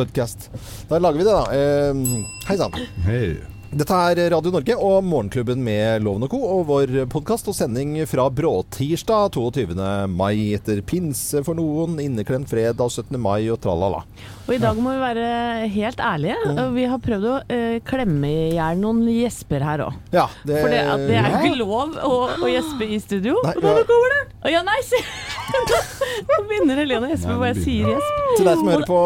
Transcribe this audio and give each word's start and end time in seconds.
Podcast. 0.00 0.50
Da 0.88 0.98
lager 0.98 1.18
vi 1.18 1.24
det, 1.24 1.32
da. 1.32 1.44
Eh, 1.52 1.94
Hei 2.48 2.56
sann. 2.56 2.72
Hei. 3.04 3.24
Dette 3.70 3.94
er 3.94 4.18
Radio 4.32 4.50
Norge 4.50 4.74
og 4.82 5.04
Morgenklubben 5.06 5.60
med 5.62 6.02
Loven 6.02 6.24
og 6.26 6.32
Co. 6.32 6.38
og 6.56 6.64
vår 6.66 6.94
podkast 7.12 7.46
og 7.52 7.54
sending 7.54 7.92
fra 8.10 8.24
bråtirsdag 8.34 9.28
22. 9.36 9.76
mai 10.10 10.56
etter 10.56 10.80
pinse 10.82 11.44
for 11.46 11.54
noen, 11.54 12.00
inneklemt 12.02 12.50
fredag 12.50 12.90
17. 12.90 13.14
mai 13.22 13.46
og 13.46 13.60
tralala. 13.62 14.00
Og 14.48 14.56
i 14.56 14.58
dag 14.58 14.80
må 14.82 14.96
vi 14.96 15.04
være 15.04 15.68
helt 15.76 16.02
ærlige. 16.02 16.40
Mm. 16.48 16.62
Vi 16.74 16.88
har 16.90 17.04
prøvd 17.04 17.28
å 17.30 17.36
uh, 17.44 17.76
klemme 17.86 18.32
i 18.32 18.48
hjel 18.56 18.82
noen 18.82 19.04
gjesper 19.06 19.62
her 19.68 19.84
òg. 19.86 20.00
Ja, 20.16 20.26
det, 20.42 20.64
For 20.64 20.74
det, 20.74 20.82
det 21.06 21.20
er 21.20 21.30
ikke 21.38 21.60
lov 21.60 21.94
å, 21.94 22.16
å 22.40 22.50
gjespe 22.50 22.90
i 22.90 22.98
studio. 23.04 23.38
Nei, 23.46 23.54
Og 23.54 23.68
nå 23.68 23.76
går 23.78 23.88
kommer 23.92 24.16
det! 24.16 24.24
Å 24.40 24.56
ja, 24.56 24.66
nei, 24.66 24.80
se! 24.88 25.04
Nå 25.50 26.36
begynner 26.48 26.78
Helene 26.82 27.06
å 27.08 27.10
gjespe 27.12 27.34
hvor 27.36 27.46
jeg 27.48 27.62
sier 27.64 27.88
gjesp. 27.94 28.18
Til 28.38 28.46
deg 28.46 28.58
som 28.60 28.68
hører 28.70 28.84
på 28.88 28.98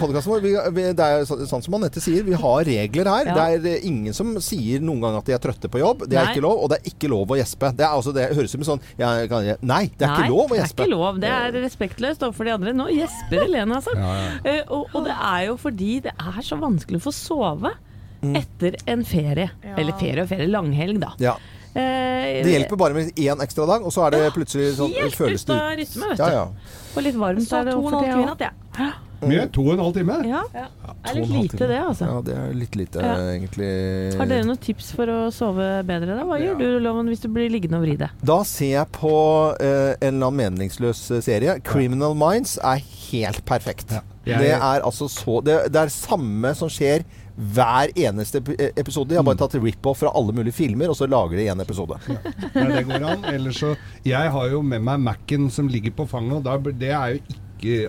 podkasten 0.00 0.32
vår, 0.32 0.40
vi, 0.44 0.52
vi, 0.76 0.84
det 0.98 1.06
er 1.06 1.24
så- 1.28 1.38
sånn 1.48 1.62
som 1.64 1.76
Anette 1.78 2.00
sier, 2.02 2.24
vi 2.26 2.32
har 2.38 2.64
regler 2.68 3.10
her. 3.12 3.28
Ja. 3.30 3.48
Det 3.62 3.74
er 3.76 3.86
ingen 3.88 4.14
som 4.16 4.32
sier 4.42 4.80
noen 4.84 5.02
gang 5.04 5.18
at 5.20 5.28
de 5.28 5.34
er 5.36 5.42
trøtte 5.42 5.70
på 5.72 5.78
jobb. 5.82 6.06
Det 6.08 6.16
er 6.18 6.24
Nei. 6.28 6.34
ikke 6.34 6.44
lov, 6.46 6.62
og 6.64 6.72
det 6.72 6.80
er 6.80 6.90
ikke 6.92 7.10
lov 7.12 7.34
å 7.34 7.38
gjespe. 7.38 7.72
Det, 7.76 7.84
er, 7.86 7.92
altså, 7.98 8.14
det 8.16 8.26
høres 8.34 8.54
ut 8.56 8.64
som 8.64 8.66
sånn 8.72 8.82
jeg, 8.98 9.28
kan, 9.32 9.46
Nei, 9.62 9.84
det 9.98 10.06
er 10.08 10.12
Nei, 10.12 10.18
ikke 10.24 10.32
lov 10.32 10.42
å 10.42 10.48
Det 10.48 10.58
er 10.58 10.64
gjespe. 10.64 10.82
ikke 10.86 10.94
lov. 10.96 11.20
Det 11.22 11.32
er 11.36 11.56
respektløst 11.60 12.26
overfor 12.26 12.44
de 12.50 12.56
andre. 12.56 12.74
Nå 12.82 12.88
gjesper 12.96 13.44
Helene, 13.46 13.78
altså. 13.78 13.94
Ja, 13.96 14.12
ja. 14.18 14.34
Uh, 14.42 14.76
og, 14.80 14.86
og 14.98 15.08
det 15.10 15.16
er 15.18 15.46
jo 15.50 15.56
fordi 15.60 15.92
det 16.08 16.12
er 16.18 16.42
så 16.46 16.58
vanskelig 16.62 17.02
å 17.02 17.06
få 17.10 17.14
sove 17.16 17.74
Mm. 18.22 18.36
etter 18.38 18.76
en 18.86 19.00
ferie. 19.02 19.48
Eller 19.74 19.96
ferie 19.98 20.22
og 20.22 20.28
ferie. 20.30 20.46
Langhelg, 20.46 21.00
da. 21.02 21.08
Ja. 21.18 21.32
Eh, 21.74 22.42
Det 22.44 22.52
hjelper 22.52 22.76
bare 22.76 22.94
med 22.94 23.14
én 23.16 23.40
ekstra 23.42 23.66
dag, 23.66 23.84
og 23.86 23.92
så 23.94 24.06
er 24.06 24.10
det 24.16 24.32
plutselig 24.34 24.74
sånn 24.76 24.92
Helt 24.92 25.16
føles 25.16 25.42
ute 25.46 25.52
det 25.54 25.62
av 25.62 25.78
rytme, 25.78 26.08
vet 26.10 26.18
du. 26.18 26.22
Ja, 26.22 26.30
ja. 26.30 26.44
Og 26.96 27.02
litt 27.06 27.16
varmt 27.16 27.52
er 27.52 27.64
det 27.64 27.72
en 27.72 27.82
for 27.88 28.02
tida 28.02 28.92
Mye? 29.28 29.46
To 29.54 29.62
og 29.66 29.72
en 29.74 29.82
halv 29.84 29.94
time? 29.94 30.16
Ja. 30.28 30.42
Ja. 30.54 30.66
Det 31.02 31.10
er 31.12 31.18
litt 31.20 31.30
lite, 31.52 31.68
det, 31.70 31.78
altså. 31.82 32.08
Ja, 32.10 32.20
det 32.26 32.36
er 32.38 32.52
litt 32.54 32.76
lite, 32.76 33.02
Ja. 33.02 33.14
egentlig. 33.34 33.70
Har 34.18 34.26
dere 34.26 34.44
noen 34.48 34.58
tips 34.60 34.92
for 34.98 35.06
å 35.06 35.18
sove 35.32 35.68
bedre? 35.86 36.16
da? 36.16 36.24
Hva 36.24 36.38
Ja. 36.40 36.52
gjør 36.54 36.58
du, 36.58 36.80
Loven, 36.80 37.06
hvis 37.08 37.20
du 37.22 37.28
blir 37.28 37.50
liggende 37.50 37.78
og 37.80 37.82
vri 37.86 37.96
deg? 37.96 38.10
Da 38.24 38.42
ser 38.42 38.72
jeg 38.82 38.86
på 38.92 39.12
uh, 39.12 39.94
en 40.00 40.14
eller 40.14 40.26
annen 40.26 40.40
meningsløs 40.58 41.10
eh, 41.10 41.20
serie. 41.20 41.60
'Criminal 41.62 42.14
Minds' 42.14 42.58
er 42.62 42.78
helt 43.10 43.44
perfekt. 43.44 43.90
Ja. 43.92 44.00
Jeg- 44.24 44.38
Det 44.38 44.50
er 44.52 44.80
altså 44.86 45.08
så 45.10 45.42
Det, 45.44 45.72
det 45.72 45.76
er 45.82 45.86
samme 45.88 46.54
som 46.54 46.68
skjer 46.68 47.02
hver 47.36 47.88
eneste 47.96 48.42
episode. 48.76 49.08
De 49.08 49.16
har 49.16 49.22
bare 49.24 49.36
tatt 49.40 49.54
rip-off 49.54 49.98
fra 49.98 50.12
alle 50.14 50.32
mulige 50.32 50.52
filmer, 50.52 50.88
og 50.90 50.94
så 50.96 51.06
lager 51.08 51.36
de 51.36 51.46
én 51.48 51.60
episode. 51.62 51.96
Nei, 52.54 52.68
det 52.76 52.86
går 52.86 53.02
an. 53.08 53.24
Ellers 53.24 53.56
så 53.58 53.76
Jeg 54.04 54.30
har 54.30 54.48
jo 54.50 54.60
med 54.62 54.82
meg 54.82 55.00
Mac-en 55.00 55.50
som 55.50 55.66
ligger 55.66 55.90
på 55.92 56.06
fanget, 56.06 56.36
og 56.36 56.44
da, 56.44 56.58
det 56.70 56.90
er 56.90 57.06
jo 57.14 57.14
ikke 57.22 57.34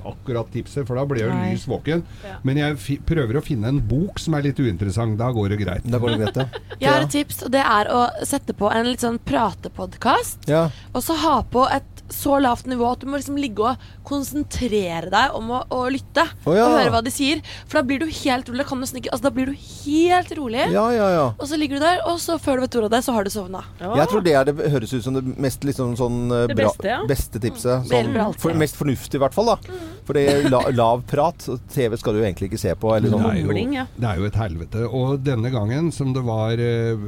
akkurat 0.04 0.50
tipset, 0.54 0.86
for 0.88 1.00
da 1.00 1.06
blir 1.10 1.24
jeg 1.24 1.32
jo 1.32 1.38
lys 1.52 1.66
våken. 1.70 2.04
Ja. 2.24 2.38
Men 2.48 2.60
jeg 2.62 3.00
prøver 3.08 3.40
å 3.40 3.44
finne 3.46 3.72
en 3.74 3.82
bok 3.90 4.20
som 4.22 4.36
er 4.38 4.46
litt 4.48 4.60
uinteressant. 4.60 5.18
Da 5.20 5.32
går 5.36 5.54
det 5.54 5.60
greit. 5.64 5.88
Da 5.88 6.00
går 6.02 6.16
det 6.16 6.20
greit, 6.24 6.42
ja. 6.44 6.62
Jeg 6.84 6.92
har 6.92 7.06
et 7.06 7.14
tips, 7.14 7.44
og 7.46 7.54
det 7.54 7.62
er 7.64 7.90
å 7.94 8.02
sette 8.28 8.56
på 8.58 8.68
en 8.74 8.88
litt 8.90 9.04
sånn 9.04 9.20
pratepodkast. 9.24 10.50
ja. 10.52 10.68
Og 10.94 11.02
så 11.06 11.16
ha 11.24 11.38
på 11.50 11.64
et 11.74 11.93
så 12.12 12.38
lavt 12.44 12.68
nivå 12.70 12.88
at 12.92 13.02
du 13.04 13.08
må 13.10 13.18
liksom 13.20 13.38
ligge 13.40 13.64
og 13.64 13.80
konsentrere 14.08 15.10
deg 15.12 15.36
om 15.38 15.52
å, 15.56 15.62
å 15.74 15.80
lytte. 15.92 16.26
Oh, 16.46 16.54
ja. 16.56 16.66
Og 16.68 16.78
høre 16.78 16.92
hva 16.94 17.02
de 17.06 17.14
sier. 17.14 17.42
For 17.68 17.80
da 17.80 17.84
blir 17.88 18.04
du 18.04 18.08
helt 18.08 18.50
rolig. 18.52 18.66
Kan 18.70 18.80
du 18.80 18.86
nesten 18.86 19.00
ikke, 19.02 19.12
altså, 19.16 19.28
da 19.30 19.34
blir 19.36 19.52
du 19.52 19.56
helt 19.56 20.34
rolig. 20.38 20.66
Ja, 20.74 20.86
ja, 20.96 21.08
ja. 21.14 21.26
Og 21.38 21.50
så 21.50 21.60
ligger 21.60 21.80
du 21.80 21.86
der, 21.86 22.04
og 22.10 22.20
så 22.24 22.38
før 22.42 22.60
du 22.60 22.66
vet 22.66 22.78
ordet 22.80 22.90
av 22.92 22.96
det, 22.98 23.02
så 23.08 23.16
har 23.16 23.28
du 23.28 23.32
sovna. 23.34 23.64
Jeg 23.82 24.10
tror 24.12 24.26
det 24.26 24.36
er 24.40 24.50
det 24.50 24.72
høres 24.74 24.94
ut 24.94 25.06
som 25.06 25.18
det 25.18 25.24
mest 25.42 25.66
liksom 25.68 25.96
sånn 26.00 26.20
eh, 26.30 26.46
Det 26.52 26.58
bra, 26.60 26.70
beste, 26.70 26.90
ja. 26.92 27.02
beste 27.10 27.42
tipset. 27.44 27.90
Det 27.90 28.04
Sånn, 28.04 28.38
for, 28.40 28.58
mest 28.60 28.80
fornuftig, 28.80 29.20
i 29.20 29.24
hvert 29.24 29.36
fall. 29.36 29.54
da 29.54 29.82
For 30.08 30.18
det 30.18 30.26
er 30.30 30.50
la, 30.52 30.64
lav 30.76 31.06
prat. 31.10 31.48
TV 31.74 31.98
skal 32.00 32.18
du 32.18 32.24
egentlig 32.24 32.52
ikke 32.52 32.62
se 32.62 32.76
på. 32.80 32.94
Eller 32.96 33.10
Det 33.10 33.18
sånn. 33.18 33.30
er, 33.32 33.42
jo, 33.42 33.88
det 33.98 34.10
er 34.10 34.22
jo 34.22 34.30
et 34.30 34.42
helvete. 34.44 34.88
Og 34.90 35.24
denne 35.24 35.54
gangen, 35.54 35.92
som 35.96 36.14
det 36.16 36.26
var 36.28 36.60
eh, 36.62 37.08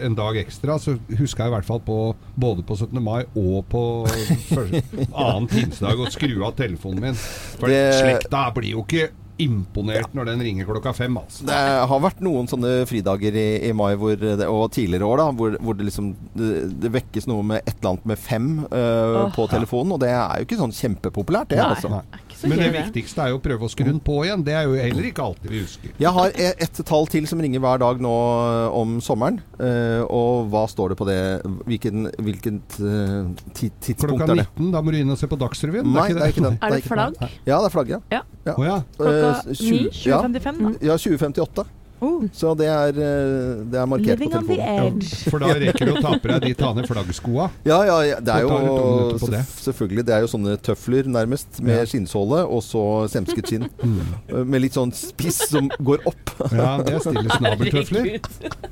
en 0.00 0.16
dag 0.18 0.38
ekstra, 0.40 0.78
så 0.80 0.96
huska 1.18 1.44
jeg 1.46 1.52
i 1.52 1.56
hvert 1.58 1.68
fall 1.68 1.82
på 1.84 1.98
både 2.40 2.64
på 2.66 2.76
17. 2.78 3.00
mai 3.04 3.22
og 3.38 3.64
på 3.70 3.82
annen 4.30 5.48
pinsedag 5.50 6.04
å 6.04 6.10
skru 6.12 6.36
av 6.46 6.54
telefonen 6.58 7.08
min. 7.08 7.18
For 7.60 7.68
Det- 7.68 7.98
slekta 7.98 8.46
blir 8.54 8.76
jo 8.76 8.84
ikke 8.86 9.10
imponert 9.40 10.14
når 10.16 10.30
den 10.30 10.42
ringer 10.44 10.68
klokka 10.68 10.92
fem, 10.94 11.16
altså. 11.16 11.46
Det 11.48 11.58
har 11.90 12.02
vært 12.04 12.20
noen 12.24 12.48
sånne 12.50 12.72
fridager 12.88 13.36
i, 13.40 13.48
i 13.70 13.72
mai 13.76 13.94
hvor 14.00 14.18
det, 14.20 14.46
og 14.46 14.66
tidligere 14.74 15.08
år 15.08 15.22
da, 15.22 15.28
hvor, 15.36 15.56
hvor 15.64 15.78
det 15.78 15.86
liksom 15.88 16.12
det, 16.36 16.50
det 16.82 16.92
vekkes 16.98 17.28
noe 17.30 17.46
med 17.52 17.62
et 17.64 17.76
eller 17.78 17.94
annet 17.94 18.10
med 18.12 18.20
fem 18.20 18.50
uh, 18.66 19.24
oh. 19.24 19.30
på 19.36 19.48
telefonen. 19.52 19.96
Og 19.96 20.02
det 20.04 20.12
er 20.12 20.42
jo 20.42 20.48
ikke 20.48 20.60
sånn 20.60 20.76
kjempepopulært, 20.76 21.54
det. 21.54 21.62
Nei. 21.62 21.70
altså. 21.72 21.92
Nei. 21.96 22.26
Men 22.48 22.58
det 22.58 22.70
viktigste 22.72 23.22
er 23.24 23.28
jo 23.34 23.38
å 23.38 23.42
prøve 23.42 23.66
å 23.66 23.70
skru 23.70 23.84
den 23.84 24.00
på 24.00 24.20
igjen. 24.24 24.44
Det 24.46 24.54
er 24.54 24.64
jo 24.64 24.74
heller 24.78 25.08
ikke 25.10 25.22
alltid 25.24 25.50
vi 25.50 25.60
husker. 25.64 25.90
Jeg 26.00 26.12
har 26.16 26.30
e- 26.34 26.54
et 26.66 26.80
tall 26.88 27.06
til 27.12 27.26
som 27.26 27.40
ringer 27.42 27.60
hver 27.60 27.78
dag 27.82 28.00
nå 28.00 28.12
eh, 28.12 28.78
om 28.80 29.00
sommeren. 29.04 29.40
eh, 29.58 30.00
og 30.08 30.48
hva 30.50 30.64
står 30.70 30.94
det 30.94 30.98
på 31.00 31.06
det? 31.10 31.18
Hvilken, 31.66 32.08
hvilket 32.18 32.78
eh, 32.80 33.32
tidspunkt 33.54 34.06
Klokka 34.06 34.30
er 34.32 34.34
det? 34.40 34.46
Klokka 34.46 34.62
19, 34.64 34.70
da 34.72 34.80
må 34.82 34.90
du 34.94 35.00
inn 35.02 35.10
og 35.10 35.18
se 35.20 35.26
på 35.30 35.38
Dagsrevyen. 35.40 35.90
Nei, 35.92 36.08
det 36.14 36.22
er 36.22 36.32
ikke 36.34 36.46
det. 36.48 36.54
Er 36.62 36.70
det 36.70 36.80
ikke 36.84 36.96
den. 36.96 37.18
flagg? 37.20 37.36
Ja, 37.46 37.58
det 37.60 37.66
er 37.66 37.74
flagget. 37.76 38.02
Ja. 38.14 38.22
Ja. 38.46 38.54
Klokka 38.96 39.18
Eh, 39.20 39.52
9? 39.60 39.90
2055, 40.00 40.58
da. 40.64 40.72
ja, 40.86 40.96
2058. 40.96 41.66
Oh. 42.00 42.22
Så 42.32 42.54
det 42.56 42.66
er, 42.72 42.88
eh, 42.96 43.64
det 43.68 43.76
er 43.76 43.86
markert 43.90 44.18
Living 44.20 44.30
på 44.32 44.38
on 44.38 44.46
the 44.46 44.56
telefonen. 44.56 45.00
Ja, 45.02 45.30
For 45.30 45.38
da 45.42 45.48
rekker 45.60 45.86
du 45.86 45.92
å 45.92 46.00
ta 46.00 46.12
på 46.16 46.30
deg 46.30 46.46
de 46.46 46.52
tane 46.56 46.84
flaggskoa. 46.88 47.48
Ja, 47.68 47.80
ja, 47.84 47.96
ja, 48.08 48.20
det 48.24 48.34
er 48.34 48.46
jo 48.46 49.18
det. 49.28 49.42
selvfølgelig 49.60 50.04
Det 50.08 50.14
er 50.16 50.20
jo 50.24 50.30
sånne 50.32 50.56
tøfler, 50.64 51.04
nærmest, 51.12 51.60
med 51.60 51.76
Ja. 51.76 51.84
skinnsåle 51.84 52.40
og 52.48 52.62
så 52.64 52.84
semsket 53.12 53.46
skinn. 53.52 53.68
Mm. 53.80 54.00
Eh, 54.28 54.44
Med 54.44 54.60
litt 54.62 54.72
sånn 54.76 54.92
spiss 54.94 55.42
som 55.50 55.68
går 55.80 56.06
opp. 56.06 56.30
Ja, 56.56 56.78
det 56.82 56.94
er 56.94 57.04
stille 57.04 57.30
snabeltøfler. 57.36 58.20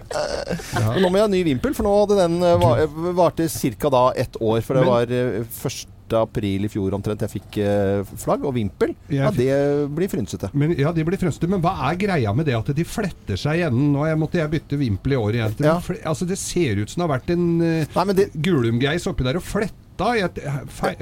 Ja. 0.09 0.95
Nå 0.99 1.09
må 1.11 1.19
jeg 1.19 1.25
ha 1.27 1.29
ny 1.33 1.43
vimpel, 1.45 1.75
for 1.77 1.85
nå 1.85 1.93
hadde 2.01 2.17
den 2.23 2.43
eh, 2.43 3.13
varte 3.19 3.49
ca. 3.79 3.91
da 3.93 4.03
ett 4.17 4.37
år. 4.41 4.63
For 4.65 4.75
det 4.75 4.85
Men- 4.85 4.89
var 4.89 5.07
1. 5.07 5.87
april 6.17 6.67
i 6.67 6.71
fjor 6.73 6.95
omtrent 6.97 7.25
jeg 7.25 7.35
fikk 7.35 7.59
eh, 7.63 8.13
flagg 8.21 8.47
og 8.49 8.55
vimpel. 8.57 8.95
Ja, 9.13 9.33
det 9.35 9.51
blir 9.95 10.11
frynsete. 10.13 10.51
Men, 10.53 10.75
ja, 10.79 10.93
de 10.95 11.05
blir 11.07 11.21
frynsete. 11.21 11.51
men 11.51 11.63
hva 11.65 11.75
er 11.91 11.99
greia 12.01 12.33
med 12.37 12.49
det 12.49 12.57
at 12.59 12.73
de 12.77 12.87
fletter 12.89 13.41
seg 13.41 13.61
i 13.61 13.67
enden? 13.67 13.91
Nå 13.95 14.07
jeg 14.09 14.21
måtte 14.21 14.41
jeg 14.41 14.53
bytte 14.55 14.81
vimpel 14.81 15.17
i 15.17 15.21
år 15.21 15.41
igjen. 15.41 15.59
Ja. 15.65 15.77
Altså, 16.09 16.29
det 16.29 16.39
ser 16.41 16.81
ut 16.81 16.91
som 16.91 17.03
det 17.03 17.09
har 17.09 17.15
vært 17.17 17.35
en 17.35 17.47
uh, 17.61 17.99
Nei, 17.99 18.17
det, 18.17 18.31
Gulumgeis 18.45 19.07
oppi 19.11 19.27
der 19.27 19.41
og 19.41 19.47
fletta 19.47 19.88
i 20.19 20.23
et 20.23 20.39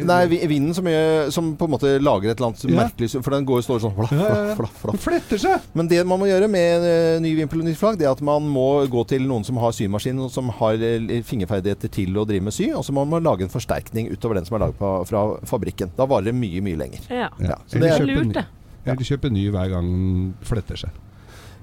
Nei, 0.07 0.21
vinden 0.49 0.73
som, 0.77 0.87
gjør, 0.89 1.31
som 1.35 1.51
på 1.59 1.67
en 1.69 1.73
måte 1.75 1.91
lager 2.01 2.31
et 2.33 2.39
eller 2.41 2.49
annet 2.53 2.65
Ja. 2.65 2.77
merkelig 2.81 3.11
For 3.23 3.35
den 3.35 3.45
går 3.49 3.61
og 3.61 3.67
står 3.67 3.83
sånn 3.85 3.95
ja, 3.97 4.07
flaff, 4.09 4.57
flaff, 4.57 4.77
flaff. 4.83 5.01
Fletter 5.05 5.43
seg! 5.43 5.67
Men 5.77 5.89
det 5.91 6.01
man 6.09 6.21
må 6.23 6.29
gjøre 6.31 6.49
med 6.49 6.87
eh, 6.89 7.21
ny 7.21 7.35
vimpel 7.39 7.61
og 7.61 7.69
nytt 7.69 7.81
flagg, 7.81 7.99
det 8.01 8.07
er 8.09 8.15
at 8.15 8.23
man 8.25 8.49
må 8.49 8.87
gå 8.93 9.05
til 9.13 9.27
noen 9.29 9.45
som 9.47 9.61
har 9.63 9.75
symaskin, 9.77 10.19
og 10.25 10.31
som 10.33 10.49
har 10.61 10.81
eh, 10.81 11.21
fingerferdigheter 11.27 11.93
til 11.93 12.17
å 12.17 12.25
drive 12.29 12.49
med 12.49 12.57
sy, 12.57 12.71
og 12.73 12.85
så 12.87 12.95
må 12.97 13.05
man 13.09 13.25
lage 13.27 13.45
en 13.47 13.53
forsterkning 13.53 14.09
utover 14.13 14.41
den 14.41 14.49
som 14.49 14.57
er 14.59 14.67
laget 14.67 14.81
på, 14.81 14.93
fra 15.11 15.25
fabrikken. 15.49 15.93
Da 15.97 16.09
varer 16.09 16.31
det 16.31 16.37
mye, 16.39 16.63
mye 16.65 16.81
lenger. 16.81 17.05
Ja. 17.13 17.29
Ja, 17.43 17.61
så 17.69 17.83
det 17.83 17.93
er 17.93 18.07
lurt, 18.09 18.33
det. 18.37 18.47
Ja. 18.87 18.95
Eller 18.95 19.09
kjøpe 19.13 19.33
ny 19.35 19.49
hver 19.51 19.73
gang 19.73 19.87
den 19.91 20.35
fletter 20.47 20.79
seg. 20.87 21.03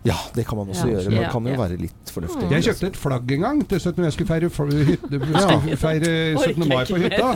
Ja, 0.03 0.17
det 0.35 0.43
kan 0.47 0.57
man 0.59 0.67
også 0.67 0.87
Ja. 0.87 0.97
gjøre. 0.97 1.09
Men 1.13 1.21
det 1.23 1.29
kan 1.31 1.45
jo 1.47 1.53
ja. 1.53 1.57
være 1.63 1.77
litt 1.79 2.11
fornuftig. 2.11 2.49
Jeg 2.51 2.63
kjøpte 2.67 2.87
et 2.91 2.97
flagg 2.99 3.31
en 3.31 3.41
gang 3.45 3.61
til 3.71 3.79
17. 3.79 4.03
Jeg 4.03 4.13
skulle 4.13 4.27
feire, 4.27 4.49
hytte, 4.89 5.19
skulle 5.23 5.77
feire 5.79 6.11
17. 6.43 6.67
mai 6.67 6.83
på 6.89 6.97
hytta. 6.99 7.29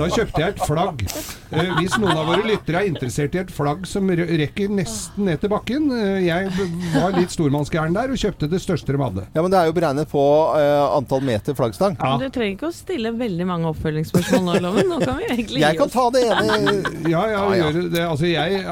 Da 0.00 0.08
kjøpte 0.10 0.42
jeg 0.42 0.54
et 0.56 0.64
flagg. 0.66 1.04
Eh, 1.50 1.70
hvis 1.78 1.94
noen 1.98 2.16
av 2.18 2.26
våre 2.30 2.42
lyttere 2.46 2.82
er 2.82 2.90
interessert 2.90 3.34
i 3.34 3.40
et 3.44 3.50
flagg 3.54 3.86
som 3.86 4.10
rekker 4.10 4.70
nesten 4.74 5.24
ned 5.26 5.40
til 5.42 5.50
bakken 5.50 5.88
eh, 5.94 6.20
Jeg 6.26 6.50
var 6.94 7.14
litt 7.16 7.32
stormannsgæren 7.34 7.94
der 7.96 8.10
og 8.14 8.20
kjøpte 8.22 8.48
det 8.50 8.60
største 8.62 8.94
de 8.94 9.00
hadde. 9.02 9.24
Ja, 9.34 9.42
men 9.42 9.50
det 9.54 9.58
er 9.62 9.70
jo 9.70 9.76
beregnet 9.78 10.10
på 10.10 10.24
eh, 10.58 10.96
antall 10.98 11.22
meter 11.26 11.54
flaggstang. 11.58 11.96
Ja. 12.02 12.16
Du 12.20 12.26
trenger 12.28 12.56
ikke 12.58 12.70
å 12.70 12.74
stille 12.74 13.14
veldig 13.14 13.46
mange 13.46 13.70
oppfølgingsspørsmål 13.70 14.44
nå, 14.50 14.58
Loven. 14.66 14.90
Nå 14.90 14.98
kan 15.04 15.18
vi 15.22 15.30
egentlig 15.30 15.62
Jeg 15.62 15.78
kan 15.78 15.90
ta 15.94 16.08
det 16.14 16.26
ene 16.26 16.76
Ja, 17.10 17.24
ja, 17.30 17.46
Ja, 17.54 17.70
ja. 17.70 17.70
det. 17.94 18.04
Altså, 18.06 18.26
jeg, 18.26 18.64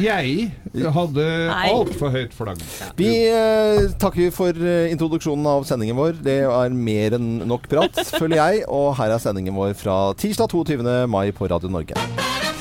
jeg 0.00 0.92
hadde 0.96 1.28
altfor 1.52 2.12
høyt 2.16 2.32
flagg. 2.36 2.61
Vi 2.98 3.10
eh, 3.28 3.90
takker 4.00 4.32
for 4.34 4.56
eh, 4.56 4.92
introduksjonen 4.92 5.48
av 5.48 5.66
sendingen 5.68 5.98
vår. 5.98 6.16
Det 6.24 6.38
er 6.46 6.76
mer 6.76 7.18
enn 7.18 7.30
nok 7.48 7.68
prat, 7.70 8.02
føler 8.18 8.38
jeg. 8.40 8.64
Og 8.70 8.92
her 9.00 9.14
er 9.16 9.22
sendingen 9.22 9.56
vår 9.56 9.76
fra 9.78 9.98
tirsdag 10.18 10.52
22. 10.52 10.80
mai 11.10 11.28
på 11.36 11.50
Radio 11.50 11.72
Norge. 11.72 12.51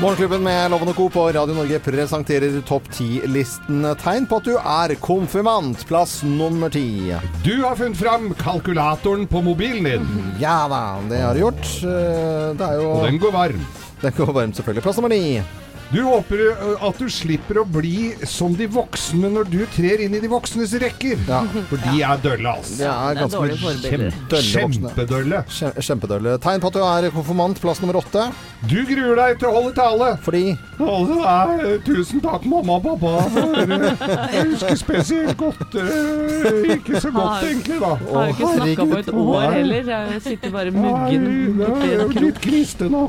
Morgenklubben 0.00 0.40
med 0.42 0.70
Loven 0.72 0.88
og 0.88 0.96
Co. 0.96 1.08
på 1.12 1.22
Radio 1.34 1.52
Norge 1.54 1.76
presenterer 1.84 2.54
topp 2.64 2.86
10-listen. 2.94 3.82
Tegn 4.00 4.24
på 4.30 4.38
at 4.40 4.46
du 4.48 4.54
er 4.56 4.94
konfirmant. 5.02 5.82
Plass 5.88 6.22
nummer 6.24 6.72
ti. 6.72 7.12
Du 7.44 7.58
har 7.66 7.76
funnet 7.76 8.00
fram 8.00 8.30
kalkulatoren 8.40 9.26
på 9.28 9.42
mobilen 9.44 9.84
din, 9.84 10.06
Ja 10.40 10.62
da, 10.72 10.80
det 11.10 11.20
har 11.20 11.36
du 11.36 11.42
gjort. 11.44 11.68
Eh, 11.84 12.56
Det 12.56 12.64
er 12.70 12.80
jo 12.80 12.88
og 12.94 13.04
den 13.10 13.20
går 13.20 13.32
varm. 13.36 13.60
Den 14.00 14.16
går 14.16 14.32
varmt, 14.32 14.56
selvfølgelig. 14.56 14.82
Plass 14.86 14.96
nummer 14.96 15.12
ni. 15.12 15.42
Du 15.90 15.98
håper 16.06 16.40
at 16.86 16.98
du 17.02 17.08
slipper 17.10 17.58
å 17.58 17.64
bli 17.66 18.12
som 18.30 18.52
de 18.54 18.68
voksne 18.70 19.26
når 19.34 19.48
du 19.50 19.58
trer 19.74 20.04
inn 20.04 20.12
i 20.14 20.20
de 20.22 20.28
voksnes 20.30 20.70
rekker. 20.78 21.18
Ja. 21.26 21.40
For 21.66 21.82
de 21.82 22.02
er 22.06 22.20
dølle, 22.22 22.52
altså. 22.60 22.76
Det 22.78 22.86
er 22.86 23.18
Det 23.18 23.24
er 23.24 23.24
ganske 23.24 24.20
dølle. 24.30 24.44
Kjempedølle. 24.52 25.40
Kjem- 25.50 25.80
Kjempedølle. 25.88 26.36
Tegn 26.44 26.62
på 26.62 26.70
at 26.70 26.76
du 26.78 26.84
er 26.86 27.08
konfirmant, 27.16 27.58
plass 27.60 27.80
nummer 27.82 27.98
åtte. 27.98 28.28
Du 28.70 28.76
gruer 28.86 29.16
deg 29.18 29.40
til 29.40 29.48
å 29.50 29.52
holde 29.56 29.72
tale. 29.80 30.12
Fordi 30.22 30.44
Altså, 30.80 31.16
så 31.18 31.26
er 31.28 31.82
tusen 31.84 32.22
takk, 32.24 32.46
mamma 32.48 32.78
og 32.78 32.86
pappa. 32.86 33.10
Eh, 33.60 34.32
jeg 34.36 34.46
husker 34.52 34.78
spesielt 34.80 35.36
godt 35.40 35.74
eh, 35.76 36.70
Ikke 36.76 37.02
så 37.02 37.10
godt, 37.12 37.44
egentlig, 37.50 37.80
da. 37.82 37.90
Har 38.14 38.30
jo 38.30 38.36
ikke 38.36 38.52
snakka 38.54 38.86
på 38.94 39.00
et 39.02 39.10
år 39.24 39.46
heller. 39.58 39.90
Jeg 40.14 40.22
sitter 40.28 40.54
bare 40.54 40.70
muggen 40.70 41.28
Nei, 41.58 41.66
det 41.82 41.90
er 41.90 42.04
jo 42.06 42.26
litt 42.28 42.40
kniste 42.46 42.88
nå. 42.92 43.02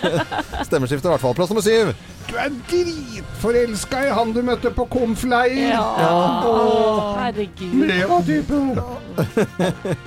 stemmeskifte, 0.68 1.06
i 1.06 1.14
hvert 1.14 1.22
fall. 1.24 1.34
Plass 1.38 1.54
nummer 1.54 1.64
syv. 1.64 1.94
Du 2.30 2.36
er 2.38 2.52
dritforelska 2.70 4.04
i 4.06 4.10
han 4.14 4.32
du 4.32 4.42
møtte 4.46 4.70
på 4.70 4.84
konfleir. 4.92 5.72
ja. 5.72 7.16
herregud. 7.18 7.86
Leva-type. 7.90 8.60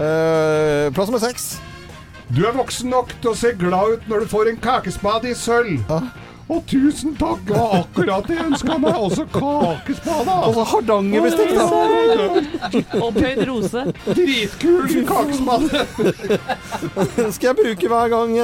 Eh, 0.00 0.86
plass 0.94 1.10
nummer 1.10 1.18
seks. 1.18 1.56
Du 2.30 2.44
er 2.46 2.54
voksen 2.54 2.92
nok 2.94 3.10
til 3.20 3.32
å 3.32 3.36
se 3.36 3.50
glad 3.58 3.96
ut 3.96 4.04
når 4.08 4.22
du 4.22 4.28
får 4.30 4.52
en 4.52 4.60
kakespade 4.62 5.32
i 5.32 5.34
sølv. 5.36 5.80
Ja. 5.90 5.98
Og 6.50 6.62
tusen 6.70 7.16
takk, 7.18 7.42
det 7.46 7.54
var 7.58 7.74
akkurat 7.80 8.26
det 8.26 8.36
jeg 8.38 8.46
ønska 8.52 8.76
meg. 8.82 8.96
Også 8.98 9.26
kakespade. 9.34 10.36
Og 10.46 10.54
så 10.56 10.64
Hardangerbestikk, 10.72 11.52
da. 11.58 11.66
Opphøyd 13.02 13.42
rose. 13.50 13.84
Dritkul 14.06 15.04
kakespade. 15.10 15.84
Skal 17.34 17.50
jeg 17.50 17.58
bruke 17.60 17.92
hver 17.92 18.14
gang 18.14 18.34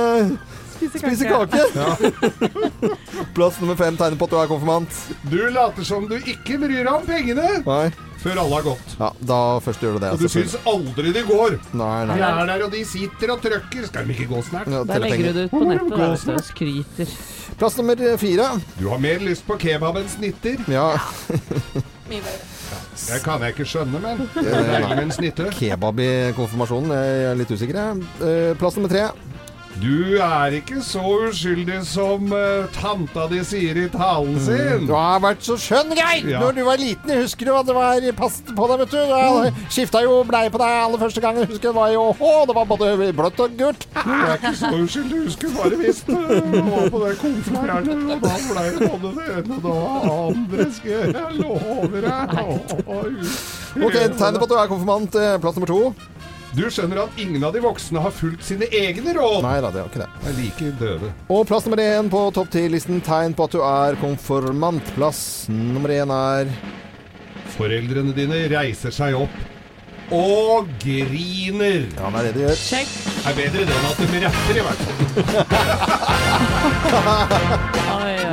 jeg 0.80 0.90
Spise 1.00 1.24
kake. 1.28 1.60
Plass 3.36 3.60
nummer 3.60 3.76
fem 3.78 3.96
tegner 3.98 4.18
på 4.20 4.26
at 4.28 4.34
du 4.34 4.38
er 4.40 4.50
konfirmant. 4.50 4.98
Du 5.30 5.38
later 5.52 5.84
som 5.86 6.06
du 6.10 6.16
ikke 6.18 6.58
bryr 6.62 6.82
deg 6.82 6.92
om 6.92 7.06
pengene 7.06 7.46
Nei. 7.66 7.86
før 8.22 8.40
alle 8.42 8.58
har 8.58 8.64
gått. 8.66 8.94
Ja, 9.00 9.10
da 9.32 9.38
først 9.64 9.84
gjør 9.84 9.96
du 9.98 10.02
det. 10.04 10.12
Og 10.16 10.22
du 10.24 10.28
syns 10.32 10.56
aldri 10.66 11.12
de 11.16 11.22
går. 11.28 11.58
Nei, 11.76 11.92
De 12.06 12.10
nei. 12.14 12.18
er 12.30 12.50
der, 12.52 12.64
og 12.66 12.72
de 12.74 12.82
sitter 12.88 13.34
og 13.36 13.42
trøkker. 13.44 13.86
Skal 13.90 14.08
de 14.08 14.16
ikke 14.16 14.28
gå 14.32 14.42
snart? 14.48 14.70
Ja, 14.72 14.82
Der 14.88 15.04
legger 15.04 15.30
du 15.30 15.40
det 15.40 15.46
ut 15.48 15.54
på 15.56 15.62
nettet 15.68 16.28
og 16.36 16.44
skryter. 16.48 17.14
Plass 17.60 17.78
nummer 17.80 18.00
fire. 18.20 18.50
Du 18.80 18.88
har 18.92 19.00
mer 19.00 19.22
lyst 19.24 19.46
på 19.48 19.56
kebab 19.60 19.96
enn 20.02 20.10
snitter. 20.12 20.60
Ja, 20.72 20.90
Mye 22.10 22.20
bedre. 22.22 22.52
Det 22.96 23.16
kan 23.24 23.42
jeg 23.42 23.52
ikke 23.54 23.64
skjønne, 23.68 23.98
men 24.02 24.20
det 24.34 24.42
er 24.46 24.64
deilig 24.66 24.94
med 24.96 25.02
en 25.04 25.12
snitte. 25.14 25.46
kebab 25.54 25.98
i 26.02 26.06
konfirmasjonen. 26.36 26.92
Jeg 26.94 27.24
er 27.30 27.36
litt 27.38 27.50
usikker. 27.52 27.78
Eh, 28.24 28.52
Plass 28.58 28.78
nummer 28.78 28.90
tre. 28.90 29.02
Du 29.76 30.16
er 30.16 30.54
ikke 30.56 30.78
så 30.80 31.02
uskyldig 31.28 31.82
som 31.84 32.30
uh, 32.32 32.64
tanta 32.72 33.26
di 33.28 33.42
sier 33.44 33.76
i 33.76 33.84
talen 33.92 34.38
sin. 34.40 34.86
Du 34.88 34.94
har 34.96 35.20
vært 35.20 35.44
så 35.44 35.56
skjønn, 35.60 35.92
Geir! 35.98 36.24
Ja. 36.32 36.40
Når 36.40 36.54
du 36.56 36.62
var 36.64 36.80
liten, 36.80 37.12
husker 37.20 37.44
du 37.44 37.52
hva 37.52 37.60
det 37.66 37.74
var 37.76 38.06
passet 38.16 38.54
på 38.56 38.68
deg, 38.70 38.80
vet 38.86 38.94
du. 38.94 39.12
Jeg 39.12 39.52
skifta 39.76 40.00
jo 40.06 40.14
bleie 40.28 40.48
på 40.54 40.62
deg 40.62 40.78
aller 40.86 41.02
første 41.04 41.20
gangen. 41.20 41.44
Husker 41.50 41.68
det 41.68 41.74
var 41.76 41.92
jo 41.92 42.06
Å, 42.16 42.32
det 42.48 42.56
var 42.56 42.70
både 42.72 43.10
blått 43.20 43.44
og 43.44 43.58
gult. 43.60 43.84
Du 44.00 44.14
er 44.16 44.34
ikke 44.38 44.54
så 44.62 44.72
uskyldig, 44.80 45.20
du 45.26 45.36
skulle 45.36 45.60
bare 45.60 45.80
visst. 45.84 46.08
Du 46.08 46.58
var 46.72 46.90
på 46.96 47.04
det 47.04 47.12
konfleierne, 47.20 48.00
og 48.16 48.24
da 48.24 48.34
blei 48.48 48.66
det 48.80 48.90
både 48.96 49.14
det 49.20 49.28
ene 49.36 49.60
og 49.60 49.68
det 49.68 49.78
andre, 50.16 50.68
skal 50.80 50.92
jeg 50.96 51.40
lover 51.42 52.08
deg. 52.08 52.36
Ok, 53.76 53.96
Tegnet 54.16 54.40
på 54.40 54.46
at 54.48 54.52
du 54.56 54.56
er 54.56 54.70
konfirmant. 54.72 55.20
eh, 55.20 55.36
Plass 55.44 55.60
nummer 55.60 55.68
to. 55.68 55.82
Du 56.56 56.62
skjønner 56.72 57.02
at 57.02 57.18
ingen 57.20 57.42
av 57.44 57.52
de 57.52 57.60
voksne 57.60 58.00
har 58.00 58.14
fulgt 58.16 58.46
sine 58.46 58.64
egne 58.72 59.12
råd. 59.12 59.42
Nei 59.44 59.58
da, 59.60 59.68
det 59.74 59.82
har 59.82 59.90
ikke 59.90 60.00
det. 60.00 60.08
Jeg 60.24 60.36
liker 60.38 60.78
døve. 60.80 61.10
Og 61.28 61.42
plass 61.50 61.66
nummer 61.66 61.82
én 61.84 62.08
på 62.08 62.22
topp 62.32 62.48
ti-listen. 62.54 63.02
Tegn 63.04 63.36
på 63.36 63.44
at 63.44 63.56
du 63.58 63.60
er 63.60 63.98
konfirmant. 64.00 64.88
Plass 64.96 65.20
nummer 65.52 65.92
én 65.92 66.14
er 66.16 66.48
Foreldrene 67.58 68.16
dine 68.16 68.40
reiser 68.52 68.92
seg 68.92 69.18
opp 69.20 69.36
og 70.14 70.68
griner. 70.82 71.86
Ja, 71.96 72.10
det 72.10 72.18
er 72.20 72.24
det 72.26 72.32
de 72.36 72.40
gjør. 72.44 72.56
Sjekk. 72.60 72.90
Er 73.26 73.32
bedre 73.36 73.60
det 73.66 73.74
enn 73.74 73.86
at 73.88 73.96
de 73.98 74.04
rapper, 74.22 74.54
i 74.54 74.62
hvert 74.66 74.80
fall. 74.86 74.98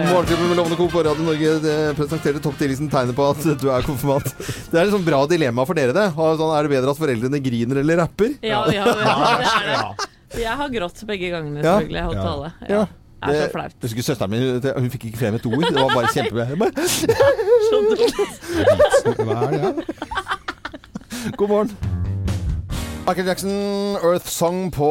Morgenklubben 0.04 0.48
med 0.52 0.58
Lovende 0.60 0.78
Co. 0.78 0.86
på 0.92 1.00
Radio 1.08 1.24
Norge 1.26 1.50
det 1.64 1.78
presenterer 1.98 2.40
topp 2.44 2.58
10-listen 2.60 2.90
tegnet 2.94 3.16
på 3.18 3.24
at 3.32 3.42
du 3.62 3.68
er 3.74 3.82
konfirmant. 3.88 4.28
Det 4.70 4.78
er 4.78 4.84
et 4.86 4.94
sånn 4.94 5.08
bra 5.08 5.20
dilemma 5.30 5.62
for 5.70 5.76
dere, 5.78 5.94
det. 5.96 6.08
Sånn, 6.14 6.54
er 6.54 6.62
det 6.68 6.74
bedre 6.76 6.90
at 6.94 7.00
foreldrene 7.02 7.40
griner 7.46 7.78
eller 7.82 7.96
rapper? 8.04 8.30
Ja, 8.46 8.60
ja, 8.70 8.84
ja, 8.84 8.86
det 8.94 8.98
er 9.54 9.64
det. 9.70 9.78
Jeg 10.44 10.54
har 10.60 10.68
grått 10.74 11.00
begge 11.10 11.28
gangene, 11.34 11.60
selvfølgelig. 11.62 12.00
Jeg 12.00 12.08
holdt 12.10 12.26
tale. 12.26 12.50
Ja. 12.70 12.84
Det 13.24 13.32
er 13.32 13.36
så 13.46 13.54
flaut. 13.54 13.72
Jeg 13.80 13.88
husker 13.88 14.04
søsteren 14.04 14.32
min 14.34 14.44
Hun 14.84 14.90
fikk 14.92 15.04
ikke 15.08 15.20
frem 15.22 15.36
et 15.38 15.46
ord. 15.48 15.64
Det 15.64 15.78
var 15.78 15.96
bare 15.96 16.12
kjempebra. 16.12 16.44
Hva 19.24 19.38
er 19.48 19.52
det? 19.64 19.72
God 21.32 21.50
morgen. 21.50 21.70
Michael 23.08 23.28
Jackson, 23.28 23.52
Earth 24.04 24.28
Song 24.28 24.70
på 24.72 24.88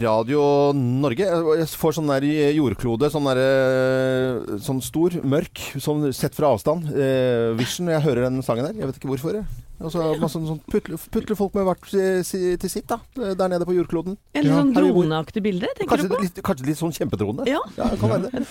Radio 0.00 0.72
Norge. 0.74 1.26
Jeg 1.58 1.66
får 1.78 1.96
sånn 1.98 2.10
der 2.10 2.26
jordklode, 2.54 3.10
sånn 3.10 3.26
der 3.30 3.40
eh, 3.42 4.56
Sånn 4.62 4.82
stor, 4.82 5.14
mørk, 5.26 5.62
sånn 5.82 6.08
sett 6.14 6.34
fra 6.38 6.52
avstand. 6.54 6.86
Eh, 6.90 7.50
Vision. 7.58 7.90
Jeg 7.90 8.02
hører 8.06 8.28
den 8.28 8.42
sangen 8.46 8.66
der. 8.68 8.78
Jeg 8.78 8.90
vet 8.90 9.00
ikke 9.00 9.10
hvorfor. 9.10 9.40
jeg. 9.40 9.46
Og 9.82 9.94
så 9.94 10.06
masse 10.22 10.40
sånn 10.46 10.62
putle, 10.70 10.98
putle 11.12 11.36
folk 11.38 11.56
med 11.58 11.66
hvert 11.68 11.88
til 11.92 12.70
sitt, 12.70 12.88
da. 12.90 13.00
Der 13.16 13.52
nede 13.52 13.66
på 13.68 13.76
jordkloden. 13.76 14.16
En 14.36 14.46
litt 14.46 14.54
sånn 14.54 14.72
droneaktig 14.76 15.42
bilde, 15.44 15.70
tenker 15.76 15.96
Kanskje 15.96 16.08
du 16.08 16.16
på? 16.16 16.22
litt, 16.24 16.40
kanskje 16.46 16.68
litt 16.70 16.80
sånn 16.80 16.94
kjempedrone? 16.96 17.46
Ja. 17.50 17.60
det 17.76 17.98
kan 18.00 18.14
være 18.14 18.30
det. 18.30 18.46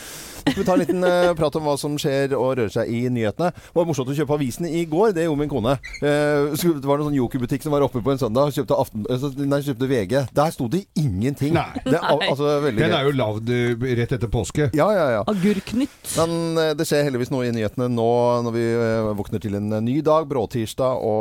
Vi 0.56 0.64
tar 0.66 0.74
en 0.74 0.82
liten 0.82 1.04
uh, 1.06 1.32
prat 1.38 1.56
om 1.60 1.66
hva 1.68 1.76
som 1.80 1.96
skjer 2.02 2.34
og 2.38 2.56
rører 2.58 2.72
seg 2.74 2.90
i 2.90 3.04
nyhetene. 3.14 3.52
Det 3.54 3.78
var 3.78 3.88
morsomt 3.88 4.10
å 4.12 4.16
kjøpe 4.18 4.36
avisene 4.38 4.72
i 4.74 4.84
går. 4.90 5.14
Det 5.16 5.26
gjorde 5.28 5.42
min 5.44 5.52
kone. 5.52 5.76
Uh, 6.02 6.52
det 6.56 6.88
var 6.88 7.02
noen 7.02 7.12
sånn 7.12 7.20
Joker-butikk 7.20 7.66
som 7.66 7.76
var 7.76 7.86
oppe 7.86 8.02
på 8.04 8.14
en 8.14 8.22
søndag. 8.22 8.50
og 8.50 8.56
Kjøpte, 8.56 8.78
aften, 8.84 9.06
eh, 9.06 9.46
nei, 9.46 9.62
kjøpte 9.66 9.90
VG. 9.92 10.16
Der 10.38 10.56
sto 10.56 10.68
det 10.72 10.84
ingenting. 10.98 11.54
Nei. 11.58 11.68
Det, 11.86 11.98
er 12.00 12.26
altså, 12.32 12.56
Den 12.66 12.96
er 12.98 13.08
jo 13.08 13.14
lagd 13.16 13.52
rett 14.02 14.16
etter 14.18 14.32
påske. 14.32 14.70
Ja, 14.78 14.90
ja, 14.96 15.08
ja. 15.18 15.22
Agurknytt. 15.30 16.00
Men 16.18 16.36
uh, 16.58 16.72
det 16.78 16.88
skjer 16.90 17.06
heldigvis 17.08 17.34
noe 17.34 17.48
i 17.48 17.54
nyhetene 17.56 17.90
nå 17.92 18.10
når 18.48 18.56
vi 18.56 18.66
våkner 19.20 19.44
til 19.44 19.58
en 19.60 19.70
ny 19.86 20.00
dag, 20.06 20.26
bråtirsdag, 20.30 21.06
og 21.06 21.21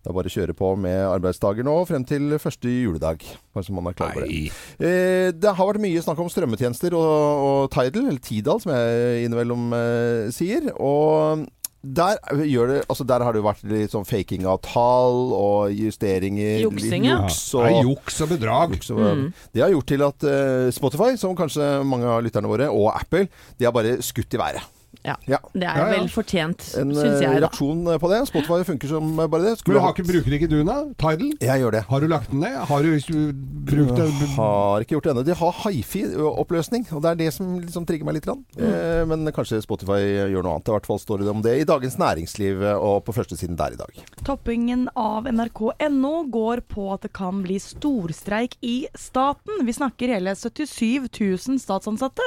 det 0.00 0.08
er 0.08 0.16
bare 0.16 0.30
å 0.30 0.32
kjøre 0.32 0.56
på 0.56 0.72
med 0.80 0.98
arbeidsdager 1.04 1.66
nå 1.66 1.76
frem 1.88 2.04
til 2.08 2.34
første 2.40 2.72
juledag. 2.72 3.24
Bare 3.52 3.66
så 3.66 3.76
man 3.76 3.90
er 3.90 3.96
klar 3.98 4.16
over 4.16 4.24
det. 4.24 4.48
Eh, 4.80 5.28
det 5.36 5.54
har 5.56 5.68
vært 5.68 5.82
mye 5.84 6.04
snakk 6.04 6.22
om 6.24 6.30
strømmetjenester 6.32 6.96
og, 6.96 7.46
og 7.46 7.70
Tidal, 7.74 8.06
eller 8.06 8.22
Tidal 8.24 8.62
som 8.64 8.72
jeg 8.72 9.26
innimellom 9.26 9.74
eh, 9.76 10.30
sier. 10.32 10.70
Og 10.80 11.44
der, 11.80 12.18
gjør 12.44 12.72
det, 12.72 12.80
altså 12.92 13.04
der 13.08 13.22
har 13.24 13.32
det 13.32 13.40
jo 13.40 13.46
vært 13.46 13.62
litt 13.68 13.92
sånn 13.92 14.08
faking 14.08 14.44
av 14.48 14.60
tall 14.64 15.32
og 15.36 15.76
justeringer. 15.76 16.64
Juksing, 16.66 17.06
ja. 17.08 17.22
Juks 17.22 17.38
og, 17.56 17.68
er 17.68 17.78
juks 17.84 18.20
og 18.24 18.34
bedrag. 18.34 18.76
juks 18.76 18.92
og, 18.96 19.30
Det 19.52 19.64
har 19.64 19.72
gjort 19.72 19.88
til 19.88 20.04
at 20.04 20.28
uh, 20.28 20.66
Spotify, 20.76 21.14
som 21.20 21.36
kanskje 21.36 21.70
mange 21.88 22.08
av 22.08 22.20
lytterne 22.24 22.50
våre, 22.50 22.68
og 22.68 22.92
Apple, 22.92 23.28
de 23.56 23.68
har 23.68 23.76
bare 23.76 23.96
skutt 24.04 24.36
i 24.36 24.40
været. 24.40 24.79
Ja. 25.06 25.14
Ja. 25.30 25.38
Det 25.54 25.64
er 25.64 25.78
Ja, 25.78 25.84
ja. 25.86 25.98
vel 26.00 26.08
fortjent, 26.12 26.64
En 26.76 26.90
syns 26.92 27.16
eh, 27.16 27.22
jeg, 27.22 27.30
En 27.30 27.38
reaksjon 27.40 27.84
på 28.02 28.08
det. 28.10 28.18
Spotify 28.28 28.58
funker 28.68 28.90
som 28.90 29.12
bare 29.16 29.42
det. 29.46 29.52
Men 29.64 29.76
du 29.76 29.80
har 29.80 29.94
ikke, 29.94 30.04
bruker 30.08 30.34
ikke 30.36 30.48
du 30.50 30.56
den, 30.58 30.68
da? 30.68 30.78
Tidal? 31.00 31.30
Jeg 31.40 31.62
gjør 31.62 31.76
det. 31.76 31.82
Har 31.88 32.00
du 32.00 32.06
lagt 32.10 32.30
den 32.32 32.42
ned? 32.44 32.56
Har 32.68 32.82
du 32.84 32.90
du 32.98 33.32
brukt 33.70 33.96
den? 33.96 34.12
Har 34.36 34.84
ikke 34.84 34.96
gjort 34.96 35.08
det 35.08 35.12
ennå. 35.14 35.24
De 35.24 35.36
har 35.40 35.60
hifi-oppløsning, 35.64 36.84
og 36.92 37.02
det 37.04 37.10
er 37.12 37.20
det 37.22 37.30
som 37.36 37.54
liksom 37.60 37.86
trigger 37.88 38.08
meg 38.08 38.18
litt. 38.18 38.28
Mm. 38.30 38.42
Eh, 38.60 39.04
men 39.08 39.30
kanskje 39.36 39.62
Spotify 39.64 40.00
gjør 40.34 40.44
noe 40.44 40.58
annet. 40.58 40.68
I 40.68 40.76
hvert 40.76 40.90
fall 40.90 41.00
står 41.02 41.24
det 41.24 41.32
om 41.32 41.44
det 41.44 41.56
i 41.62 41.68
Dagens 41.68 41.96
Næringsliv 42.00 42.62
eh, 42.62 42.76
og 42.90 43.04
på 43.06 43.14
førstesiden 43.16 43.56
der 43.60 43.76
i 43.76 43.80
dag. 43.80 44.02
Toppingen 44.26 44.88
av 44.98 45.30
nrk.no 45.30 46.12
går 46.34 46.64
på 46.68 46.90
at 46.94 47.06
det 47.06 47.14
kan 47.16 47.40
bli 47.46 47.56
storstreik 47.62 48.58
i 48.60 48.82
staten. 48.98 49.64
Vi 49.64 49.76
snakker 49.76 50.12
hele 50.12 50.36
77 50.36 51.08
000 51.16 51.62
statsansatte. 51.62 52.26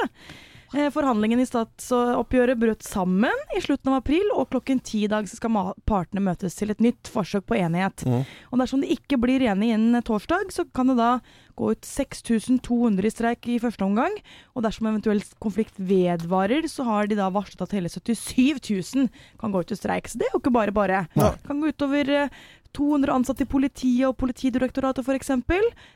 Eh, 0.74 0.88
Forhandlingene 0.90 1.44
i 1.44 1.46
statsoppgjøret 1.46 2.58
brøt 2.58 2.82
sammen 2.82 3.42
i 3.54 3.60
slutten 3.62 3.92
av 3.92 4.00
april, 4.00 4.24
og 4.34 4.48
klokken 4.50 4.80
ti 4.82 5.04
i 5.06 5.10
dag 5.10 5.28
skal 5.30 5.54
partene 5.86 6.22
møtes 6.24 6.56
til 6.58 6.72
et 6.74 6.82
nytt 6.82 7.06
forsøk 7.14 7.46
på 7.46 7.58
enighet. 7.60 8.02
Og 8.50 8.58
dersom 8.58 8.82
de 8.82 8.90
ikke 8.90 9.18
blir 9.22 9.44
enige 9.46 9.76
innen 9.78 10.02
torsdag, 10.02 10.50
så 10.50 10.64
kan 10.74 10.90
det 10.90 10.96
da 10.98 11.12
gå 11.54 11.70
ut 11.76 11.86
6200 11.86 13.06
i 13.06 13.12
streik 13.14 13.46
i 13.54 13.60
første 13.62 13.86
omgang. 13.86 14.16
Og 14.58 14.66
dersom 14.66 14.90
eventuell 14.90 15.22
konflikt 15.38 15.78
vedvarer, 15.78 16.66
så 16.66 16.82
har 16.88 17.06
de 17.06 17.20
da 17.20 17.30
varslet 17.30 17.62
at 17.62 17.76
hele 17.78 17.92
77 17.92 18.58
000 18.98 19.08
kan 19.38 19.54
gå 19.54 19.62
ut 19.62 19.70
i 19.70 19.78
streik. 19.78 20.10
Så 20.10 20.18
det 20.18 20.26
er 20.26 20.34
jo 20.34 20.42
ikke 20.42 20.56
bare 20.58 20.74
bare. 20.74 21.06
Det 21.14 21.46
kan 21.46 21.62
gå 21.62 21.70
utover 21.70 22.10
eh, 22.10 22.34
200 22.74 23.14
ansatte 23.14 23.46
i 23.46 23.46
politiet 23.46 24.08
og 24.08 24.18
Politidirektoratet 24.18 25.06
f.eks. 25.06 25.30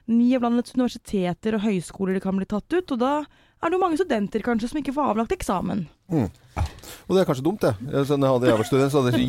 Ni 0.06 0.30
av 0.38 0.46
landets 0.46 0.78
universiteter 0.78 1.58
og 1.58 1.66
høyskoler 1.66 2.22
kan 2.22 2.38
bli 2.38 2.46
tatt 2.46 2.70
ut. 2.70 2.94
Og 2.94 3.02
da 3.02 3.12
er 3.62 3.70
det 3.70 3.78
jo 3.78 3.82
mange 3.82 3.98
studenter 4.00 4.44
kanskje 4.46 4.70
som 4.72 4.78
ikke 4.82 4.94
får 4.96 5.14
avlagt 5.14 5.34
eksamen. 5.34 5.86
Og 7.08 7.12
det 7.16 7.20
er 7.22 7.26
kanskje 7.28 7.44
dumt, 7.44 7.62
det. 7.62 7.70
Sånn 8.08 8.24
hadde 8.24 8.48
jeg 8.48 8.58
vært 8.58 8.68
student, 8.68 8.92
så 8.92 9.00
hadde 9.02 9.18
jeg 9.20 9.28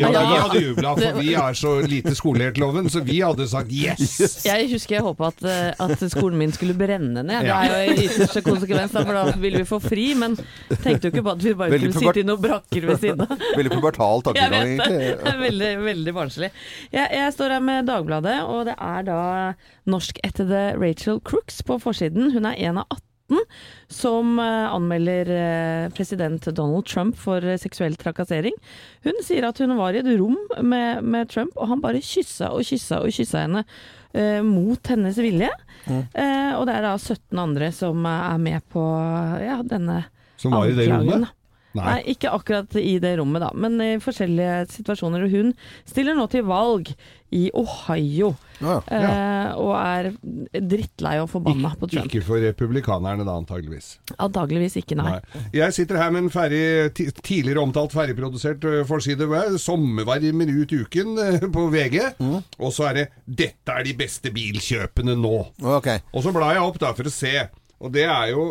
Ja, 0.00 0.08
ja, 0.10 0.20
Ja. 0.22 0.44
vi 0.52 0.60
jubla, 0.64 0.92
for 0.98 1.18
vi 1.20 1.34
er 1.34 1.56
så 1.58 1.72
lite 1.86 2.14
skolert, 2.18 2.58
loven, 2.58 2.88
så 2.90 3.02
vi 3.06 3.18
hadde 3.22 3.46
sagt 3.50 3.70
yes! 3.74 4.44
Jeg 4.46 4.68
husker 4.70 4.96
jeg 4.96 5.04
håpa 5.04 5.28
at, 5.30 5.42
eh, 5.42 5.74
at 5.78 6.04
skolen 6.10 6.38
min 6.38 6.54
skulle 6.54 6.74
brenne 6.78 7.22
ned. 7.22 7.44
Det 7.46 7.50
er 7.50 7.74
jo 7.74 7.94
i 7.94 8.06
ytterste 8.06 8.42
konsekvens, 8.46 8.94
da, 8.94 9.04
for 9.04 9.18
da 9.18 9.36
ville 9.42 9.62
vi 9.62 9.68
få 9.68 9.80
fri. 9.82 10.08
Men 10.18 10.38
tenkte 10.70 11.10
jo 11.10 11.12
ikke 11.14 11.26
på 11.26 11.34
at 11.34 11.44
vi 11.44 11.54
bare 11.54 11.74
Veldig 11.74 11.92
skulle 11.92 12.06
sitte 12.06 12.24
i 12.24 12.28
noen 12.30 12.42
brakker 12.46 12.88
ved 12.92 13.02
siden 13.04 13.26
av. 13.26 13.36
Veldig 13.58 13.74
pubertal 13.74 14.24
tankegang, 14.30 14.56
egentlig. 14.70 15.12
det 15.26 15.36
veldig, 15.44 15.70
veldig 15.90 16.16
barnslig. 16.16 16.50
Jeg, 16.94 17.06
jeg 17.20 17.36
står 17.36 17.56
her 17.58 17.68
med 17.68 17.90
Dagbladet, 17.90 18.40
og 18.46 18.64
det 18.70 18.78
er 18.78 19.06
da 19.10 19.20
norskættede 19.90 20.64
Rachel 20.80 21.20
Crooks 21.26 21.62
på 21.66 21.78
forsiden. 21.82 22.32
Hun 22.34 22.46
er 22.50 22.58
en 22.70 22.82
av 22.82 22.86
18 22.90 23.09
som 23.90 24.38
eh, 24.42 24.66
anmelder 24.74 25.30
eh, 25.34 25.86
president 25.94 26.48
Donald 26.56 26.86
Trump 26.90 27.18
for 27.18 27.44
eh, 27.44 27.58
seksuell 27.60 27.96
trakassering. 28.00 28.56
Hun 29.06 29.22
sier 29.26 29.48
at 29.48 29.60
hun 29.62 29.76
var 29.78 29.94
i 29.94 30.02
et 30.02 30.12
rom 30.20 30.38
med, 30.62 31.04
med 31.04 31.30
Trump, 31.30 31.54
og 31.56 31.70
han 31.72 31.82
bare 31.84 32.02
kyssa 32.04 32.52
og 32.54 32.66
kyssa 32.66 33.02
og 33.04 33.14
kyssa 33.14 33.46
henne 33.46 33.66
Uh, 34.10 34.40
mot 34.42 34.88
hennes 34.90 35.14
vilje. 35.22 35.46
Eh, 35.86 36.52
og 36.58 36.64
det 36.66 36.74
er 36.74 36.82
da 36.82 36.96
17 36.98 37.38
andre 37.38 37.68
som 37.70 38.02
er 38.10 38.40
med 38.42 38.64
på 38.72 38.82
ja, 39.38 39.60
denne 39.62 40.00
Som 40.34 40.56
var 40.56 40.66
i 40.66 40.74
det 40.74 40.88
rommet? 40.90 41.30
Da. 41.74 41.84
Nei, 41.86 42.00
ikke 42.14 42.32
akkurat 42.34 42.74
i 42.80 42.98
det 43.02 43.16
rommet, 43.20 43.40
da, 43.44 43.50
men 43.54 43.76
i 43.80 43.90
forskjellige 44.02 44.68
situasjoner. 44.74 45.22
Og 45.26 45.30
hun 45.30 45.52
stiller 45.86 46.16
nå 46.18 46.24
til 46.32 46.42
valg 46.48 46.90
i 47.30 47.44
Ohio, 47.54 48.32
Ja, 48.60 48.80
eh, 48.90 49.52
og 49.54 49.70
er 49.78 50.08
drittlei 50.66 51.12
og 51.22 51.28
forbanna 51.30 51.70
på 51.78 51.86
Trump. 51.92 52.08
Ikke 52.10 52.24
for 52.26 52.42
republikanerne 52.42 53.22
da, 53.24 53.36
antageligvis. 53.38 53.92
Antageligvis 54.18 54.74
ikke, 54.82 54.96
nei. 54.98 55.12
Nei. 55.14 55.42
Jeg 55.54 55.76
sitter 55.78 55.96
her 56.02 56.10
med 56.10 56.24
en 56.24 56.32
ferdig, 56.34 56.62
ti- 56.98 57.06
tidligere 57.22 57.62
omtalt 57.62 57.94
ferdigprodusert 57.94 58.66
ø, 58.66 58.74
forside. 58.88 59.28
Sommervarmer 59.62 60.50
ut 60.62 60.74
uken 60.74 61.14
på 61.54 61.68
VG. 61.72 62.00
Og 62.58 62.72
så 62.74 62.90
er 62.90 62.94
det 62.98 63.06
'Dette 63.26 63.78
er 63.78 63.84
de 63.86 63.94
beste 63.94 64.30
bilkjøpene 64.34 65.14
nå'. 65.14 65.46
Okay. 65.78 66.00
Og 66.12 66.22
så 66.26 66.32
blar 66.34 66.54
jeg 66.58 66.62
opp 66.66 66.78
da 66.82 66.92
for 66.92 67.04
å 67.06 67.14
se. 67.14 67.48
Og 67.80 67.92
det 67.94 68.04
er 68.10 68.34
jo 68.34 68.50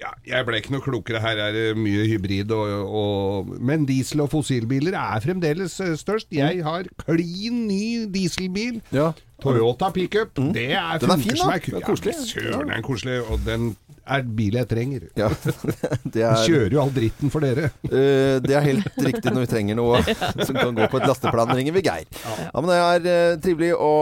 ja, 0.00 0.10
Jeg 0.26 0.46
ble 0.46 0.58
ikke 0.60 0.72
noe 0.74 0.82
klokere. 0.84 1.20
Her 1.22 1.40
er 1.48 1.52
det 1.54 1.66
mye 1.78 2.06
hybrid. 2.10 2.50
Og, 2.50 2.94
og, 3.00 3.52
men 3.60 3.86
diesel- 3.88 4.24
og 4.24 4.30
fossilbiler 4.32 4.96
er 4.98 5.20
fremdeles 5.24 5.76
størst. 6.00 6.26
Jeg 6.34 6.64
har 6.66 6.88
klin 7.04 7.66
ny 7.68 8.04
dieselbil. 8.14 8.80
Ja. 8.92 9.12
Toyota 9.42 9.90
pickup. 9.94 10.34
Det 10.54 10.70
er 10.72 10.98
Den 11.02 11.10
er 11.10 11.18
fin, 11.22 11.36
da. 11.36 11.58
Det 11.58 11.74
er 11.82 11.86
koselig. 11.86 12.14
Ja, 12.18 12.24
Søren, 12.30 12.60
den 12.68 12.70
er 12.78 12.82
koselig. 12.86 13.20
Og 13.28 13.40
den 13.46 13.76
er 14.06 14.24
bil 14.38 14.58
jeg 14.58 14.68
trenger. 14.70 15.06
ja. 15.18 15.30
Det 16.14 16.22
er, 16.22 16.42
kjører 16.44 16.74
jo 16.76 16.80
all 16.82 16.92
dritten 16.94 17.32
for 17.32 17.44
dere. 17.44 17.70
Uh, 17.88 18.40
det 18.44 18.54
er 18.56 18.66
helt 18.66 18.98
riktig 19.00 19.32
når 19.32 19.46
vi 19.46 19.50
trenger 19.50 19.78
noe 19.78 20.02
som 20.46 20.56
kan 20.56 20.74
gå 20.76 20.88
på 20.90 21.00
et 21.00 21.08
lasteplan. 21.08 21.54
ringer 21.56 21.76
vi 21.76 21.84
Geir. 21.86 22.08
Ja, 22.24 22.60
men 22.60 22.70
Det 22.70 22.80
er 22.80 23.08
uh, 23.08 23.40
trivelig 23.44 23.72
å 23.78 23.92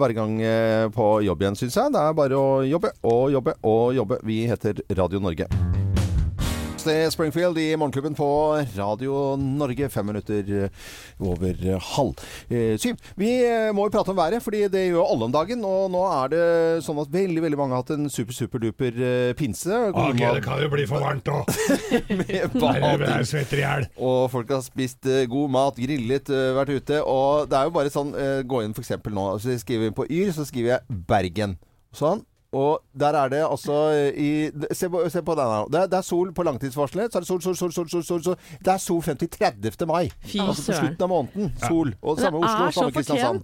være 0.00 0.14
i 0.14 0.18
gang 0.18 0.36
eh, 0.44 0.86
på 0.94 1.08
jobb 1.26 1.44
igjen, 1.44 1.58
syns 1.58 1.78
jeg. 1.80 1.94
Det 1.94 2.02
er 2.02 2.18
bare 2.18 2.38
å 2.38 2.48
jobbe 2.66 2.94
og 3.02 3.24
jobbe 3.34 3.58
og 3.62 3.94
jobbe. 3.98 4.20
Vi 4.26 4.44
heter 4.50 4.84
Radio 4.98 5.22
Norge. 5.22 5.50
Er 6.90 7.08
Springfield 7.10 7.56
i 7.58 7.76
Morgenklubben 7.80 8.14
på 8.16 8.26
Radio 8.76 9.36
Norge. 9.40 9.88
Fem 9.88 10.06
minutter 10.06 10.48
eh, 10.66 10.90
over 11.24 11.54
halv 11.94 12.20
eh, 12.52 12.74
syv. 12.80 12.98
Vi 13.16 13.30
eh, 13.46 13.70
må 13.72 13.86
jo 13.86 13.92
prate 13.94 14.12
om 14.12 14.18
været, 14.18 14.42
fordi 14.44 14.66
det 14.72 14.82
gjør 14.90 15.06
alle 15.14 15.28
om 15.28 15.32
dagen. 15.34 15.64
Og 15.64 15.86
nå 15.94 16.02
er 16.10 16.32
det 16.34 16.42
sånn 16.84 17.00
at 17.00 17.12
veldig 17.14 17.44
veldig 17.46 17.60
mange 17.60 17.76
har 17.76 17.84
hatt 17.84 17.94
en 17.96 18.10
super-super-duper 18.12 19.00
Ok, 19.94 20.20
det 20.36 20.44
kan 20.44 20.60
jo 20.60 20.68
bli 20.72 20.84
for 20.90 21.04
varmt 21.04 21.30
òg. 21.32 21.48
med 22.20 22.58
bading. 22.58 23.88
Og 23.96 24.28
folk 24.34 24.52
har 24.52 24.62
spist 24.66 25.08
eh, 25.08 25.24
god 25.30 25.54
mat, 25.56 25.80
grillet, 25.80 26.30
eh, 26.32 26.52
vært 26.58 26.74
ute. 26.76 27.00
Og 27.00 27.48
det 27.50 27.58
er 27.60 27.70
jo 27.70 27.74
bare 27.78 27.92
sånn 27.94 28.12
eh, 28.18 28.42
Gå 28.44 28.64
inn 28.64 28.76
f.eks. 28.76 28.94
nå. 29.08 29.26
Så 29.42 29.56
skriver 29.62 29.88
vi 29.88 29.96
på 30.02 30.08
Yr, 30.10 30.32
så 30.36 30.46
skriver 30.48 30.76
jeg 30.76 31.02
Bergen. 31.08 31.56
Sånn. 31.94 32.24
Og 32.54 32.80
der 33.00 33.16
er 33.18 33.28
det 33.32 33.42
altså 33.42 33.76
i 34.14 34.28
Se 34.72 34.88
på, 34.90 35.02
se 35.10 35.22
på 35.26 35.34
den 35.34 35.52
her. 35.54 35.68
Det 35.72 35.80
er, 35.80 35.86
det 35.90 35.98
er 35.98 36.06
sol 36.06 36.32
på 36.34 36.42
langtidsvarselet. 36.46 37.12
Så 37.12 37.18
er 37.18 37.24
det 37.24 37.28
sol, 37.28 37.42
sol, 37.42 37.56
sol, 37.56 37.72
sol, 37.72 37.88
sol, 37.90 38.04
sol, 38.04 38.22
sol. 38.24 38.36
Det 38.64 38.72
er 38.74 38.82
sol 38.82 39.02
frem 39.02 39.16
til 39.20 39.30
30. 39.30 39.86
mai. 39.90 40.10
Fy 40.22 40.38
altså 40.38 40.62
på 40.62 40.66
søren. 40.66 40.80
slutten 40.86 41.06
av 41.06 41.08
måneden. 41.08 41.54
Sol. 41.66 41.94
Og 42.02 42.16
Det 42.16 42.24
samme 42.28 42.38
Oslo, 42.44 42.70
samme 42.70 42.92
Kristiansand. 42.92 43.40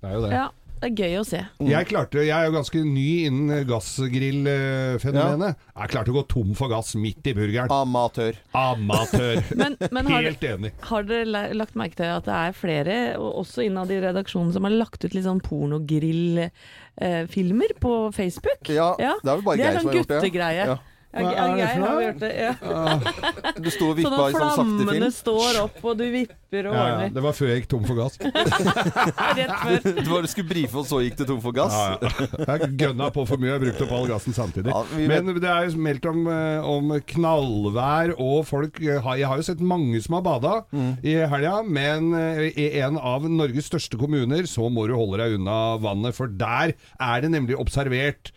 Det 0.00 0.10
er 0.10 0.14
jo 0.14 0.22
det. 0.24 0.32
Ja, 0.32 0.46
det 0.80 0.88
er 0.88 0.94
gøy 0.96 1.18
å 1.20 1.24
se. 1.28 1.36
Jeg 1.68 1.84
klarte, 1.90 2.22
jeg 2.24 2.32
er 2.32 2.46
jo 2.48 2.54
ganske 2.56 2.80
ny 2.86 3.26
innen 3.28 3.66
gassgrillfenomenet. 3.68 5.56
Jeg 5.76 5.88
klarte 5.92 6.08
å 6.12 6.14
gå 6.16 6.22
tom 6.30 6.54
for 6.56 6.68
gass 6.72 6.94
midt 6.96 7.26
i 7.28 7.34
burgeren. 7.36 7.68
Amatør. 7.72 8.34
Amatør. 8.56 9.42
Men, 9.60 9.76
men 9.92 10.06
har, 10.08 10.22
Helt 10.24 10.44
enig. 10.48 10.70
har 10.88 11.02
dere 11.08 11.52
lagt 11.56 11.74
merke 11.78 11.96
til 12.00 12.08
at 12.14 12.24
det 12.28 12.34
er 12.38 12.52
flere, 12.56 12.96
også 13.20 13.62
innad 13.66 13.90
i 13.92 14.00
redaksjonen, 14.02 14.52
som 14.56 14.64
har 14.66 14.72
lagt 14.74 15.04
ut 15.04 15.14
litt 15.16 15.26
sånn 15.28 15.40
pornogrillfilmer 15.44 17.70
på 17.80 17.92
Facebook? 18.16 18.68
Ja, 18.72 18.94
det 18.98 19.06
er 19.10 19.36
vel 19.36 19.44
bare 19.46 19.56
det 19.60 19.64
Geir 19.64 19.74
er 19.74 19.80
som 19.80 19.84
sånn 19.84 19.92
har 19.92 19.98
gjort 20.00 20.10
det. 20.10 20.16
guttegreie. 20.24 20.64
Ja. 20.72 20.76
Ja, 21.10 21.22
Hva 21.24 21.30
er 21.34 21.48
det 21.50 21.58
Geir 21.58 21.70
for 21.74 21.86
har 21.90 22.02
gjort 22.04 22.20
det. 22.22 22.28
Ja. 22.38 23.54
Du 23.64 23.70
sto 23.74 23.86
og 23.90 23.96
vippa 23.98 24.10
at 24.14 24.30
i 24.30 24.36
sånn 24.36 24.50
sakte 24.54 24.60
flammene 24.62 25.08
står 25.10 25.56
opp, 25.64 25.80
og 25.90 25.96
du 25.98 26.04
vipper 26.12 26.68
og 26.70 26.76
Ja, 26.76 26.84
ja, 27.00 27.08
det 27.16 27.24
var 27.24 27.34
før 27.34 27.48
jeg 27.50 27.60
gikk 27.60 27.68
tom 27.72 27.84
for 27.88 27.98
gass. 27.98 28.14
Rett 29.40 29.54
før. 29.58 29.88
Du 30.20 30.28
skulle 30.30 30.48
brife, 30.52 30.78
og 30.78 30.86
så 30.86 31.00
gikk 31.02 31.16
det 31.18 31.26
tom 31.30 31.40
for 31.42 31.56
gass. 31.56 31.74
Ja, 31.74 31.98
ja. 31.98 32.58
Jeg 32.60 32.70
gønna 32.84 33.08
på 33.14 33.24
for 33.26 33.42
mye, 33.42 33.52
jeg 33.56 33.62
brukte 33.64 33.86
opp 33.88 33.94
all 33.98 34.06
gassen 34.10 34.36
samtidig. 34.36 34.70
Ja, 34.70 34.84
Men 35.10 35.32
det 35.42 35.50
er 35.50 35.66
jo 35.66 35.82
meldt 35.82 36.06
om, 36.10 36.22
eh, 36.30 36.70
om 36.76 36.94
knallvær, 37.14 38.14
og 38.20 38.44
folk 38.48 38.78
eh, 38.82 39.00
Jeg 39.20 39.26
har 39.30 39.40
jo 39.42 39.46
sett 39.50 39.60
mange 39.62 40.00
som 40.04 40.18
har 40.18 40.26
bada 40.26 40.56
Mm. 40.70 40.92
i 41.02 41.12
helga, 41.30 41.56
men 41.66 42.12
eh, 42.14 42.52
i 42.54 42.66
en 42.84 42.96
av 42.98 43.24
Norges 43.30 43.66
største 43.70 43.98
kommuner 43.98 44.46
så 44.50 44.68
må 44.70 44.86
du 44.86 44.94
holde 44.94 45.18
deg 45.20 45.34
unna 45.40 45.76
vannet, 45.82 46.14
for 46.14 46.30
der 46.30 46.74
er 47.00 47.20
det 47.24 47.30
nemlig 47.34 47.56
observert 47.58 48.30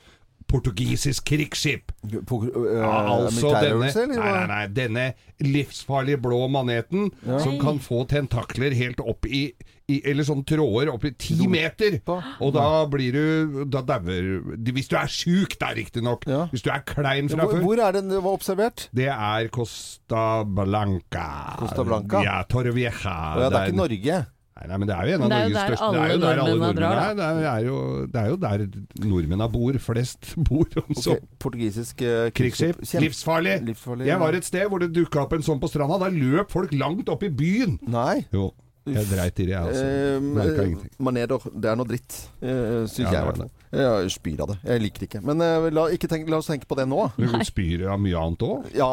portugisisk 0.54 1.26
krigsskip. 1.32 1.92
På, 2.30 2.44
øh, 2.46 2.78
Ja, 2.78 2.94
altså 3.18 3.54
denne, 3.58 3.90
nei, 3.90 4.18
nei, 4.18 4.48
nei, 4.52 4.64
denne 4.76 5.06
livsfarlige 5.44 6.20
blå 6.22 6.46
maneten 6.52 7.10
som 7.42 7.58
kan 7.62 7.80
få 7.84 8.04
tentakler 8.12 8.76
helt 8.78 9.02
opp 9.04 9.26
i, 9.26 9.48
i 9.92 9.98
Eller 10.08 10.24
sånn 10.24 10.46
tråder 10.48 10.94
opp 10.94 11.04
i 11.10 11.12
ti 11.20 11.36
meter. 11.52 11.98
Og 12.40 12.54
da 12.56 12.86
blir 12.88 13.12
du 13.18 13.66
Da 13.68 13.82
dauer 13.84 14.30
Hvis 14.64 14.88
du 14.88 14.96
er 14.96 15.10
sjuk, 15.12 15.58
da 15.60 15.74
riktignok. 15.76 16.24
Ja. 16.30 16.46
Hvis 16.54 16.64
du 16.64 16.70
er 16.72 16.86
klein 16.88 17.28
fra 17.32 17.50
før. 17.50 17.60
hvor 17.66 17.82
er 17.84 17.98
den 17.98 18.14
var 18.14 18.32
observert? 18.32 18.88
Det 18.96 19.10
er 19.12 19.50
Costa 19.52 20.44
Blanca. 20.48 21.58
Costa 21.60 21.84
Blanca? 21.84 22.24
Ja, 22.24 22.38
Torrevieja. 22.48 22.94
Ja, 23.02 23.50
det 23.50 23.60
er 23.60 23.74
ikke 23.74 23.82
Norge. 23.82 24.22
Nei, 24.54 24.68
nei, 24.70 24.78
men 24.78 24.86
det 24.86 24.94
er 24.96 25.08
jo 25.10 25.14
en 25.16 25.24
av 25.26 25.32
Norges 25.32 25.56
der 25.56 25.72
største 25.74 25.88
Det 25.94 26.02
er 26.04 26.12
jo 26.12 26.18
der 26.22 26.42
alle 26.44 26.52
nordmennene 26.54 26.78
drar, 26.78 26.92
nordmenn 26.94 27.06
er. 27.10 27.14
Det 27.18 27.26
er, 27.26 27.38
det 27.38 27.48
er, 27.50 27.64
jo, 27.66 27.78
det 28.06 28.20
er 28.22 28.28
jo 28.30 28.36
der 28.44 29.08
nordmennene 29.10 29.48
bor. 29.58 29.80
Flest 29.82 30.34
bor. 30.50 30.68
Så. 30.94 31.16
Ok, 31.16 31.30
Portugisisk 31.42 32.04
uh, 32.06 32.28
Krigsskip. 32.38 32.84
Livsfarlig. 33.02 33.56
Livsfarlig, 33.72 34.10
Jeg 34.12 34.20
var 34.22 34.38
et 34.38 34.46
sted 34.46 34.68
hvor 34.70 34.84
det 34.84 34.92
dukka 34.94 35.24
opp 35.26 35.34
en 35.40 35.46
sånn 35.46 35.62
på 35.64 35.72
stranda. 35.72 35.98
Da 36.06 36.12
løp 36.14 36.54
folk 36.54 36.76
langt 36.78 37.10
opp 37.10 37.26
i 37.26 37.32
byen. 37.34 37.80
Nei. 37.90 38.22
Jo, 38.36 38.52
jeg 38.94 39.08
dreit 39.10 39.42
i 39.42 39.48
det, 39.48 39.56
jeg 39.56 39.64
altså. 39.64 39.88
Uh, 39.88 40.30
Merka 40.38 40.68
ingenting. 40.68 41.58
Det 41.64 41.72
er 41.72 41.80
noe 41.80 41.90
dritt, 41.90 42.20
uh, 42.44 42.84
syns 42.86 43.00
Ja, 43.00 43.08
jeg 43.08 43.16
i 43.16 43.22
er 43.24 43.30
hvert 43.32 43.42
fall. 43.42 43.54
Jeg 43.74 44.14
spyr 44.14 44.44
av 44.46 44.52
det. 44.52 44.60
Jeg 44.70 44.84
liker 44.86 45.02
det 45.02 45.10
ikke. 45.10 45.24
Men 45.32 45.42
uh, 45.42 45.70
la, 45.74 45.88
ikke 45.98 46.12
tenk, 46.12 46.30
la 46.30 46.44
oss 46.44 46.52
tenke 46.52 46.70
på 46.70 46.78
det 46.78 46.86
nå. 46.92 47.08
Du 47.18 47.26
spyr 47.48 47.88
av 47.90 47.98
mye 48.04 48.22
annet 48.22 48.46
òg. 48.46 48.70
Ja. 48.78 48.92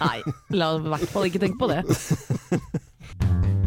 Nei, 0.00 0.16
la 0.56 0.72
i 0.78 0.88
hvert 0.94 1.12
fall 1.12 1.28
ikke 1.28 1.44
tenke 1.44 1.60
på 1.60 1.68
det. 1.74 1.84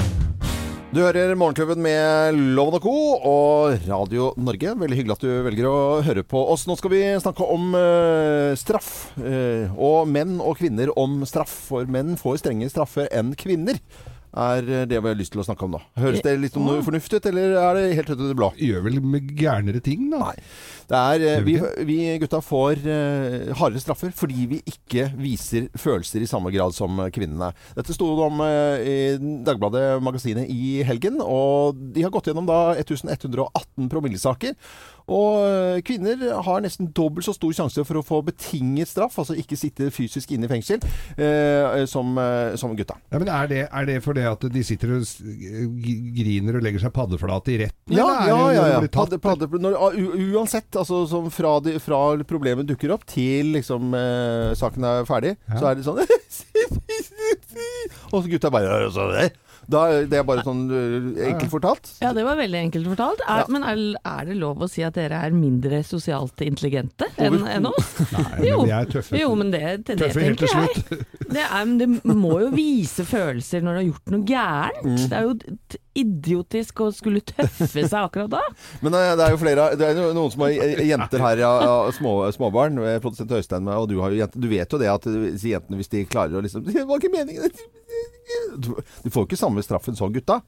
Du 0.87 1.01
hører 1.03 1.33
Morgenklubben 1.35 1.81
med 1.83 2.37
Loven 2.55 2.77
og 2.77 2.85
Co. 2.85 2.91
og 3.27 3.87
Radio 3.89 4.29
Norge. 4.39 4.71
Veldig 4.79 4.95
hyggelig 4.95 5.17
at 5.17 5.23
du 5.25 5.31
velger 5.43 5.67
å 5.67 5.79
høre 6.05 6.23
på 6.23 6.39
oss. 6.47 6.63
Nå 6.63 6.77
skal 6.79 6.93
vi 6.93 7.01
snakke 7.19 7.43
om 7.43 7.75
uh, 7.75 8.55
straff. 8.55 9.09
Uh, 9.19 9.67
og 9.75 10.07
menn 10.07 10.37
og 10.39 10.55
kvinner 10.61 10.93
om 10.95 11.25
straff. 11.27 11.51
For 11.67 11.91
menn 11.91 12.15
får 12.15 12.39
strenge 12.39 12.71
straffer 12.71 13.11
enn 13.11 13.33
kvinner. 13.35 13.81
Er 14.37 14.87
det 14.87 15.01
vi 15.01 15.09
har 15.09 15.17
lyst 15.17 15.33
til 15.35 15.43
å 15.43 15.47
snakke 15.47 15.67
om 15.67 15.75
nå. 15.75 15.83
Høres 15.99 16.23
det 16.25 16.37
litt 16.39 16.55
om 16.59 16.67
noe 16.69 16.85
fornuftig 16.85 17.19
ut, 17.19 17.29
eller 17.31 17.57
er 17.59 17.79
det 17.79 17.85
helt 17.99 18.11
ut 18.13 18.19
i 18.19 18.31
det 18.31 18.37
blå? 18.37 18.51
Gjør 18.61 18.87
vel 18.87 18.99
med 19.03 19.31
gærnere 19.37 19.83
ting, 19.83 20.09
da. 20.13 20.29
Nei. 20.29 20.37
Det 20.87 20.95
er, 20.95 21.23
eh, 21.27 21.41
vi, 21.43 21.57
vi 21.83 21.97
vi 21.97 22.17
gutta 22.21 22.39
får 22.43 22.83
uh, 22.85 23.53
hardere 23.59 23.81
straffer 23.81 24.13
fordi 24.15 24.45
vi 24.51 24.59
ikke 24.69 25.09
viser 25.19 25.67
følelser 25.77 26.23
i 26.23 26.29
samme 26.29 26.51
grad 26.53 26.75
som 26.75 27.01
kvinnene. 27.13 27.51
Dette 27.77 27.95
sto 27.95 28.09
det 28.15 28.27
om 28.27 28.43
uh, 28.43 28.77
i 28.79 28.97
Dagbladet 29.47 29.97
Magasinet 30.03 30.51
i 30.51 30.83
helgen, 30.87 31.19
og 31.23 31.79
de 31.95 32.05
har 32.05 32.13
gått 32.13 32.29
gjennom 32.31 32.47
da 32.47 32.77
1118 32.77 33.89
promillesaker. 33.91 34.55
Og 35.07 35.37
eh, 35.47 35.77
kvinner 35.87 36.19
har 36.43 36.63
nesten 36.63 36.89
dobbelt 36.95 37.23
så 37.27 37.33
stor 37.35 37.53
sjanse 37.55 37.83
for 37.87 37.99
å 37.99 38.03
få 38.05 38.19
betinget 38.27 38.89
straff, 38.91 39.15
altså 39.21 39.37
ikke 39.39 39.55
sitte 39.59 39.87
fysisk 39.93 40.33
inne 40.35 40.49
i 40.49 40.51
fengsel, 40.51 40.83
eh, 41.15 41.85
som, 41.87 42.11
eh, 42.19 42.57
som 42.59 42.75
gutta. 42.75 42.97
Ja, 43.13 43.21
men 43.21 43.31
er 43.31 43.47
det, 43.51 43.61
er 43.71 43.87
det 43.87 44.01
fordi 44.03 44.25
at 44.27 44.43
de 44.51 44.63
sitter 44.67 44.97
og 44.97 45.07
griner 46.17 46.59
og 46.59 46.65
legger 46.65 46.83
seg 46.83 46.91
paddeflate 46.97 47.55
i 47.55 47.59
retten? 47.63 47.95
Ja, 47.95 48.09
ja, 48.27 48.41
ja. 48.51 48.67
ja. 48.75 48.81
tatt? 48.83 49.15
Padde, 49.23 49.47
padde, 49.47 49.63
når, 49.63 49.79
u, 49.95 50.11
uansett, 50.35 50.69
altså 50.75 51.05
som 51.07 51.31
fra, 51.31 51.55
de, 51.63 51.77
fra 51.83 52.01
problemet 52.27 52.67
dukker 52.67 52.91
opp 52.97 53.07
til 53.07 53.53
liksom 53.55 53.95
eh, 53.95 54.51
saken 54.59 54.91
er 54.91 55.07
ferdig, 55.07 55.37
Ja. 55.47 55.59
så 55.61 55.71
er 55.71 55.79
det 55.79 55.85
sånn 55.87 56.03
Og 58.11 58.23
så 58.23 58.27
gutta 58.29 58.49
bare 58.51 58.89
«Så 58.91 59.07
det?» 59.13 59.31
Da, 59.67 59.81
Det 60.07 60.15
er 60.19 60.23
bare 60.27 60.43
sånn 60.45 60.61
øh, 60.71 61.07
enkelt 61.27 61.51
fortalt. 61.51 61.89
Ja, 62.03 62.13
det 62.15 62.23
var 62.23 62.37
veldig 62.39 62.59
enkelt 62.69 62.87
fortalt. 62.87 63.23
Er, 63.27 63.43
Men 63.51 63.65
er, 63.67 63.81
er 64.07 64.29
det 64.29 64.37
lov 64.39 64.63
å 64.63 64.69
si 64.71 64.83
at 64.87 64.95
dere 64.95 65.19
er 65.27 65.35
mindre 65.35 65.81
sosialt 65.87 66.39
intelligente 66.45 67.09
enn 67.19 67.41
en 67.51 67.67
oss? 67.71 67.89
Nei, 68.15 68.47
Jo. 68.47 68.61
men 68.61 68.69
vi 68.69 68.75
er 68.77 68.91
tøffe. 68.93 69.19
Jo, 69.19 69.33
men 69.39 69.51
det, 69.51 69.63
det, 69.83 69.97
det 69.97 69.97
Tøffe 70.05 70.23
helt 70.23 70.43
til 70.43 70.53
slutt. 70.53 71.03
Det, 71.27 71.43
er, 71.43 71.73
det 71.81 71.89
må 72.15 72.37
jo 72.45 72.51
vise 72.55 73.03
følelser 73.07 73.65
når 73.65 73.75
du 73.75 73.81
har 73.81 73.87
gjort 73.89 74.13
noe 74.15 74.27
gærent. 74.31 74.87
Mm. 74.87 74.97
Det 75.03 75.19
er 75.19 75.27
jo 75.27 75.79
idiotisk 75.97 76.83
å 76.85 76.91
skulle 76.93 77.23
tøffe 77.25 77.83
seg 77.83 77.97
akkurat 77.99 78.31
da. 78.37 78.43
Men 78.85 78.95
øh, 78.95 79.13
det 79.19 79.25
er 79.27 79.33
jo 79.33 79.39
flere 79.41 79.69
Det 79.79 79.87
er 79.89 79.99
noen 80.15 80.31
som 80.33 80.45
har 80.45 80.53
øh, 80.53 80.83
jenter 80.87 81.23
her, 81.25 81.41
ja, 81.43 81.51
ja, 81.67 81.77
små, 81.97 82.19
småbarn. 82.35 82.79
Produsent 83.03 83.33
Øystein 83.35 83.67
og 83.73 83.89
du 83.91 83.97
har 84.03 84.13
jo 84.15 84.21
jenter. 84.23 84.39
Du 84.43 84.47
vet 84.51 84.71
jo 84.71 84.79
det 84.81 84.91
at 84.93 85.09
jentene, 85.11 85.81
hvis 85.81 85.91
de 85.91 86.05
klarer 86.07 86.39
å 86.39 86.45
liksom 86.45 86.63
Det 86.71 86.85
var 86.87 87.01
ikke 87.01 87.13
meningen 87.17 87.51
Du 88.57 89.09
får 89.09 89.23
jo 89.23 89.27
ikke 89.27 89.39
samme 89.39 89.63
straffen 89.65 89.95
som 89.97 90.13
gutta. 90.13 90.41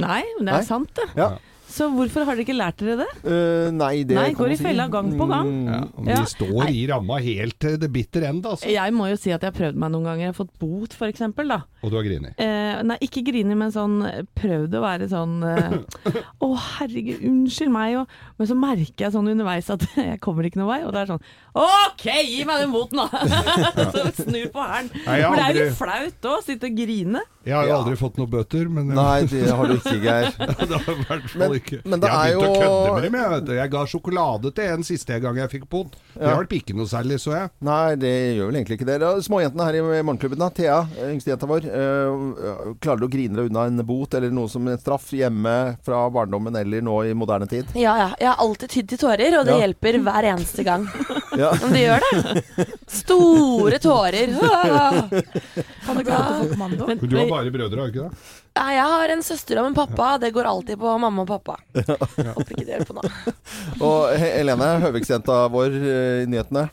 Nei, 0.00 0.22
men 0.38 0.46
det 0.48 0.54
Nei. 0.54 0.60
er 0.62 0.66
sant 0.68 0.92
det. 0.96 1.08
Ja. 1.18 1.28
Så 1.70 1.86
hvorfor 1.94 2.24
har 2.26 2.34
dere 2.34 2.42
ikke 2.44 2.56
lært 2.58 2.80
dere 2.82 2.96
det? 3.04 3.08
Uh, 3.22 3.70
nei, 3.72 4.02
det 4.02 4.16
Nei, 4.18 4.24
kan 4.32 4.38
går 4.40 4.48
man 4.48 4.52
i 4.52 4.58
si. 4.58 4.64
fella 4.66 4.86
gang 4.90 5.10
på 5.20 5.26
gang. 5.30 5.50
Mm. 5.50 5.68
Ja, 5.70 5.80
men 5.96 6.08
Ja. 6.10 6.20
Vi 6.24 6.32
står 6.34 6.70
i 6.74 6.80
ramma 6.90 7.18
helt 7.22 7.58
til 7.62 7.76
det 7.78 7.90
bitter 7.94 8.26
end, 8.28 8.44
altså. 8.50 8.66
Jeg 8.70 8.92
må 8.96 9.06
jo 9.10 9.16
si 9.20 9.30
at 9.30 9.40
jeg 9.46 9.52
har 9.52 9.56
prøvd 9.60 9.78
meg 9.78 9.92
noen 9.94 10.08
ganger. 10.08 10.24
Jeg 10.26 10.32
har 10.34 10.38
fått 10.40 10.52
bot, 10.58 10.96
for 10.98 11.06
eksempel, 11.12 11.48
da. 11.54 11.60
Og 11.84 11.92
du 11.92 11.96
har 11.96 12.04
grini? 12.04 12.32
Uh, 12.36 12.82
nei, 12.90 12.98
ikke 13.06 13.22
grini, 13.24 13.54
men 13.56 13.70
sånn 13.72 14.00
eh, 14.04 14.18
prøvd 14.36 14.74
å 14.76 14.82
være 14.84 15.06
sånn 15.08 15.38
eh, 15.48 15.78
Å, 16.44 16.48
herregud, 16.76 17.22
unnskyld 17.30 17.72
meg. 17.72 17.96
Og, 18.02 18.18
men 18.36 18.50
så 18.50 18.56
merker 18.58 19.06
jeg 19.06 19.14
sånn 19.14 19.30
underveis 19.32 19.70
at 19.72 19.86
jeg 19.96 20.18
kommer 20.20 20.44
ikke 20.50 20.60
noen 20.60 20.72
vei. 20.74 20.80
Og 20.84 20.92
det 20.96 21.04
er 21.06 21.12
sånn 21.14 21.24
OK, 21.56 22.04
gi 22.26 22.42
meg 22.46 22.64
den 22.66 22.74
boten, 22.74 23.00
da! 23.00 23.08
så 23.94 24.04
snur 24.18 24.50
på 24.52 24.66
hælen. 24.66 24.90
Nei, 25.06 25.20
For 25.24 25.38
det 25.38 25.46
er 25.46 25.54
jo 25.54 25.64
litt 25.70 25.78
flaut 25.80 26.28
òg, 26.34 26.42
sitte 26.46 26.68
og 26.68 26.76
grine. 26.82 27.24
Jeg 27.46 27.56
har 27.56 27.64
jo 27.64 27.70
Ja. 27.72 27.76
aldri 27.80 27.96
fått 27.96 28.18
noen 28.20 28.28
bøter, 28.30 28.68
men 28.68 28.90
Nei, 28.92 29.22
det 29.30 29.46
har 29.48 29.70
du 29.70 29.78
ikke, 29.78 29.96
Geir. 30.04 30.34
det 30.36 30.76
har 30.84 30.92
i 30.92 31.04
hvert 31.08 31.30
fall 31.32 31.54
ikke. 31.60 31.80
men 31.84 32.00
det 32.02 32.08
jeg 32.10 32.16
har 32.16 32.26
er 32.26 32.32
jo... 32.32 32.40
å 32.40 32.54
kødde 32.60 32.94
med 32.94 33.04
dem. 33.06 33.18
Jeg, 33.20 33.30
vet 33.34 33.52
jeg 33.60 33.70
ga 33.74 33.84
sjokolade 33.92 34.52
til 34.56 34.64
en 34.74 34.82
siste 34.86 35.20
gang 35.22 35.36
jeg 35.40 35.50
fikk 35.56 35.68
bot. 35.70 35.94
Det 36.14 36.22
Ja. 36.24 36.34
hjalp 36.34 36.52
ikke 36.58 36.74
noe 36.76 36.86
særlig, 36.90 37.20
så 37.22 37.32
jeg. 37.36 37.50
Nei, 37.64 37.94
det 38.00 38.12
gjør 38.36 38.50
vel 38.50 38.58
egentlig 38.60 38.78
ikke 38.80 38.88
det. 38.90 38.98
Småjentene 39.26 39.66
her 39.68 39.78
i 39.78 40.02
morgenklubben, 40.02 40.38
da. 40.42 40.48
Thea, 40.50 40.78
yngstejenta 41.10 41.46
vår. 41.50 41.68
øh, 41.70 42.74
klarer 42.82 43.00
du 43.00 43.06
å 43.06 43.12
grine 43.12 43.36
deg 43.38 43.50
unna 43.50 43.66
en 43.70 43.84
bot 43.86 44.14
eller 44.18 44.30
noe 44.34 44.48
som 44.50 44.66
en 44.68 44.78
straff 44.80 45.10
hjemme 45.14 45.54
fra 45.86 46.02
barndommen 46.10 46.56
eller 46.56 46.82
nå 46.84 46.96
i 47.10 47.14
moderne 47.14 47.46
tid? 47.50 47.66
Ja, 47.78 47.96
ja. 48.00 48.08
Jeg 48.20 48.28
har 48.32 48.42
alltid 48.44 48.70
tydd 48.74 48.88
til 48.94 48.98
tårer, 49.06 49.38
og 49.40 49.46
det 49.46 49.54
Ja. 49.56 49.66
hjelper 49.66 50.00
hver 50.02 50.30
eneste 50.34 50.64
gang. 50.66 50.88
Ja. 51.38 51.52
Men 51.62 51.70
det 51.72 51.80
gjør 51.84 52.02
det. 52.02 52.64
Store 52.90 53.78
tårer. 53.78 54.32
Kan 55.86 55.94
du 55.96 56.00
ikke 56.02 56.16
alltid 56.16 56.50
på 56.50 56.54
kommando? 56.56 56.86
Men, 56.88 56.98
Men 57.00 57.08
du 57.12 57.16
har 57.20 57.28
bare 57.30 57.52
brødre, 57.54 57.78
har 57.80 57.86
du 57.86 57.92
ikke 57.94 58.08
det? 58.08 58.39
Ja, 58.56 58.64
jeg 58.74 58.86
har 58.92 59.12
en 59.14 59.22
søster 59.22 59.60
og 59.62 59.68
en 59.70 59.76
pappa. 59.76 60.16
Det 60.20 60.32
går 60.34 60.48
alltid 60.50 60.78
på 60.80 60.94
mamma 61.00 61.22
og 61.22 61.28
pappa. 61.30 61.54
Håper 61.76 62.50
ikke 62.56 62.64
det 62.66 62.74
hjelper 62.80 62.98
nå. 62.98 63.04
Og 63.86 64.16
Helene, 64.20 64.72
Høviksjenta 64.82 65.44
vår 65.54 65.76
i 65.78 66.26
nyhetene. 66.30 66.66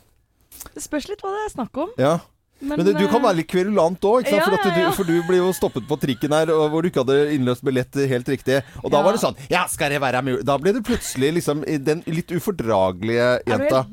Det 0.74 0.82
spørs 0.84 1.06
litt 1.12 1.22
hva 1.24 1.36
det 1.36 1.44
er 1.46 1.54
snakk 1.54 1.78
om. 1.86 1.94
Ja. 2.02 2.16
Men 2.60 2.82
det, 2.82 2.96
du 2.98 3.04
kan 3.12 3.22
være 3.22 3.38
litt 3.44 3.50
kverulant 3.52 4.02
òg, 4.10 4.26
Ja, 4.26 4.40
for, 4.48 4.56
ja, 4.58 4.72
ja. 4.88 4.92
for 4.98 5.06
du 5.06 5.20
ble 5.28 5.38
jo 5.38 5.52
stoppet 5.54 5.86
på 5.86 5.94
trikken 6.02 6.34
her 6.34 6.50
hvor 6.50 6.82
du 6.82 6.88
ikke 6.90 7.04
hadde 7.04 7.18
innløst 7.36 7.62
billett 7.62 7.94
helt 8.10 8.32
riktig. 8.34 8.64
Og 8.82 8.90
da 8.90 8.98
Ja. 8.98 9.04
var 9.06 9.14
det 9.14 9.22
sånn 9.22 9.38
Ja, 9.54 9.68
skal 9.70 9.94
det 9.94 10.00
være 10.02 10.24
mulig? 10.26 10.42
Da 10.50 10.56
ble 10.58 10.74
det 10.74 10.82
plutselig 10.88 11.30
liksom 11.38 11.62
den 11.86 12.02
litt 12.10 12.34
ufordragelige 12.34 13.28
Er 13.46 13.46
du 13.46 13.68
jenta. 13.68 13.84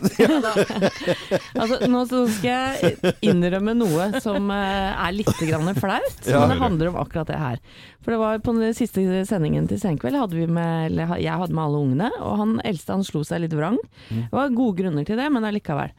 altså, 1.60 1.78
nå 1.90 2.02
skal 2.08 2.48
jeg 2.48 3.14
innrømme 3.24 3.74
noe 3.78 4.08
som 4.24 4.50
eh, 4.54 4.90
er 5.06 5.16
litt 5.16 5.32
grann 5.48 5.70
flaut, 5.78 6.26
Ja. 6.28 6.40
men 6.42 6.54
det 6.54 6.60
handler 6.62 6.92
om 6.92 7.00
akkurat 7.02 7.30
det 7.30 7.40
her. 7.40 7.62
For 8.04 8.14
det 8.14 8.20
var 8.20 8.42
på 8.44 8.54
den 8.58 8.74
siste 8.76 9.04
sendingen 9.28 9.68
til 9.70 9.80
Senkveld, 9.80 10.18
hadde 10.20 10.36
vi 10.36 10.46
med, 10.50 10.90
eller 10.90 11.16
jeg 11.22 11.40
hadde 11.40 11.56
med 11.56 11.64
alle 11.64 11.82
ungene, 11.86 12.10
og 12.20 12.38
han 12.42 12.58
eldste 12.68 12.96
han 12.98 13.06
slo 13.06 13.24
seg 13.24 13.44
litt 13.44 13.56
vrang. 13.56 13.78
Mm. 14.10 14.26
Det 14.28 14.36
var 14.36 14.54
gode 14.58 14.78
grunner 14.82 15.08
til 15.08 15.20
det, 15.20 15.30
men 15.32 15.48
allikevel. 15.48 15.94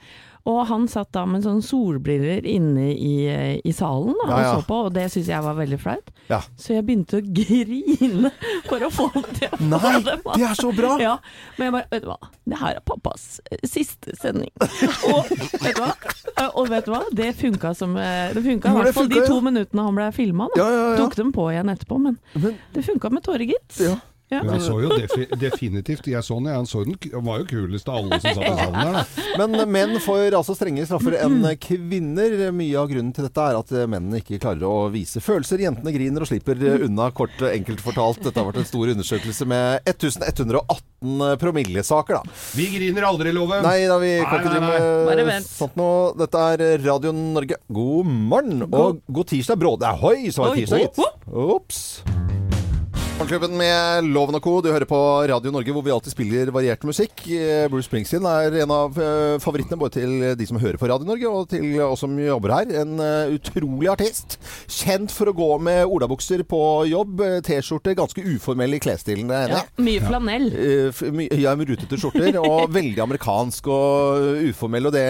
Og 0.46 0.60
han 0.70 0.84
satt 0.88 1.10
da 1.16 1.24
med 1.26 1.42
sånne 1.42 1.64
solbriller 1.66 2.46
inne 2.46 2.92
i, 2.94 3.14
i 3.66 3.72
salen 3.74 4.14
da, 4.20 4.28
Ja, 4.30 4.36
ja. 4.44 4.50
og 4.54 4.60
så 4.62 4.68
på, 4.68 4.76
og 4.86 4.92
det 4.94 5.08
syntes 5.10 5.32
jeg 5.32 5.42
var 5.42 5.56
veldig 5.58 5.80
flaut. 5.82 6.12
Ja. 6.30 6.38
Så 6.58 6.76
jeg 6.76 6.86
begynte 6.86 7.18
å 7.18 7.24
grine 7.26 8.32
for 8.68 8.86
å 8.86 8.92
få 8.94 9.08
ham 9.16 9.26
til 9.34 9.50
å 9.50 9.60
Nei, 9.72 9.80
få 9.82 9.92
dem 10.06 10.22
Nei, 10.26 10.36
det 10.38 10.46
er 10.52 10.60
så 10.60 10.70
bra! 10.78 10.92
Ja, 11.02 11.16
men 11.58 11.66
jeg 11.68 11.74
bare, 11.80 11.90
vet 11.96 12.06
du 12.06 12.10
hva, 12.12 12.20
det 12.54 12.60
her 12.62 12.78
er 12.78 12.86
pappas 12.86 13.26
eh, 13.50 13.64
siste 13.66 14.14
sending. 14.22 14.52
Og 15.14 15.34
vet 15.34 15.74
du 15.76 15.82
hva, 15.82 15.92
Eh, 16.36 16.50
og 16.60 16.66
vet 16.68 16.84
du 16.84 16.92
hva? 16.92 17.00
det 17.16 17.30
funka 17.40 17.70
som 17.80 17.94
eh, 17.96 18.34
Det 18.36 18.42
funka 18.44 18.68
i 18.74 18.76
hvert 18.76 18.96
fall 18.98 19.08
de 19.08 19.22
ja. 19.22 19.28
to 19.30 19.38
minuttene 19.46 19.86
han 19.86 19.96
ble 19.96 20.10
filma. 20.12 20.50
Ja, 20.60 20.66
ja, 20.68 20.82
ja. 20.92 20.98
Tok 21.00 21.16
dem 21.16 21.30
på 21.32 21.46
igjen 21.54 21.72
etterpå, 21.72 21.96
men 22.02 22.18
Men- 22.36 22.58
det 22.76 22.84
funka 22.84 23.10
med 23.16 23.24
tårer, 23.24 23.46
gitt. 23.48 23.78
Ja. 24.30 24.40
Men 24.42 24.56
han 24.56 24.62
så 24.62 24.80
jo 24.82 24.90
defi 24.90 25.28
definitivt 25.38 26.08
Jeg 26.10 26.26
så 26.26 26.40
den, 26.40 26.48
jeg, 26.50 26.58
han, 26.58 26.66
så 26.66 26.82
den, 26.82 26.96
var 27.28 27.44
jo 27.44 27.46
kulest 27.46 27.90
av 27.92 28.00
alle 28.00 28.18
som 28.24 28.34
satt 28.34 28.48
i 28.48 28.56
salen 28.58 28.80
der, 28.80 28.96
da. 28.96 29.26
Men 29.46 29.70
menn 29.70 30.00
får 30.02 30.34
altså 30.40 30.56
strengere 30.58 30.88
straffer 30.90 31.18
enn 31.20 31.46
kvinner. 31.62 32.34
Mye 32.56 32.80
av 32.82 32.90
grunnen 32.90 33.14
til 33.14 33.28
dette 33.28 33.46
er 33.46 33.60
at 33.60 33.74
mennene 33.92 34.24
ikke 34.24 34.40
klarer 34.42 34.66
å 34.66 34.90
vise 34.94 35.22
følelser. 35.22 35.62
Jentene 35.68 35.94
griner 35.94 36.26
og 36.26 36.30
slipper 36.32 36.62
unna, 36.88 37.12
kort 37.16 37.44
enkelt 37.52 37.84
fortalt. 37.86 38.24
Dette 38.26 38.42
har 38.42 38.50
vært 38.50 38.64
en 38.64 38.70
stor 38.70 38.94
undersøkelse 38.96 39.48
med 39.52 39.92
1118 39.94 41.38
promillesaker, 41.42 42.18
da. 42.18 42.38
Vi 42.58 42.70
griner 42.74 43.06
aldri, 43.12 43.36
Loven! 43.36 43.62
Nei 43.66 43.86
da, 43.86 44.00
vi 44.02 44.16
kan 44.24 44.42
ikke 44.42 44.56
drive 44.56 45.28
med 45.30 45.46
sånt 45.46 45.78
noe. 45.80 46.14
Dette 46.18 46.48
er 46.56 46.66
Radio 46.86 47.14
Norge. 47.14 47.62
God 47.70 48.10
morgen 48.10 48.66
og 48.72 49.04
god 49.06 49.34
tirsdag, 49.36 49.62
Bråde. 49.62 49.94
Hoi, 50.02 50.32
så 50.32 50.46
var 50.48 50.56
det 50.56 50.66
tirsdag, 50.66 50.82
oh, 50.82 50.90
gitt. 50.90 51.26
Ops. 51.46 52.45
Morgenklubben 53.16 53.54
med 53.58 54.04
Loven 54.12 54.36
og 54.36 54.42
Co. 54.44 54.58
Du 54.62 54.68
hører 54.74 54.84
på 54.90 54.98
Radio 55.32 55.48
Norge, 55.56 55.72
hvor 55.72 55.84
vi 55.86 55.92
alltid 55.94 56.12
spiller 56.12 56.50
variert 56.52 56.82
musikk. 56.84 57.22
Eh, 57.32 57.64
Bruce 57.72 57.88
Springsteen 57.88 58.26
er 58.28 58.58
en 58.66 58.72
av 58.76 58.98
eh, 59.00 59.38
favorittene 59.40 59.78
både 59.80 59.94
til 60.02 60.26
de 60.36 60.48
som 60.50 60.60
hører 60.60 60.76
på 60.82 60.90
Radio 60.92 61.08
Norge, 61.08 61.30
og 61.32 61.46
til 61.54 61.78
oss 61.86 62.04
som 62.04 62.12
jobber 62.20 62.52
her. 62.58 62.74
En 62.82 63.00
eh, 63.00 63.32
utrolig 63.38 63.88
artist. 63.94 64.36
Kjent 64.68 65.14
for 65.16 65.32
å 65.32 65.36
gå 65.38 65.48
med 65.64 65.88
olabukser 65.88 66.44
på 66.44 66.60
jobb, 66.92 67.24
T-skjorte, 67.48 67.94
ganske 67.96 68.26
uformell 68.36 68.76
i 68.76 68.82
klesstilen. 68.84 69.32
det 69.32 69.40
er 69.46 69.56
Ja, 69.56 69.64
mye 69.88 70.04
flanell. 70.04 70.50
Ja, 71.40 71.56
med 71.56 71.72
rutete 71.72 72.02
skjorter, 72.02 72.36
og 72.44 72.68
veldig 72.76 73.00
amerikansk 73.06 73.72
og 73.72 74.44
uformell, 74.52 74.92
og 74.92 74.96
det 74.98 75.06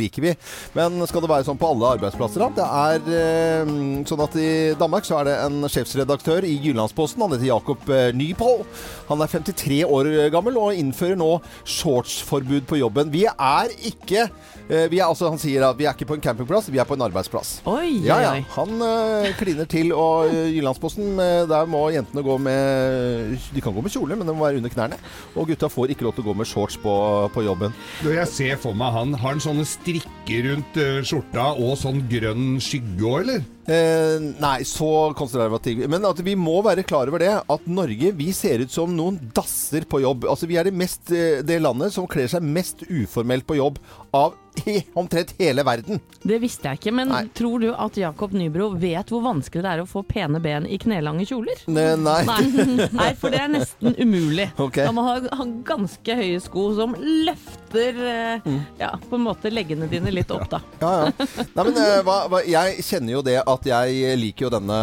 liker 0.00 0.24
vi. 0.30 0.34
Men 0.80 1.04
skal 1.04 1.26
det 1.28 1.32
være 1.36 1.48
sånn 1.50 1.60
på 1.60 1.68
alle 1.76 1.92
arbeidsplasser? 1.98 2.46
da? 2.48 2.50
Det 2.56 3.12
er 3.12 3.70
sånn 4.08 4.24
at 4.24 4.40
i 4.40 4.50
Danmark 4.80 5.04
så 5.04 5.20
er 5.20 5.28
det 5.28 5.38
en 5.44 5.60
sjefsredaktør 5.68 6.48
i 6.48 6.56
Jyllandsposten, 6.56 7.20
han 7.20 7.36
heter 7.36 7.41
Jakob 7.48 7.88
eh, 7.90 8.10
Nypål. 8.16 8.62
Han 9.08 9.22
er 9.24 9.30
53 9.30 9.82
år 9.84 10.08
gammel 10.32 10.56
og 10.60 10.78
innfører 10.78 11.18
nå 11.18 11.30
shortsforbud 11.68 12.66
på 12.68 12.78
jobben. 12.80 13.12
Vi 13.12 13.24
er 13.30 13.72
ikke 13.88 14.24
eh, 14.26 14.86
vi 14.90 15.00
er, 15.00 15.06
altså, 15.08 15.30
Han 15.32 15.40
sier 15.40 15.66
at 15.66 15.78
vi 15.78 15.86
er 15.88 15.96
ikke 15.96 16.08
på 16.08 16.16
en 16.18 16.24
campingplass, 16.24 16.70
vi 16.72 16.80
er 16.80 16.88
på 16.88 16.96
en 16.98 17.04
arbeidsplass. 17.08 17.54
Oi, 17.68 18.02
Ja, 18.06 18.18
ja. 18.24 18.32
Han 18.56 18.82
uh, 18.82 19.28
kliner 19.38 19.68
til, 19.70 19.92
og 19.94 20.30
Jyllandsposten 20.32 21.16
Der 21.50 21.68
må 21.70 21.84
jentene 21.92 22.24
gå 22.24 22.36
med 22.42 23.36
De 23.54 23.62
kan 23.62 23.74
gå 23.74 23.84
med 23.84 23.92
kjole, 23.92 24.16
men 24.18 24.28
de 24.28 24.34
må 24.34 24.46
være 24.46 24.60
under 24.62 24.72
knærne. 24.72 24.98
Og 25.36 25.48
gutta 25.50 25.70
får 25.72 25.92
ikke 25.92 26.06
lov 26.06 26.16
til 26.16 26.24
å 26.24 26.30
gå 26.30 26.36
med 26.40 26.48
shorts 26.48 26.78
på, 26.80 26.94
på 27.34 27.46
jobben. 27.46 27.74
Når 28.02 28.18
jeg 28.22 28.32
ser 28.32 28.60
for 28.62 28.76
meg 28.78 28.94
han, 28.96 29.16
har 29.18 29.34
han 29.34 29.42
sånne 29.42 29.66
strikker 29.68 30.48
rundt 30.50 30.80
skjorta 31.08 31.52
og 31.56 31.76
sånn 31.80 32.04
grønn 32.10 32.56
skygge 32.62 33.08
òg, 33.08 33.18
eller? 33.24 33.44
Eh, 33.62 34.18
nei, 34.42 34.64
så 34.66 35.12
konservativ. 35.14 35.84
Men 35.90 36.02
at 36.08 36.18
vi 36.24 36.34
må 36.38 36.56
være 36.66 36.82
klar 36.86 37.10
over 37.10 37.22
det 37.22 37.30
at 37.38 37.68
Norge 37.70 38.10
vi 38.18 38.32
ser 38.34 38.64
ut 38.64 38.74
som 38.74 38.90
noen 38.96 39.20
dasser 39.34 39.86
på 39.86 40.02
jobb. 40.02 40.26
Altså 40.30 40.48
Vi 40.50 40.58
er 40.58 40.66
det, 40.66 40.74
mest, 40.74 41.12
eh, 41.14 41.42
det 41.46 41.60
landet 41.62 41.94
som 41.94 42.08
kler 42.10 42.30
seg 42.30 42.42
mest 42.42 42.82
uformelt 42.90 43.46
på 43.46 43.60
jobb 43.60 43.78
av 44.12 44.34
he, 44.66 44.82
omtrent 44.98 45.34
hele 45.38 45.64
verden. 45.66 46.00
Det 46.22 46.38
visste 46.42 46.68
jeg 46.70 46.80
ikke, 46.80 46.92
men 46.94 47.08
Nei. 47.10 47.22
tror 47.34 47.62
du 47.62 47.70
at 47.72 47.96
Jakob 47.98 48.34
Nybro 48.36 48.68
vet 48.78 49.10
hvor 49.10 49.22
vanskelig 49.24 49.62
det 49.64 49.70
er 49.72 49.82
å 49.82 49.88
få 49.88 50.04
pene 50.06 50.38
ben 50.42 50.66
i 50.70 50.78
knelange 50.82 51.26
kjoler? 51.28 51.62
Ne, 51.72 51.86
nei. 51.98 52.20
Nei. 52.28 52.40
Nei, 53.00 53.08
for 53.18 53.32
det 53.34 53.40
er 53.42 53.50
nesten 53.52 53.96
umulig. 53.98 54.48
Okay. 54.60 54.86
Man 54.90 54.98
må 55.00 55.06
ha, 55.08 55.16
ha 55.40 55.46
ganske 55.66 56.16
høye 56.18 56.40
sko 56.44 56.68
som 56.78 56.96
løfter 56.98 57.98
eh, 58.02 58.38
Mm. 58.42 58.58
ja, 58.78 58.88
på 59.08 59.16
en 59.16 59.22
måte 59.24 59.50
leggene 59.52 59.86
dine 59.90 60.10
litt 60.12 60.30
opp, 60.34 60.44
da. 60.50 60.58
Ja, 60.80 60.90
ja. 61.06 61.26
Nei, 61.54 61.64
men 61.68 61.76
eh, 61.78 61.98
hva, 62.04 62.16
hva, 62.30 62.40
Jeg 62.48 62.82
kjenner 62.84 63.14
jo 63.14 63.22
det 63.24 63.36
at 63.40 63.66
jeg 63.68 64.16
liker 64.18 64.46
jo 64.46 64.50
denne 64.54 64.78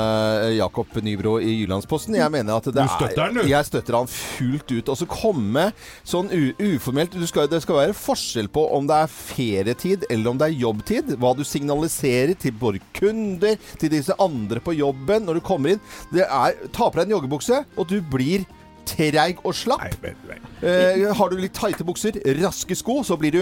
eh, 0.46 0.54
Jakob 0.58 0.94
Nybro 1.04 1.36
i 1.44 1.54
Jyllandsposten. 1.62 2.18
Jeg 2.20 2.32
mener 2.34 2.58
at 2.60 2.70
det 2.70 2.76
Du 2.78 2.94
støtter 2.94 3.24
han, 3.26 3.38
du? 3.40 3.44
Jeg 3.50 3.68
støtter 3.68 3.98
han 4.00 4.10
fullt 4.10 4.74
ut. 4.74 4.92
Og 4.94 5.00
så 5.02 5.08
komme 5.10 5.68
sånn 6.08 6.32
u 6.34 6.42
uformelt 6.70 7.14
du 7.18 7.26
skal, 7.30 7.50
Det 7.52 7.62
skal 7.66 7.82
være 7.82 7.98
forskjell 7.98 8.50
på 8.54 8.64
om 8.78 8.88
det 8.90 9.02
er 9.06 9.12
ferietid 9.60 10.06
eller 10.10 10.32
om 10.32 10.40
det 10.40 10.50
er 10.50 10.62
jobbtid. 10.64 11.16
Hva 11.20 11.34
du 11.38 11.44
signaliserer 11.48 12.36
til 12.40 12.56
både 12.60 12.82
kunder, 12.96 13.58
til 13.80 13.92
disse 13.92 14.16
andre 14.20 14.62
på 14.64 14.76
jobben 14.78 15.28
når 15.28 15.40
du 15.40 15.46
kommer 15.46 15.76
inn. 15.76 15.84
Det 16.14 16.26
er 16.26 16.56
Ta 16.74 16.90
på 16.90 17.00
deg 17.00 17.08
en 17.08 17.18
joggebukse, 17.18 17.64
og 17.78 17.90
du 17.90 18.00
blir 18.02 18.46
treig 18.90 19.42
og 19.46 19.54
slapp. 19.58 19.84
Nei, 20.02 20.14
men. 20.30 20.48
Eh, 20.64 21.06
har 21.16 21.30
du 21.30 21.38
litt 21.40 21.56
tighte 21.58 21.86
bukser, 21.86 22.18
raske 22.40 22.78
sko, 22.78 23.02
så 23.06 23.18
blir 23.20 23.36
du 23.36 23.42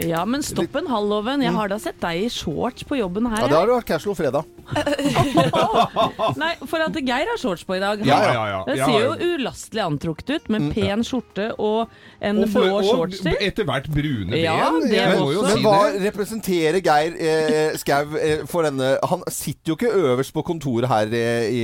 Ja, 0.00 0.24
men 0.24 0.42
stopp 0.42 0.76
en 0.78 0.86
halv, 0.88 1.10
Loven. 1.12 1.42
Jeg 1.44 1.52
har 1.52 1.68
da 1.68 1.76
sett 1.82 1.98
deg 2.00 2.24
i 2.24 2.28
shorts 2.32 2.86
på 2.88 2.96
jobben 2.96 3.26
her. 3.28 3.42
Ja, 3.44 3.48
det 3.50 3.58
har 3.58 3.68
du 3.68 3.74
vært 3.74 3.88
casual 3.90 4.16
fredag. 4.16 4.48
Nei, 6.42 6.52
for 6.64 6.80
at 6.80 6.96
Geir 6.96 7.28
har 7.28 7.40
shorts 7.40 7.64
på 7.68 7.76
i 7.76 7.80
dag. 7.82 8.00
Ja, 8.06 8.20
ja, 8.32 8.44
ja. 8.48 8.60
Det 8.64 8.78
ser 8.80 9.04
jo 9.04 9.34
ulastelig 9.34 9.82
antrukket 9.84 10.32
ut, 10.32 10.48
med 10.54 10.70
pen 10.72 11.04
skjorte 11.04 11.50
og 11.58 11.92
en 12.22 12.40
Og, 12.40 12.48
for, 12.54 12.64
blå 12.64 12.78
og 12.78 12.86
shorts 12.88 13.20
til. 13.20 13.34
Og 13.34 13.44
etter 13.44 13.68
hvert 13.68 13.90
brune 13.92 14.40
Ja, 14.40 14.54
ben. 14.70 14.86
det 14.88 15.02
men, 15.10 15.22
også. 15.26 15.42
Men 15.50 15.66
hva 15.66 16.06
representerer 16.06 16.80
Geir 16.86 17.18
eh, 17.18 17.76
Skau 17.82 18.16
eh, 18.16 18.44
for 18.48 18.64
denne 18.66 18.94
Han 19.10 19.24
sitter 19.32 19.74
jo 19.74 19.76
ikke 19.76 19.92
øverst 19.92 20.32
på 20.32 20.44
kontoret 20.46 20.88
her 20.88 21.12
eh, 21.18 21.48
i, 21.52 21.62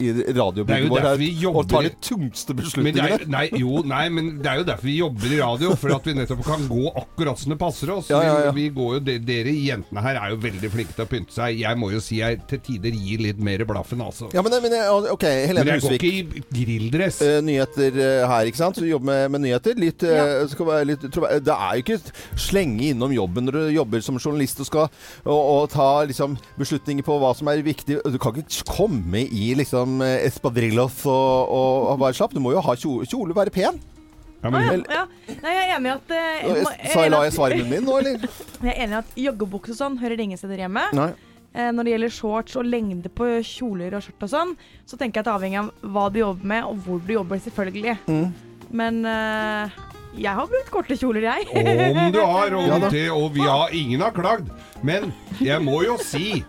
i 0.00 0.12
radiobygget 0.30 0.88
vårt 0.92 1.10
her, 1.10 1.50
og 1.52 1.68
tar 1.68 1.90
de 1.90 1.92
tungste 2.00 2.56
beslutningene. 2.56 3.20
er, 3.20 3.26
nei, 3.30 3.46
jo, 3.60 3.82
nei, 3.84 4.06
men 4.14 4.36
det 4.40 4.52
er 4.52 4.62
jo 4.62 4.68
derfor 4.70 4.88
vi 4.88 4.96
jobber 5.02 5.28
i 5.28 5.42
radio. 5.42 5.74
For 5.76 5.98
at 5.98 6.08
vi 6.08 6.16
nettopp 6.16 6.44
kan 6.46 6.64
gå 6.70 6.88
akkurat 6.94 7.42
som 7.42 7.52
det 7.52 7.58
passer 7.60 7.65
oss. 7.66 8.10
Ja, 8.10 8.20
ja, 8.24 8.34
ja. 8.46 8.52
Vi, 8.54 8.66
vi 8.66 8.74
går 8.76 8.96
jo, 8.96 9.00
de, 9.06 9.16
dere 9.22 9.52
jentene 9.54 10.02
her 10.04 10.18
er 10.20 10.32
jo 10.32 10.38
veldig 10.42 10.70
flinke 10.72 10.96
til 10.96 11.04
å 11.06 11.08
pynte 11.10 11.34
seg. 11.34 11.58
Jeg 11.60 11.78
må 11.80 11.90
jo 11.92 12.00
si 12.02 12.20
jeg 12.20 12.40
til 12.50 12.62
tider 12.66 12.96
gir 12.96 13.22
litt 13.24 13.40
mer 13.42 13.64
blaffen, 13.68 14.02
altså. 14.04 14.30
Ja, 14.34 14.44
men, 14.44 14.56
men 14.64 14.76
ok, 15.12 15.26
Helene 15.26 15.64
Husvik. 15.64 15.66
men 15.66 15.72
jeg 15.72 15.84
går 15.86 15.96
ikke 15.98 16.42
i 16.42 16.44
grilldress. 16.60 17.20
Uh, 17.22 17.38
nyheter 17.46 17.98
uh, 18.00 18.26
her, 18.32 18.50
ikke 18.50 18.60
sant? 18.60 18.80
Du 18.80 18.88
jobber 18.88 19.10
med, 19.10 19.34
med 19.34 19.44
nyheter. 19.46 19.76
Litt, 19.80 20.04
eh, 20.06 20.44
skal 20.50 20.70
være 20.70 20.88
litt, 20.92 21.04
det 21.06 21.56
er 21.56 21.78
jo 21.78 21.84
ikke 21.84 21.98
slenge 22.40 22.90
innom 22.90 23.12
jobben 23.14 23.46
når 23.46 23.58
du 23.58 23.74
jobber 23.76 24.04
som 24.04 24.18
journalist 24.20 24.62
og 24.62 24.68
skal 24.68 24.86
og, 25.24 25.36
og 25.36 25.66
ta 25.72 25.88
liksom, 26.08 26.36
beslutninger 26.60 27.06
på 27.06 27.18
hva 27.22 27.32
som 27.36 27.50
er 27.52 27.64
viktig. 27.66 28.00
Du 28.02 28.20
kan 28.22 28.40
ikke 28.40 28.66
komme 28.70 29.26
i 29.26 29.50
liksom 29.58 30.00
espadrillos 30.04 31.02
og, 31.08 31.52
og, 31.52 31.92
og 31.92 32.00
bare 32.04 32.16
slapp. 32.18 32.34
Du 32.36 32.42
må 32.42 32.54
jo 32.56 32.64
ha 32.64 32.78
kjole, 32.78 33.08
kjole 33.10 33.36
være 33.36 33.54
pen. 33.54 33.80
Ja, 34.42 34.50
men, 34.52 34.84
Ja. 34.90 35.04
Nei, 35.42 35.52
jeg 35.54 35.62
er 35.70 35.76
enig 35.76 35.88
i 35.88 35.94
at 35.94 36.12
eh, 36.14 36.50
er 36.50 36.90
Sa 36.92 37.04
jeg 37.06 37.10
la 37.12 37.22
i 37.22 37.28
jeg 37.28 37.36
svarmen 37.38 37.70
min 37.70 37.86
nå, 37.88 37.96
eller? 38.02 38.26
Jeg 38.66 38.72
er 38.74 38.82
enig 38.84 38.92
i 38.94 39.00
at 39.00 39.16
joggebukse 39.26 39.74
og 39.74 39.80
sånn 39.80 39.96
hører 40.00 40.20
ingen 40.22 40.38
steder 40.38 40.62
hjemme. 40.66 40.84
Nei. 40.96 41.08
Eh, 41.56 41.70
Når 41.72 41.86
det 41.88 41.94
gjelder 41.94 42.12
shorts 42.12 42.56
og 42.60 42.68
lengde 42.68 43.08
på 43.12 43.28
kjoler 43.46 43.96
og 43.96 44.04
skjørt 44.04 44.26
og 44.28 44.32
sånn, 44.32 44.52
så 44.86 44.98
tenker 45.00 45.18
jeg 45.20 45.24
at 45.24 45.30
det 45.30 45.36
avhenger 45.38 45.64
av 45.64 45.90
hva 45.96 46.06
du 46.12 46.20
jobber 46.20 46.50
med, 46.52 46.68
og 46.68 46.82
hvor 46.84 47.00
du 47.00 47.14
jobber, 47.16 47.40
selvfølgelig. 47.46 47.96
Mm. 48.06 48.26
Men 48.76 49.00
eh, 49.08 49.76
jeg 50.16 50.32
har 50.40 50.46
brukt 50.50 50.70
korte 50.74 50.96
kjoler, 50.98 51.26
jeg. 51.28 51.48
Om 51.52 52.12
du 52.14 52.20
har, 52.22 52.54
og, 52.56 52.68
Ja 52.72 52.78
det, 52.90 53.04
og 53.12 53.30
vi 53.36 53.44
har 53.46 53.74
ingen 53.76 54.00
har 54.04 54.14
klagd. 54.16 54.48
Men 54.84 55.12
jeg 55.40 55.62
må 55.64 55.82
jo 55.86 55.96
si 56.02 56.42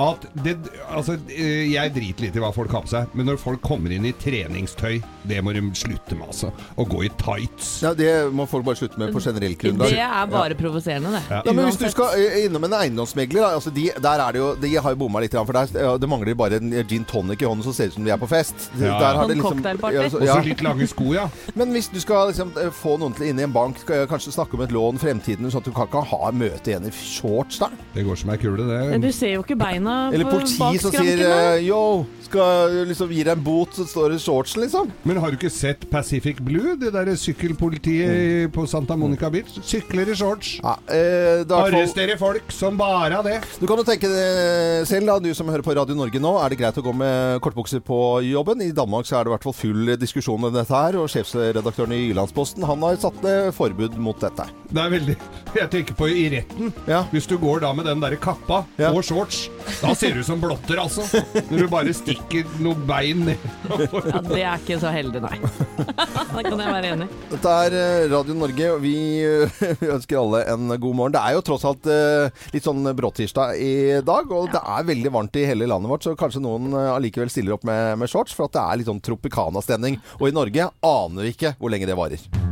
at 0.00 0.22
det 0.44 0.52
Altså, 0.90 1.16
eh, 1.32 1.66
jeg 1.72 1.90
driter 1.94 2.24
litt 2.26 2.36
i 2.38 2.40
hva 2.42 2.50
folk 2.54 2.70
har 2.74 2.82
på 2.84 2.90
seg, 2.92 3.12
men 3.16 3.26
når 3.28 3.38
folk 3.40 3.60
kommer 3.62 3.92
inn 3.94 4.06
i 4.08 4.12
treningstøy, 4.18 4.98
det 5.28 5.38
må 5.44 5.52
de 5.54 5.60
slutte 5.78 6.16
med, 6.16 6.26
altså. 6.30 6.50
Å 6.80 6.86
gå 6.88 7.04
i 7.06 7.10
tights. 7.20 7.68
Ja, 7.84 7.92
det 7.94 8.08
må 8.34 8.46
folk 8.50 8.64
bare 8.66 8.78
slutte 8.80 8.98
med 9.00 9.12
på 9.14 9.22
generelt 9.22 9.58
grunnlag. 9.60 9.92
Det 9.94 10.02
er 10.02 10.30
bare 10.32 10.56
provoserende, 10.58 11.12
det. 11.14 11.22
Ja. 11.30 11.40
Ja, 11.46 11.54
men 11.54 11.68
hvis 11.68 11.78
du 11.80 11.86
skal 11.92 12.16
eh, 12.18 12.40
innom 12.46 12.66
en 12.66 12.74
eiendomsmegler, 12.80 13.46
altså 13.60 13.70
de, 13.74 13.86
der 14.02 14.24
er 14.24 14.34
det 14.36 14.42
jo, 14.42 14.48
de 14.62 14.72
har 14.76 14.96
jo 14.96 15.00
bomma 15.04 15.22
litt, 15.24 15.36
for 15.38 15.58
der, 15.60 15.98
det 16.02 16.10
mangler 16.10 16.38
bare 16.38 16.58
en 16.60 16.74
gin 16.90 17.06
tonic 17.08 17.44
i 17.44 17.48
hånden 17.50 17.66
som 17.68 17.76
ser 17.76 17.92
ut 17.92 17.98
som 17.98 18.06
vi 18.06 18.14
er 18.14 18.20
på 18.20 18.28
fest. 18.30 18.66
Ja. 18.80 18.96
Der 18.98 19.20
har 19.20 19.30
det 19.30 19.38
liksom, 19.38 19.62
ja, 19.94 20.08
så- 20.10 20.24
ja. 20.26 20.38
så 20.40 20.46
litt 20.48 20.64
lange 20.66 20.90
sko, 20.90 21.12
ja. 21.14 21.28
Men 21.54 21.74
hvis 21.76 21.90
du 21.92 22.00
skal 22.02 22.32
liksom, 22.32 22.50
eh, 22.58 22.72
få 22.82 22.96
noen 22.98 23.09
til 23.16 23.30
inn 23.30 23.40
i 23.40 23.46
en 23.46 23.54
bank, 23.54 23.80
skal 23.82 24.02
jeg 24.02 24.10
kanskje 24.10 24.34
snakke 24.34 24.56
om 24.58 24.64
et 24.64 24.74
lån, 24.74 25.00
fremtiden, 25.02 25.50
sånn 25.50 25.62
at 25.62 25.68
du 25.68 25.74
kan 25.76 25.88
ikke 25.88 26.04
ha 26.12 26.30
møte 26.34 26.72
igjen 26.72 26.88
i 26.88 26.92
shorts 26.94 27.60
da? 27.62 27.70
Det 27.94 28.04
går 28.06 28.20
som 28.20 28.32
ei 28.34 28.38
kule, 28.40 28.66
det. 28.68 28.80
Men. 28.92 29.04
Du 29.04 29.10
ser 29.14 29.34
jo 29.34 29.44
ikke 29.44 29.58
beina 29.58 29.96
Eller 30.14 30.28
på 30.28 30.38
politi 30.38 30.82
som 30.82 30.94
sier 30.94 31.22
eh, 31.26 31.64
yo, 31.66 32.06
skal 32.26 32.76
liksom 32.90 33.10
gi 33.10 33.24
deg 33.26 33.34
en 33.34 33.44
bot, 33.44 33.74
så 33.74 33.86
står 33.88 34.14
det 34.14 34.20
shortsen, 34.22 34.64
liksom. 34.64 34.92
Men 35.08 35.20
har 35.22 35.32
du 35.32 35.38
ikke 35.38 35.52
sett 35.52 35.86
Pacific 35.90 36.40
Blue? 36.44 36.76
Det 36.80 36.92
derre 36.94 37.16
sykkelpolitiet 37.18 38.52
på 38.54 38.66
Santa 38.70 38.96
Monica 38.98 39.30
Beach? 39.32 39.58
Sykler 39.66 40.10
i 40.10 40.16
shorts. 40.18 40.52
Ja, 40.62 40.76
eh, 40.90 41.42
er 41.42 41.56
Arresterer 41.60 42.20
folk 42.20 42.52
som 42.54 42.78
bare 42.80 43.18
av 43.18 43.26
det. 43.26 43.40
Du 43.58 43.66
kan 43.66 43.80
jo 43.80 43.86
tenke 43.86 44.10
det 44.10 44.86
selv, 44.90 45.10
da, 45.10 45.18
du 45.22 45.32
som 45.36 45.48
hører 45.50 45.66
på 45.66 45.74
Radio 45.76 45.96
Norge 45.98 46.22
nå. 46.22 46.36
Er 46.40 46.52
det 46.52 46.60
greit 46.60 46.78
å 46.78 46.84
gå 46.84 46.94
med 46.96 47.40
kortbukser 47.44 47.82
på 47.84 47.98
jobben? 48.28 48.62
I 48.64 48.74
Danmark 48.76 49.08
så 49.08 49.18
er 49.18 49.26
det 49.26 49.32
i 49.32 49.34
hvert 49.36 49.48
fall 49.48 49.56
full 49.56 49.94
diskusjon 50.00 50.46
om 50.46 50.54
dette 50.54 50.70
her, 50.70 50.98
og 51.00 51.10
sjefsredaktøren 51.12 51.96
i 51.96 52.02
Jyllandsposten 52.08 52.66
han 52.68 52.86
har 52.86 52.99
satt 53.02 53.22
ned 53.24 53.50
forbud 53.56 53.96
mot 54.00 54.18
dette. 54.22 54.46
Det 54.70 54.78
er 54.78 54.90
veldig 54.92 55.14
Jeg 55.56 55.66
tenker 55.72 55.96
på 55.98 56.06
i 56.06 56.28
retten. 56.30 56.68
Ja. 56.86 57.00
Hvis 57.10 57.26
du 57.26 57.34
går 57.42 57.64
da 57.64 57.72
med 57.74 57.88
den 57.88 57.98
derre 58.02 58.18
kappa 58.22 58.60
Ja. 58.78 58.92
og 58.94 59.02
shorts, 59.02 59.48
da 59.80 59.90
ser 59.98 60.14
du 60.14 60.20
ut 60.20 60.26
som 60.28 60.38
blotter, 60.40 60.78
altså. 60.78 61.02
Når 61.50 61.64
du 61.64 61.66
bare 61.72 61.94
stikker 61.96 62.46
noe 62.62 62.78
bein 62.86 63.24
ned. 63.26 63.46
Ja, 63.66 64.20
det 64.22 64.42
er 64.44 64.60
ikke 64.62 64.78
så 64.82 64.92
heldig, 64.94 65.22
nei. 65.24 65.34
det 66.36 66.44
kan 66.46 66.62
jeg 66.62 66.74
være 66.76 66.92
enig. 66.94 67.08
i. 67.08 67.18
Dette 67.32 67.54
er 67.66 67.76
eh, 67.80 68.04
Radio 68.12 68.36
Norge, 68.38 68.68
og 68.76 68.80
vi 68.84 68.94
eh, 69.26 69.64
ønsker 69.96 70.20
alle 70.20 70.44
en 70.54 70.70
god 70.76 70.94
morgen. 71.00 71.16
Det 71.16 71.22
er 71.24 71.34
jo 71.38 71.42
tross 71.50 71.66
alt 71.66 71.90
eh, 71.90 72.30
litt 72.54 72.66
sånn 72.68 72.86
bråtirsdag 72.96 73.58
i 73.58 73.72
dag, 74.06 74.30
og 74.30 74.52
det 74.54 74.62
er 74.62 74.86
veldig 74.92 75.14
varmt 75.18 75.40
i 75.40 75.46
hele 75.50 75.66
landet 75.70 75.90
vårt, 75.90 76.06
så 76.06 76.14
kanskje 76.18 76.44
noen 76.46 76.70
eh, 76.76 76.92
allikevel 76.94 77.32
stiller 77.32 77.58
opp 77.58 77.66
med, 77.66 77.96
med 78.04 78.12
shorts, 78.12 78.36
for 78.38 78.46
at 78.46 78.54
det 78.54 78.62
er 78.68 78.80
litt 78.84 78.92
sånn 78.92 79.02
Tropicana-stemning. 79.02 79.98
Og 80.20 80.30
i 80.30 80.36
Norge 80.36 80.70
aner 80.86 81.26
vi 81.26 81.34
ikke 81.34 81.56
hvor 81.58 81.74
lenge 81.74 81.90
det 81.90 81.98
varer. 81.98 82.49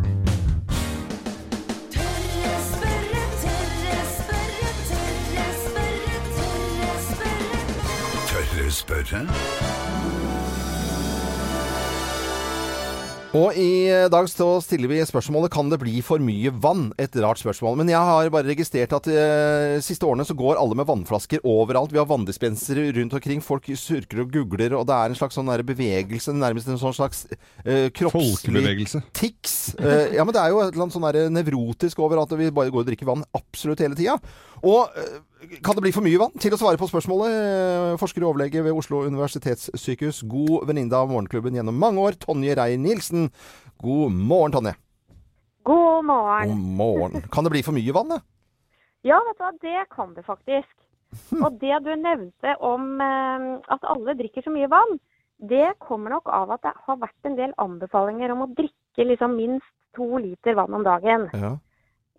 Spørre. 8.71 9.27
Og 13.37 13.53
i 13.61 13.91
dag 14.09 14.25
så 14.33 14.47
stiller 14.65 14.89
vi 14.89 15.03
spørsmålet 15.05 15.53
kan 15.53 15.69
det 15.69 15.77
bli 15.83 15.99
for 16.05 16.23
mye 16.23 16.49
vann? 16.65 16.87
Et 16.97 17.13
rart 17.21 17.41
spørsmål. 17.43 17.77
Men 17.77 17.91
jeg 17.93 18.01
har 18.01 18.31
bare 18.33 18.49
registrert 18.49 18.95
at 18.97 19.09
eh, 19.13 19.77
siste 19.85 20.09
årene 20.09 20.25
så 20.25 20.37
går 20.39 20.57
alle 20.57 20.79
med 20.79 20.89
vannflasker 20.89 21.45
overalt. 21.45 21.93
Vi 21.93 22.01
har 22.01 22.09
vanndispensere 22.09 22.87
rundt 22.97 23.19
omkring. 23.19 23.45
Folk 23.45 23.69
surker 23.77 24.25
og 24.25 24.33
googler, 24.33 24.73
og 24.79 24.87
det 24.89 24.97
er 24.97 25.13
en 25.13 25.19
slags 25.21 25.37
sånn 25.37 25.53
bevegelse, 25.69 26.33
nærmest 26.33 26.73
en 26.73 26.81
sånn 26.81 26.97
slags 26.97 27.27
eh, 27.67 27.91
kroppslig 27.93 28.89
tics. 29.13 29.75
Eh, 29.77 30.17
ja, 30.17 30.25
men 30.25 30.33
det 30.33 30.41
er 30.41 30.55
jo 30.55 30.63
et 30.65 30.73
eller 30.73 30.89
annet 30.89 30.97
sånn 30.97 31.35
nevrotisk 31.37 32.01
over 32.01 32.25
at 32.25 32.33
vi 32.33 32.49
bare 32.49 32.73
går 32.73 32.87
og 32.87 32.89
drikker 32.89 33.13
vann 33.13 33.29
absolutt 33.37 33.85
hele 33.85 33.99
tida. 33.99 34.17
Og 34.65 34.97
eh, 34.97 35.19
kan 35.63 35.77
det 35.77 35.85
bli 35.85 35.93
for 35.95 36.03
mye 36.03 36.19
vann? 36.19 36.35
Til 36.41 36.55
å 36.55 36.59
svare 36.59 36.79
på 36.81 36.89
spørsmålet, 36.91 37.31
eh, 37.31 37.99
forsker 38.01 38.25
og 38.25 38.33
overlege 38.33 38.63
ved 38.65 38.75
Oslo 38.75 39.05
universitetssykehus, 39.07 40.25
god 40.27 40.67
venninne 40.67 40.99
av 40.99 41.11
Morgenklubben 41.11 41.55
gjennom 41.55 41.79
mange 41.79 42.03
år, 42.03 42.19
Tonje 42.19 42.57
Reier-Nielsen. 42.59 43.31
God 43.79 44.13
morgen, 44.13 44.53
Tonje. 44.53 44.75
God 45.65 46.05
morgen. 46.05 46.49
God 46.49 46.65
morgen. 46.81 47.23
Kan 47.33 47.45
det 47.45 47.55
bli 47.55 47.63
for 47.63 47.77
mye 47.77 47.95
vann? 47.95 48.09
det? 48.09 48.21
Ja, 49.07 49.21
vet 49.29 49.39
du 49.39 49.45
hva, 49.45 49.53
det 49.63 49.87
kan 49.95 50.15
det 50.17 50.27
faktisk. 50.27 50.75
Og 51.45 51.55
det 51.61 51.79
du 51.87 51.95
nevnte 51.95 52.57
om 52.59 52.99
eh, 53.01 53.47
at 53.71 53.87
alle 53.87 54.17
drikker 54.19 54.43
så 54.43 54.53
mye 54.53 54.69
vann, 54.69 54.99
det 55.39 55.79
kommer 55.79 56.17
nok 56.17 56.27
av 56.35 56.51
at 56.57 56.67
det 56.67 56.75
har 56.83 56.99
vært 56.99 57.31
en 57.31 57.39
del 57.39 57.55
anbefalinger 57.63 58.35
om 58.35 58.43
å 58.43 58.53
drikke 58.59 59.07
liksom 59.07 59.39
minst 59.39 59.71
to 59.95 60.19
liter 60.19 60.59
vann 60.59 60.75
om 60.75 60.83
dagen. 60.83 61.29
Ja. 61.33 61.55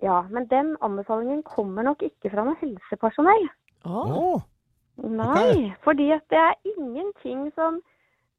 Ja, 0.04 0.22
men 0.32 0.48
den 0.48 0.76
anbefalingen 0.82 1.44
kommer 1.44 1.84
nok 1.84 2.04
ikke 2.08 2.32
fra 2.32 2.46
noe 2.48 2.60
helsepersonell. 2.62 3.50
Åh. 3.86 4.40
Nei, 5.00 5.72
fordi 5.84 6.10
at 6.12 6.26
det 6.32 6.40
er 6.40 6.56
ingenting 6.68 7.50
som 7.56 7.80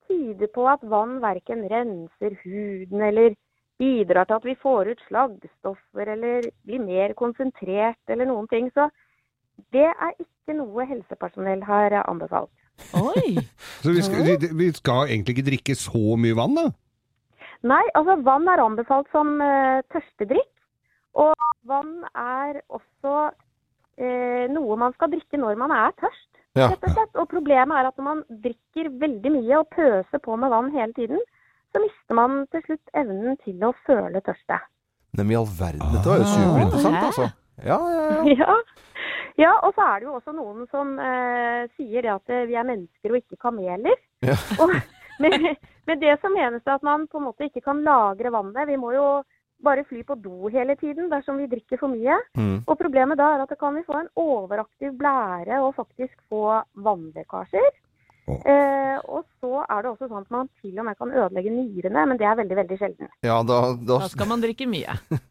tyder 0.09 0.49
på 0.55 0.67
at 0.69 0.83
vann 0.83 1.21
verken 1.23 1.65
renser 1.71 2.37
huden 2.43 3.05
eller 3.07 3.37
bidrar 3.81 4.29
til 4.29 4.37
at 4.41 4.49
vi 4.49 4.57
får 4.63 4.93
ut 4.93 5.05
slaggstoffer 5.09 6.13
eller 6.17 6.51
blir 6.69 6.83
mer 6.85 7.15
konsentrert 7.17 8.13
eller 8.13 8.29
noen 8.29 8.49
ting. 8.53 8.69
Så 8.77 8.91
det 9.73 9.89
er 9.89 10.13
ikke 10.19 10.57
noe 10.59 10.85
helsepersonell 10.89 11.65
har 11.65 11.97
anbefalt. 12.03 12.53
Oi! 12.97 13.41
Så 13.83 13.93
vi 13.97 14.05
skal, 14.05 14.25
vi, 14.25 14.53
vi 14.57 14.71
skal 14.77 15.09
egentlig 15.09 15.37
ikke 15.37 15.49
drikke 15.51 15.77
så 15.77 16.17
mye 16.21 16.37
vann, 16.37 16.57
da? 16.57 16.71
Nei, 17.71 17.83
altså 17.97 18.17
vann 18.25 18.49
er 18.49 18.63
anbefalt 18.65 19.09
som 19.13 19.37
uh, 19.41 19.81
tørstedrikk. 19.93 20.49
Og 21.19 21.35
vann 21.67 22.05
er 22.15 22.61
også 22.71 23.15
eh, 23.99 24.47
noe 24.53 24.77
man 24.79 24.95
skal 24.97 25.11
drikke 25.13 25.41
når 25.41 25.59
man 25.61 25.75
er 25.75 25.95
tørst. 26.01 26.27
Ja. 26.59 26.67
rett 26.67 26.83
og 26.83 26.95
slett. 26.97 27.13
Og 27.15 27.29
problemet 27.31 27.79
er 27.79 27.89
at 27.91 27.99
når 27.99 28.07
man 28.09 28.23
drikker 28.43 28.91
veldig 29.03 29.33
mye 29.37 29.61
og 29.61 29.69
pøser 29.75 30.23
på 30.23 30.37
med 30.41 30.51
vann 30.51 30.73
hele 30.75 30.93
tiden, 30.97 31.21
så 31.71 31.83
mister 31.83 32.19
man 32.19 32.45
til 32.51 32.65
slutt 32.67 32.95
evnen 32.99 33.39
til 33.45 33.63
å 33.63 33.73
føle 33.87 34.23
tørste. 34.27 34.59
Men 35.19 35.31
i 35.31 35.39
all 35.39 35.47
verden. 35.47 35.87
Dette 35.95 36.11
var 36.11 36.23
jo 36.23 36.29
superinteressant, 36.31 37.03
altså. 37.11 37.29
Ja, 37.67 37.79
ja, 37.79 38.05
ja. 38.11 38.23
Ja. 38.41 38.55
ja, 39.47 39.51
og 39.67 39.75
så 39.77 39.85
er 39.87 40.01
det 40.01 40.09
jo 40.09 40.17
også 40.19 40.33
noen 40.35 40.67
som 40.73 40.97
eh, 41.01 41.67
sier 41.79 42.05
det 42.05 42.13
at 42.13 42.33
eh, 42.33 42.47
vi 42.51 42.57
er 42.59 42.67
mennesker 42.67 43.13
og 43.13 43.21
ikke 43.21 43.39
kameler. 43.47 44.01
Ja. 44.27 44.37
Og 44.61 44.75
med, 45.21 45.37
med 45.89 46.01
det 46.03 46.17
så 46.21 46.31
menes 46.33 46.65
det 46.65 46.73
at 46.73 46.85
man 46.85 47.07
på 47.09 47.21
en 47.21 47.29
måte 47.29 47.47
ikke 47.47 47.63
kan 47.65 47.83
lagre 47.85 48.33
vannet. 48.33 48.69
Vi 48.69 48.79
må 48.81 48.93
jo 48.97 49.07
bare 49.65 49.85
fly 49.89 50.03
på 50.07 50.17
do 50.21 50.49
hele 50.53 50.77
tiden 50.81 51.11
dersom 51.13 51.39
vi 51.41 51.49
drikker 51.51 51.81
for 51.81 51.93
mye. 51.93 52.17
Mm. 52.39 52.63
Og 52.67 52.79
problemet 52.79 53.19
da 53.21 53.29
er 53.35 53.45
at 53.45 53.53
da 53.53 53.59
kan 53.61 53.77
vi 53.77 53.85
få 53.87 53.99
en 54.01 54.11
overaktiv 54.21 54.97
blære 54.99 55.61
og 55.61 55.77
faktisk 55.79 56.17
få 56.33 56.61
vannlekkasjer. 56.75 57.71
Oh. 58.31 58.39
Eh, 58.47 58.99
og 59.11 59.25
så 59.41 59.65
er 59.65 59.83
det 59.83 59.91
også 59.91 60.07
sånn 60.07 60.23
at 60.23 60.35
man 60.35 60.51
til 60.61 60.79
og 60.79 60.87
med 60.87 60.99
kan 60.99 61.11
ødelegge 61.11 61.53
nyrene, 61.55 62.05
men 62.07 62.21
det 62.21 62.29
er 62.29 62.39
veldig, 62.39 62.59
veldig 62.63 62.79
sjelden. 62.79 63.11
ja 63.27 63.41
da, 63.43 63.61
da 63.75 63.99
Da 64.05 64.09
skal 64.13 64.31
man 64.31 64.45
drikke 64.45 64.69
mye. 64.71 64.97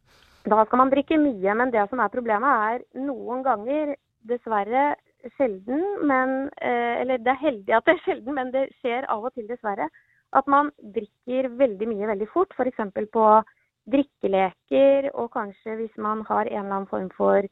Da 0.49 0.63
skal 0.65 0.79
man 0.79 0.89
drikke 0.89 1.17
mye, 1.19 1.53
men 1.53 1.69
det 1.69 1.81
som 1.91 1.99
er 1.99 2.11
problemet 2.13 2.61
er 2.71 3.03
noen 3.05 3.43
ganger, 3.43 3.91
dessverre 4.25 4.95
sjelden, 5.35 5.83
men 6.07 6.49
eh, 6.63 7.01
Eller 7.01 7.19
det 7.19 7.33
er 7.33 7.43
heldig 7.43 7.75
at 7.75 7.85
det 7.85 7.97
er 7.97 8.05
sjelden, 8.05 8.33
men 8.37 8.51
det 8.55 8.69
skjer 8.79 9.05
av 9.11 9.27
og 9.27 9.33
til, 9.35 9.47
dessverre. 9.51 9.89
At 10.33 10.47
man 10.47 10.71
drikker 10.95 11.49
veldig 11.59 11.87
mye 11.91 12.07
veldig 12.13 12.29
fort, 12.31 12.55
f.eks. 12.55 12.79
på 13.13 13.25
drikkeleker, 13.93 15.09
og 15.13 15.31
kanskje 15.35 15.75
hvis 15.79 15.95
man 15.97 16.23
har 16.29 16.45
en 16.47 16.63
eller 16.63 16.75
annen 16.79 16.87
form 16.91 17.09
for 17.17 17.45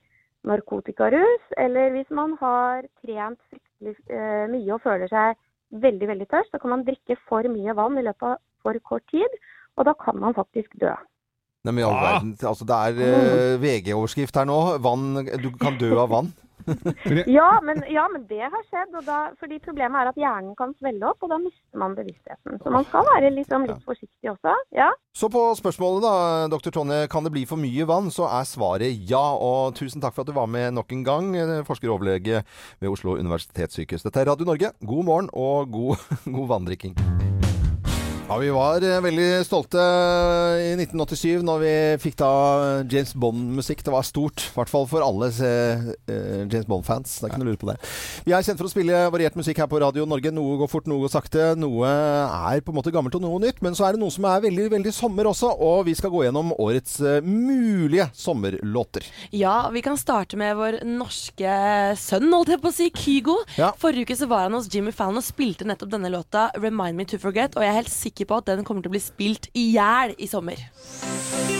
narkotikarus, 0.48 1.44
eller 1.58 1.92
hvis 1.96 2.10
man 2.14 2.38
har 2.42 2.86
trent 3.04 3.40
fryktelig 3.52 3.96
eh, 4.14 4.46
mye 4.52 4.74
og 4.76 4.82
føler 4.86 5.12
seg 5.12 5.36
veldig, 5.84 6.08
veldig 6.14 6.28
tørst, 6.32 6.54
så 6.54 6.62
kan 6.64 6.74
man 6.76 6.86
drikke 6.88 7.18
for 7.28 7.44
mye 7.52 7.76
vann 7.76 7.98
i 8.00 8.06
løpet 8.06 8.30
av 8.34 8.38
for 8.64 8.80
kort 8.88 9.06
tid, 9.12 9.38
og 9.78 9.86
da 9.90 9.94
kan 10.00 10.18
man 10.22 10.36
faktisk 10.38 10.74
dø. 10.82 10.94
Nei, 11.68 11.74
men 11.74 11.82
i 11.84 11.86
all 11.88 11.98
Ah. 11.98 12.06
verden. 12.08 12.36
Altså, 12.48 12.66
det 12.70 12.76
er 12.78 13.02
eh, 13.04 13.58
VG-overskrift 13.60 14.36
her 14.40 14.46
nå. 14.48 14.60
Vann, 14.82 15.26
du 15.44 15.50
kan 15.60 15.76
dø 15.78 15.92
av 16.00 16.10
vann. 16.14 16.30
Ja, 17.38 17.60
men, 17.64 17.82
ja, 17.92 18.06
men 18.12 18.26
det 18.30 18.42
har 18.44 18.64
skjedd. 18.68 18.96
Og 18.98 19.06
da, 19.08 19.20
fordi 19.40 19.60
problemet 19.64 20.02
er 20.02 20.12
at 20.12 20.20
hjernen 20.20 20.56
kan 20.60 20.74
svelle 20.80 21.10
opp, 21.10 21.24
og 21.24 21.32
da 21.32 21.40
mister 21.42 21.82
man 21.82 21.96
bevisstheten. 21.98 22.60
Så 22.64 22.74
man 22.74 22.88
skal 22.88 23.08
være 23.08 23.32
liksom 23.36 23.68
litt 23.70 23.84
forsiktig 23.88 24.32
også. 24.34 24.56
Ja. 24.76 24.90
Så 25.18 25.30
på 25.34 25.44
spørsmålet 25.60 26.06
da, 26.06 26.16
dr. 26.54 26.72
Tonje, 26.76 27.02
kan 27.12 27.28
det 27.28 27.34
bli 27.36 27.46
for 27.50 27.62
mye 27.62 27.88
vann, 27.90 28.12
så 28.14 28.30
er 28.30 28.48
svaret 28.50 29.10
ja. 29.10 29.24
Og 29.38 29.76
tusen 29.78 30.04
takk 30.04 30.16
for 30.16 30.26
at 30.26 30.32
du 30.32 30.36
var 30.38 30.50
med 30.52 30.76
nok 30.78 30.94
en 30.96 31.06
gang, 31.08 31.32
eh, 31.38 31.64
forsker 31.68 31.92
og 31.92 32.00
overlege 32.00 32.44
ved 32.82 32.92
Oslo 32.92 33.18
universitetssykehus. 33.18 34.06
Dette 34.08 34.24
er 34.24 34.32
Radio 34.32 34.50
Norge. 34.50 34.74
God 34.84 35.10
morgen 35.10 35.34
og 35.34 35.72
god, 35.74 36.08
god 36.38 36.48
vanndrikking. 36.56 37.37
Ja, 38.28 38.38
Vi 38.38 38.50
var 38.52 38.84
eh, 38.84 38.98
veldig 39.00 39.28
stolte 39.48 39.80
i 40.60 40.74
1987 40.76 41.46
når 41.48 41.62
vi 41.62 41.70
fikk 42.04 42.18
da 42.20 42.32
James 42.84 43.14
Bond-musikk. 43.16 43.80
Det 43.86 43.94
var 43.94 44.04
stort, 44.04 44.42
i 44.50 44.56
hvert 44.58 44.72
fall 44.72 44.88
for 44.92 45.06
alle 45.06 45.30
eh, 45.32 45.86
eh, 46.12 46.42
James 46.44 46.66
Bond-fans. 46.68 47.14
Det 47.22 47.24
er 47.24 47.32
ikke 47.32 47.40
noe 47.40 47.48
å 47.48 47.52
lure 47.54 47.62
på 47.62 47.70
det. 47.70 47.78
Vi 48.28 48.34
er 48.36 48.44
kjent 48.44 48.60
for 48.60 48.68
å 48.68 48.72
spille 48.74 49.00
variert 49.16 49.38
musikk 49.40 49.62
her 49.64 49.70
på 49.72 49.80
Radio 49.80 50.04
Norge. 50.04 50.34
Noe 50.36 50.58
går 50.60 50.68
fort, 50.68 50.90
noe 50.92 51.06
går 51.06 51.14
sakte. 51.14 51.46
Noe 51.56 51.88
er 51.88 52.60
på 52.66 52.74
en 52.74 52.78
måte 52.82 52.92
gammelt 52.92 53.16
og 53.16 53.24
noe 53.24 53.40
nytt. 53.46 53.62
Men 53.64 53.80
så 53.80 53.88
er 53.88 53.96
det 53.96 54.04
noe 54.04 54.12
som 54.12 54.28
er 54.28 54.44
veldig, 54.44 54.68
veldig 54.76 54.94
sommer 54.98 55.32
også. 55.32 55.54
Og 55.70 55.88
vi 55.88 55.96
skal 55.96 56.12
gå 56.12 56.26
gjennom 56.28 56.52
årets 56.60 57.00
eh, 57.00 57.24
mulige 57.24 58.10
sommerlåter. 58.12 59.08
Ja, 59.32 59.56
vi 59.72 59.86
kan 59.88 59.96
starte 59.96 60.36
med 60.36 60.60
vår 60.60 60.82
norske 60.84 61.56
sønn, 62.04 62.28
holdt 62.36 62.58
jeg 62.58 62.64
på 62.66 62.74
å 62.74 62.78
si, 62.82 62.92
Kygo. 62.92 63.40
Ja. 63.56 63.72
Forrige 63.80 64.12
uke 64.12 64.20
så 64.20 64.28
var 64.28 64.50
han 64.50 64.60
hos 64.60 64.68
Jimmy 64.76 64.92
Fallon 64.92 65.24
og 65.24 65.28
spilte 65.32 65.72
nettopp 65.72 65.96
denne 65.96 66.12
låta 66.12 66.50
'Remind 66.60 67.00
Me 67.00 67.08
To 67.08 67.24
Forget', 67.24 67.56
og 67.56 67.64
jeg 67.64 67.72
er 67.72 67.80
helt 67.80 67.96
sikker 67.96 68.17
på 68.26 68.40
at 68.42 68.50
den 68.50 68.66
kommer 68.66 68.82
til 68.82 68.90
å 68.90 68.96
bli 68.98 69.04
spilt 69.04 69.52
i 69.54 69.70
hjel 69.76 70.16
i 70.18 70.32
sommer. 70.32 71.57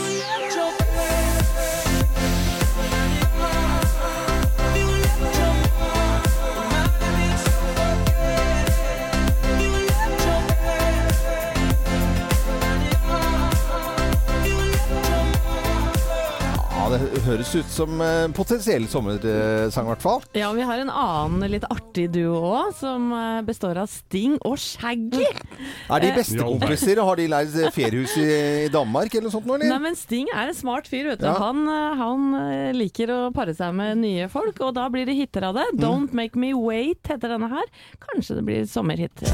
Det 16.88 17.20
høres 17.26 17.50
ut 17.52 17.68
som 17.68 18.00
en 18.00 18.32
potensiell 18.32 18.86
sommersang, 18.88 19.84
i 19.84 19.90
hvert 19.92 20.02
fall. 20.04 20.22
Ja, 20.38 20.48
vi 20.56 20.64
har 20.64 20.80
en 20.80 20.88
annen 20.88 21.44
litt 21.52 21.66
artig 21.68 22.06
duo 22.14 22.38
òg, 22.48 22.70
som 22.78 23.10
eh, 23.12 23.40
består 23.44 23.76
av 23.82 23.90
Sting 23.92 24.38
og 24.48 24.56
Shaggy. 24.62 25.26
Er 25.92 26.00
de 26.04 26.08
Eh, 26.08 26.16
bestekompiser? 26.16 27.02
Har 27.04 27.20
de 27.20 27.26
leid 27.28 27.52
feriehus 27.76 28.14
i, 28.16 28.26
i 28.64 28.70
Danmark 28.72 29.12
eller 29.12 29.28
noe 29.28 29.34
sånt 29.34 29.50
Eller? 29.52 29.68
Nei, 29.68 29.80
men 29.84 29.98
Sting 30.00 30.30
er 30.32 30.48
en 30.48 30.56
smart 30.56 30.88
fyr, 30.88 31.10
vet 31.12 31.20
du. 31.20 31.28
Ja. 31.28 31.36
Han, 31.42 31.64
eh, 31.68 31.98
han 32.00 32.26
eh, 32.40 32.70
liker 32.76 33.12
å 33.12 33.20
pare 33.36 33.52
seg 33.58 33.76
med 33.76 34.00
nye 34.00 34.30
folk, 34.32 34.56
og 34.64 34.72
da 34.78 34.88
blir 34.92 35.08
det 35.08 35.18
hiter 35.18 35.50
av 35.50 35.58
det. 35.60 35.68
Mm. 35.74 35.82
Don't 35.84 36.16
Make 36.16 36.40
Me 36.40 36.54
Wait 36.56 37.04
heter 37.12 37.36
denne 37.36 37.52
her. 37.52 37.68
Kanskje 38.08 38.40
det 38.40 38.46
blir 38.48 38.64
sommerhit. 38.70 39.28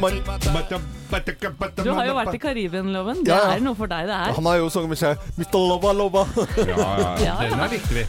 but, 0.00 0.24
but, 0.24 0.68
the, 0.68 0.80
but 1.10 1.26
the 1.26 1.32
Du 1.88 1.94
har 1.96 2.06
jo 2.08 2.14
vært 2.18 2.34
i 2.36 2.40
Karibien-loven. 2.42 3.22
Det 3.24 3.32
Ja, 3.32 3.38
ja. 3.48 3.56
er 3.56 3.64
noe 3.64 3.74
for 3.78 3.90
deg, 3.90 4.06
det 4.10 4.16
her. 4.20 4.32
Han 4.38 4.48
har 4.50 4.58
jo 4.60 4.68
sunget 4.72 4.92
med 4.94 5.00
seg 5.00 5.16
Mr. 5.38 5.58
Lova 5.58 5.92
Lova. 5.96 6.24
Ja, 6.68 6.76
ja, 6.98 7.12
ja. 7.24 7.36
Den 7.48 7.60
er 7.64 7.72
viktig, 7.72 7.96
vi. 7.96 8.04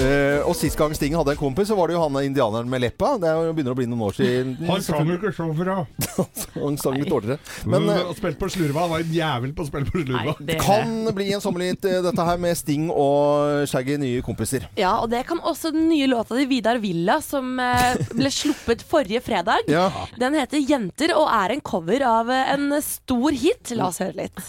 Eh, 0.00 0.40
og 0.46 0.54
sist 0.58 0.78
gang 0.78 0.94
Sting 0.96 1.14
hadde 1.18 1.34
en 1.34 1.40
kompis, 1.40 1.68
så 1.70 1.76
var 1.78 1.90
det 1.90 1.96
jo 1.98 2.02
han 2.04 2.18
indianeren 2.22 2.68
med 2.70 2.82
leppa. 2.86 3.14
Det 3.20 3.28
er 3.30 3.40
jo- 3.48 3.52
begynner 3.54 3.74
å 3.74 3.78
bli 3.78 3.86
noen 3.90 4.04
år 4.08 4.16
siden. 4.18 4.54
Han 4.68 4.82
sang 4.82 5.08
jo 5.10 5.18
ikke 5.18 5.32
så 5.36 5.48
bra. 5.54 5.80
Han 6.54 6.76
sang 6.78 6.94
litt 6.94 7.10
dårligere. 7.10 7.38
Men, 7.66 7.88
uh, 7.90 8.12
Spilt 8.14 8.38
på 8.38 8.46
slurva, 8.52 8.84
han 8.84 8.90
var 8.92 9.02
en 9.02 9.10
jævel 9.12 9.50
på 9.56 9.64
å 9.64 9.66
spille 9.66 9.88
på 9.90 9.98
Nei, 9.98 10.04
slurva. 10.06 10.34
det 10.46 10.56
kan 10.62 10.92
bli 11.16 11.26
en 11.34 11.42
sommerhit, 11.42 11.82
uh, 11.84 11.96
dette 12.06 12.24
her 12.28 12.38
med 12.40 12.56
Sting 12.56 12.86
og 12.94 13.64
Shaggy 13.68 13.96
nye 13.98 14.22
kompiser. 14.24 14.68
Ja, 14.78 14.92
og 15.02 15.10
det 15.10 15.24
kan 15.26 15.40
også 15.42 15.72
den 15.74 15.88
nye 15.90 16.06
låta 16.10 16.36
til 16.38 16.46
Vidar 16.50 16.78
Villa, 16.82 17.18
som 17.24 17.58
eh, 17.60 17.96
ble 18.14 18.30
sluppet 18.32 18.84
forrige 18.86 19.20
fredag. 19.24 19.66
Ja. 19.70 19.88
Den 20.20 20.34
heter 20.38 20.62
'Jenter' 20.62 21.14
og 21.18 21.26
er 21.28 21.54
en 21.56 21.60
cover 21.64 22.02
av 22.06 22.30
eh, 22.30 22.52
en 22.54 22.70
stor 22.82 23.23
hit. 23.32 23.70
La 23.70 23.88
oss 23.88 24.00
høre 24.02 24.16
litt. 24.24 24.40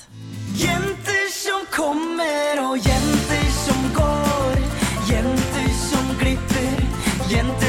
Jenter 0.60 1.30
som 1.32 1.64
kommer 1.72 2.64
og 2.66 2.78
jenter 2.78 3.48
som 3.66 3.88
går. 3.96 4.60
Jenter 5.10 5.70
som 5.80 6.12
glipper, 6.20 6.84
jenter 7.32 7.65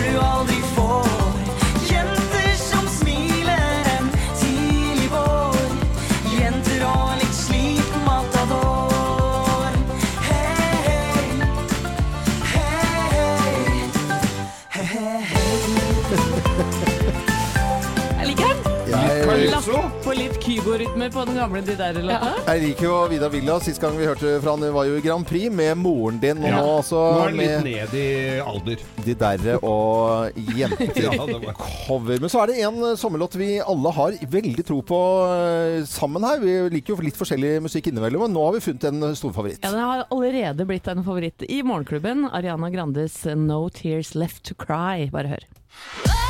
Lapp 19.27 19.67
på 20.05 20.13
litt 20.15 20.37
Kygo-rytmer 20.39 21.11
på 21.11 21.23
den 21.27 21.35
gamle 21.41 21.61
De 21.67 21.75
Der-låta. 21.75 22.29
jeg 22.47 22.61
liker 22.63 22.85
jo 22.87 22.95
Vidar 23.11 23.31
Villa. 23.33 23.57
Sist 23.61 23.81
gang 23.83 23.97
vi 23.99 24.07
hørte 24.07 24.37
fra 24.43 24.53
han 24.55 24.63
var 24.75 24.87
jo 24.87 24.95
i 24.97 25.03
Grand 25.03 25.27
Prix 25.27 25.51
med 25.51 25.77
moren 25.83 26.21
din, 26.23 26.39
og 26.39 26.47
Ja. 26.47 26.61
nå 26.61 26.77
altså 26.79 27.01
Nå 27.01 27.19
er 27.19 27.25
han 27.25 27.37
litt 27.41 27.65
ned 27.65 27.95
i 27.99 28.39
alder. 28.39 28.77
de 29.05 29.15
derre 29.15 29.57
og 29.67 30.31
jenter. 30.61 31.03
Ja, 31.03 31.53
cover. 31.59 32.21
Men 32.23 32.31
så 32.31 32.43
er 32.45 32.47
det 32.53 32.59
en 32.69 32.79
eh, 32.85 32.95
sommerlåt 32.97 33.35
vi 33.35 33.59
alle 33.59 33.91
har 33.99 34.13
veldig 34.37 34.65
tro 34.69 34.79
på 34.87 35.01
eh, 35.27 35.83
sammen 35.91 36.23
her. 36.23 36.39
Vi 36.39 36.55
liker 36.77 36.95
jo 36.95 37.03
litt 37.03 37.19
forskjellig 37.19 37.57
musikk 37.67 37.91
innimellom, 37.91 38.23
men 38.29 38.33
nå 38.37 38.47
har 38.47 38.53
vi 38.55 38.61
funnet 38.61 38.85
en 38.93 39.17
stor 39.19 39.33
favoritt. 39.35 39.59
Ja, 39.65 39.71
Den 39.75 39.81
har 39.81 40.07
allerede 40.09 40.65
blitt 40.71 40.87
en 40.87 41.03
favoritt 41.03 41.43
i 41.51 41.63
Morgenklubben. 41.67 42.29
Ariana 42.31 42.71
Grandes 42.71 43.25
'No 43.27 43.69
Tears 43.71 44.15
Left 44.15 44.45
To 44.45 44.55
Cry'. 44.55 45.11
Bare 45.11 45.27
hør. 45.35 46.26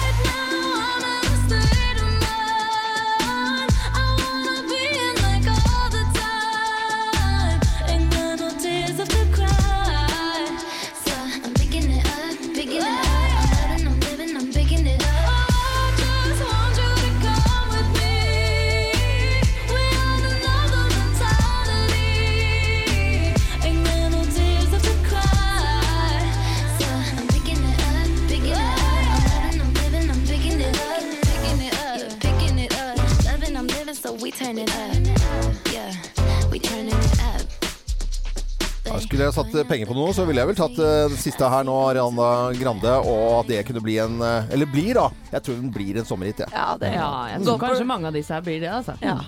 Skulle 39.07 39.27
jeg 39.27 39.35
satt 39.35 39.55
eh, 39.55 39.65
penger 39.67 39.89
på 39.91 39.95
noe, 39.97 40.13
så 40.15 40.25
ville 40.29 40.43
jeg 40.43 40.51
vel 40.51 40.59
tatt 40.59 40.79
eh, 40.83 41.07
det 41.11 41.19
siste 41.21 41.49
her 41.51 41.67
nå, 41.67 41.75
Ariana 41.89 42.29
Grande, 42.59 42.93
og 43.11 43.41
at 43.41 43.51
det 43.51 43.65
kunne 43.69 43.83
bli 43.85 43.99
en 44.03 44.21
eh, 44.23 44.53
Eller 44.55 44.71
blir, 44.71 44.95
da. 44.99 45.09
Jeg 45.33 45.47
tror 45.47 45.59
den 45.61 45.73
blir 45.75 45.99
en 46.01 46.07
sommerhit, 46.09 46.43
jeg. 46.45 46.53
Ja, 46.55 46.77
det 46.81 46.93
Ja, 46.95 47.11
jeg 47.33 47.43
tror 47.47 47.59
kanskje 47.65 47.89
mange 47.89 48.11
av 48.11 48.15
disse 48.17 48.35
her 48.37 48.47
blir 48.47 48.63
det, 48.63 48.71
altså. 48.71 48.95
Ja. 49.03 49.19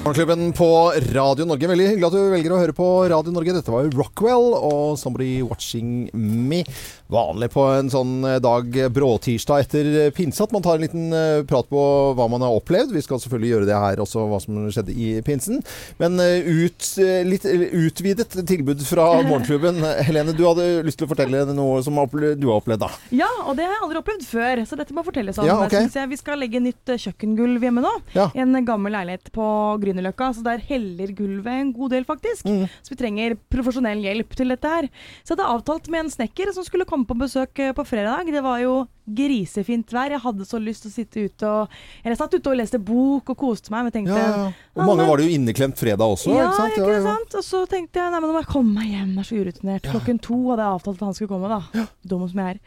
Morgenklubben 0.00 0.52
på 0.56 0.92
Radio 1.12 1.44
Norge. 1.44 1.68
Veldig 1.68 1.86
hyggelig 1.90 2.06
at 2.08 2.14
du 2.16 2.30
velger 2.32 2.52
å 2.54 2.58
høre 2.62 2.72
på 2.72 2.86
Radio 3.12 3.34
Norge. 3.36 3.52
Dette 3.52 3.68
var 3.68 3.84
jo 3.84 3.90
Rockwell 3.98 4.54
og 4.56 4.96
'Somebody 4.96 5.42
Watching 5.44 6.08
Me'. 6.16 6.64
Vanlig 7.10 7.50
på 7.52 7.64
en 7.74 7.90
sånn 7.90 8.22
dag 8.40 8.70
bråtirsdag 8.94 9.64
etter 9.64 10.10
pinse 10.14 10.40
at 10.40 10.52
man 10.54 10.62
tar 10.62 10.78
en 10.78 10.84
liten 10.86 11.12
eh, 11.12 11.42
prat 11.42 11.68
på 11.68 11.82
hva 12.16 12.28
man 12.30 12.40
har 12.40 12.54
opplevd. 12.54 12.94
Vi 12.94 13.02
skal 13.02 13.20
selvfølgelig 13.20 13.50
gjøre 13.50 13.68
det 13.68 13.80
her 13.82 14.00
også, 14.00 14.24
hva 14.30 14.38
som 14.40 14.62
skjedde 14.70 14.94
i 14.94 15.20
pinsen. 15.26 15.60
Men 15.98 16.16
eh, 16.22 16.48
ut, 16.48 16.80
eh, 17.02 17.20
litt 17.26 17.44
utvidet 17.44 18.30
tilbud 18.48 18.80
fra 18.86 19.08
Morgenklubben. 19.28 19.82
Helene, 20.06 20.32
du 20.32 20.46
hadde 20.46 20.68
lyst 20.86 21.02
til 21.02 21.08
å 21.08 21.12
fortelle 21.12 21.44
noe 21.50 21.82
som 21.84 21.98
du 21.98 22.46
har 22.48 22.56
opplevd, 22.56 22.86
da. 22.86 22.90
Ja, 23.12 23.28
og 23.44 23.58
det 23.58 23.66
har 23.66 23.74
jeg 23.74 23.84
aldri 23.88 24.00
opplevd 24.00 24.24
før, 24.30 24.64
så 24.64 24.80
dette 24.80 24.96
må 24.96 25.04
fortelles 25.04 25.42
om. 25.42 25.50
Ja, 25.50 25.58
ok. 25.66 25.76
synes 25.76 25.98
jeg. 25.98 26.12
Vi 26.14 26.20
skal 26.22 26.40
legge 26.40 26.62
nytt 26.62 26.94
eh, 26.94 27.02
kjøkkengulv 27.04 27.68
hjemme 27.68 27.84
nå. 27.84 27.92
Ja. 28.16 28.30
En 28.38 28.54
gammel 28.64 28.94
leilighet 28.96 29.34
på 29.34 29.50
Grünerløkka, 29.82 29.89
så 29.90 30.42
der 30.44 30.58
heller 30.68 31.12
gulvet 31.16 31.46
en 31.52 31.72
god 31.72 31.90
del, 31.90 32.04
faktisk. 32.04 32.44
Mm. 32.46 32.68
Så 32.82 32.94
vi 32.94 32.96
trenger 32.96 33.36
profesjonell 33.50 34.00
hjelp 34.04 34.36
til 34.36 34.48
dette 34.48 34.68
her. 34.68 34.88
Så 35.24 35.34
jeg 35.34 35.38
hadde 35.38 35.50
avtalt 35.50 35.90
med 35.90 36.04
en 36.04 36.10
snekker 36.10 36.52
som 36.52 36.64
skulle 36.64 36.84
komme 36.84 37.06
på 37.06 37.18
besøk 37.18 37.58
eh, 37.58 37.72
på 37.72 37.84
fredag. 37.84 38.30
Det 38.30 38.42
var 38.42 38.60
jo 38.60 38.86
grisefint 39.10 39.90
vær. 39.92 40.12
Jeg 40.14 40.22
hadde 40.22 40.46
så 40.46 40.60
lyst 40.62 40.84
til 40.84 40.90
å 40.90 40.94
sitte 40.94 41.24
ute 41.26 41.48
og 41.48 41.72
Eller 42.02 42.14
jeg 42.14 42.20
satt 42.20 42.34
ute 42.36 42.52
og 42.52 42.58
leste 42.60 42.78
bok 42.78 43.32
og 43.32 43.38
koste 43.40 43.72
meg, 43.72 43.86
men 43.86 43.94
tenkte 43.94 44.16
Ja, 44.16 44.28
ja. 44.28 44.44
Og 44.76 44.86
mange 44.86 45.06
var 45.08 45.18
det 45.18 45.26
jo 45.26 45.34
inneklemt 45.34 45.78
fredag 45.80 46.14
også, 46.14 46.30
ja, 46.34 46.46
ikke 46.46 46.60
sant? 46.60 46.76
ikke 46.78 46.92
Ja, 46.94 47.00
sant? 47.08 47.38
Og 47.40 47.46
så 47.46 47.62
tenkte 47.70 48.00
jeg 48.00 48.12
nei, 48.12 48.20
men 48.20 48.30
nå 48.30 48.36
må 48.36 48.42
jeg 48.44 48.52
komme 48.52 48.76
meg 48.76 48.92
hjem, 48.92 49.10
jeg 49.16 49.24
er 49.24 49.28
så 49.30 49.40
urutinert. 49.40 49.88
Klokken 49.90 50.22
to 50.22 50.38
hadde 50.50 50.66
jeg 50.66 50.78
avtalt 50.78 51.00
at 51.00 51.08
han 51.08 51.18
skulle 51.18 51.32
komme, 51.32 51.50
da. 51.50 51.86
Dum 52.06 52.24
som 52.30 52.42
jeg 52.42 52.54
er. 52.56 52.62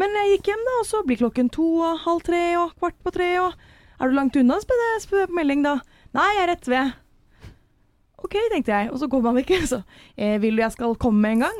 Men 0.00 0.16
jeg 0.20 0.36
gikk 0.36 0.52
hjem, 0.52 0.64
da, 0.68 0.76
og 0.82 0.88
så 0.88 1.02
blir 1.06 1.20
klokken 1.24 1.50
to 1.58 1.68
og 1.82 2.02
halv 2.06 2.24
tre 2.26 2.42
og 2.60 2.74
kvart 2.78 2.98
på 3.02 3.14
tre 3.18 3.32
og 3.42 3.68
Er 3.98 4.06
du 4.06 4.14
langt 4.14 4.36
unna, 4.38 4.60
spør 4.62 4.78
jeg 4.78 5.08
på 5.10 5.34
melding 5.34 5.64
da. 5.64 5.80
Nei, 6.16 6.28
jeg 6.36 6.42
er 6.44 6.50
rett 6.54 6.68
ved. 6.72 6.92
OK, 8.18 8.34
tenkte 8.52 8.72
jeg, 8.74 8.90
og 8.92 8.98
så 9.00 9.08
går 9.10 9.26
han 9.28 9.36
ikke. 9.42 9.60
Så 9.70 9.82
eh, 10.16 10.38
vil 10.42 10.56
du 10.58 10.62
jeg 10.64 10.74
skal 10.74 10.96
komme 11.00 11.34
en 11.34 11.44
gang? 11.46 11.58